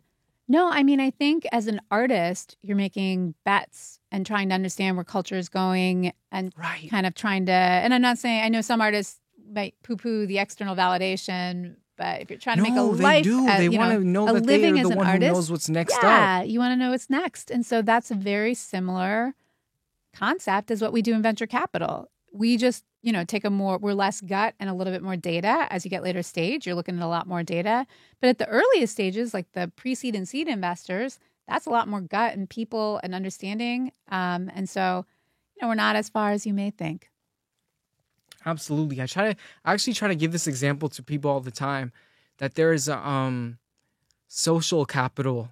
No, 0.49 0.69
I 0.69 0.83
mean, 0.83 1.01
I 1.01 1.11
think 1.11 1.47
as 1.53 1.67
an 1.67 1.81
artist, 1.91 2.57
you're 2.63 2.77
making 2.77 3.35
bets 3.45 4.01
and 4.11 4.27
trying 4.27 4.49
to 4.49 4.55
understand 4.55 4.97
where 4.97 5.05
culture 5.05 5.37
is 5.37 5.49
going 5.49 6.13
and 6.33 6.53
right. 6.57 6.91
kind 6.91 7.07
of 7.07 7.15
trying 7.15 7.47
to. 7.47 7.53
And 7.53 7.95
I'm 7.95 8.03
not 8.03 8.19
saying, 8.19 8.43
I 8.43 8.49
know 8.49 8.61
some 8.61 8.81
artists 8.81 9.21
might 9.53 9.75
poo 9.83 9.97
poo 9.97 10.27
the 10.27 10.39
external 10.39 10.75
validation, 10.75 11.77
but 11.97 12.23
if 12.23 12.31
you're 12.31 12.39
trying 12.39 12.57
to 12.57 12.63
no, 12.65 12.69
make 12.69 12.79
a 12.79 13.03
life, 13.03 13.25
do. 13.25 13.47
As, 13.47 13.59
they 13.59 13.69
want 13.69 13.93
to 13.93 14.05
know, 14.05 14.27
know 14.27 14.35
that 14.35 14.47
they 14.47 14.69
are 14.69 14.73
the 14.73 14.89
one 14.89 15.07
artist, 15.07 15.29
who 15.29 15.35
knows 15.35 15.51
what's 15.51 15.69
next 15.69 15.97
yeah, 16.03 16.41
up. 16.41 16.49
you 16.49 16.59
want 16.59 16.73
to 16.73 16.77
know 16.77 16.91
what's 16.91 17.11
next. 17.11 17.51
And 17.51 17.65
so 17.65 17.83
that's 17.83 18.11
a 18.11 18.15
very 18.15 18.55
similar 18.55 19.35
concept 20.15 20.71
as 20.71 20.83
what 20.83 20.93
we 20.93 21.03
do 21.03 21.15
in 21.15 21.23
venture 21.23 21.47
capital. 21.47 22.11
We 22.33 22.57
just 22.57 22.85
you 23.03 23.13
know, 23.13 23.25
take 23.25 23.45
a 23.45 23.51
more, 23.51 23.79
we're 23.79 23.95
less 23.95 24.21
gut 24.21 24.55
and 24.61 24.69
a 24.69 24.75
little 24.75 24.93
bit 24.93 25.03
more 25.03 25.17
data. 25.17 25.67
As 25.71 25.85
you 25.85 25.91
get 25.91 26.03
later 26.03 26.23
stage, 26.23 26.67
you're 26.67 26.75
looking 26.75 26.99
at 26.99 27.03
a 27.03 27.09
lot 27.09 27.27
more 27.27 27.43
data. 27.43 27.87
But 28.21 28.29
at 28.29 28.39
the 28.39 28.49
earliest 28.49 28.93
stages, 28.93 29.33
like 29.33 29.51
the 29.53 29.73
pre 29.77 29.95
seed 29.95 30.15
and 30.15 30.29
seed 30.29 30.49
investors, 30.49 31.19
that's 31.49 31.67
a 31.67 31.71
lot 31.71 31.89
more 31.89 32.01
gut 32.01 32.35
and 32.35 32.49
people 32.49 33.01
and 33.03 33.15
understanding. 33.15 33.93
Um, 34.11 34.51
and 34.55 34.69
so, 34.69 35.07
you 35.57 35.63
know, 35.63 35.69
we're 35.69 35.75
not 35.75 35.97
as 35.97 36.09
far 36.09 36.31
as 36.31 36.47
you 36.47 36.53
may 36.53 36.71
think. 36.71 37.09
Absolutely. 38.45 39.01
I 39.01 39.07
try 39.07 39.33
to, 39.33 39.41
I 39.65 39.73
actually 39.73 39.95
try 39.95 40.09
to 40.09 40.15
give 40.15 40.33
this 40.33 40.47
example 40.47 40.89
to 40.91 41.03
people 41.03 41.31
all 41.31 41.41
the 41.41 41.51
time 41.51 41.93
that 42.39 42.55
there 42.55 42.73
is 42.73 42.89
a, 42.89 42.97
um, 43.07 43.59
social 44.29 44.87
capital 44.87 45.51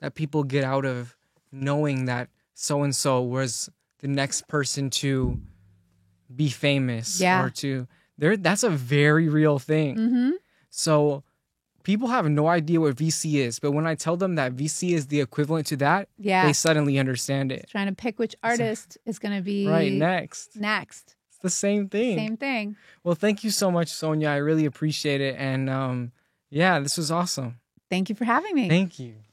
that 0.00 0.14
people 0.14 0.42
get 0.42 0.64
out 0.64 0.84
of 0.84 1.16
knowing 1.52 2.06
that 2.06 2.28
so 2.52 2.82
and 2.82 2.94
so 2.94 3.22
was 3.22 3.70
the 4.00 4.08
next 4.08 4.48
person 4.48 4.90
to 4.90 5.40
be 6.34 6.48
famous 6.48 7.20
Yeah. 7.20 7.42
or 7.44 7.50
to 7.50 7.86
there 8.18 8.36
that's 8.36 8.62
a 8.62 8.70
very 8.70 9.28
real 9.28 9.58
thing. 9.58 9.96
Mm-hmm. 9.96 10.30
So 10.70 11.22
people 11.84 12.08
have 12.08 12.28
no 12.28 12.48
idea 12.48 12.80
what 12.80 12.96
VC 12.96 13.34
is, 13.36 13.58
but 13.58 13.72
when 13.72 13.86
I 13.86 13.94
tell 13.94 14.16
them 14.16 14.34
that 14.34 14.54
VC 14.54 14.90
is 14.92 15.06
the 15.06 15.20
equivalent 15.20 15.66
to 15.68 15.76
that, 15.76 16.08
Yeah. 16.18 16.44
they 16.46 16.52
suddenly 16.52 16.98
understand 16.98 17.50
it. 17.52 17.66
Trying 17.70 17.86
to 17.88 17.94
pick 17.94 18.18
which 18.18 18.34
artist 18.42 18.98
is 19.06 19.18
going 19.18 19.36
to 19.36 19.42
be 19.42 19.66
Right, 19.66 19.92
next. 19.92 20.56
next. 20.56 21.16
It's 21.30 21.38
the 21.38 21.50
same 21.50 21.88
thing. 21.88 22.18
Same 22.18 22.36
thing. 22.36 22.76
Well, 23.04 23.14
thank 23.14 23.44
you 23.44 23.50
so 23.50 23.70
much, 23.70 23.88
Sonia. 23.88 24.28
I 24.28 24.36
really 24.36 24.64
appreciate 24.66 25.20
it. 25.20 25.36
And 25.38 25.70
um, 25.70 26.12
yeah, 26.50 26.80
this 26.80 26.96
was 26.98 27.10
awesome. 27.10 27.60
Thank 27.88 28.08
you 28.10 28.14
for 28.14 28.24
having 28.24 28.54
me. 28.54 28.68
Thank 28.68 28.98
you. 28.98 29.14
I 29.14 29.14
appreciate 29.14 29.20
it. 29.20 29.27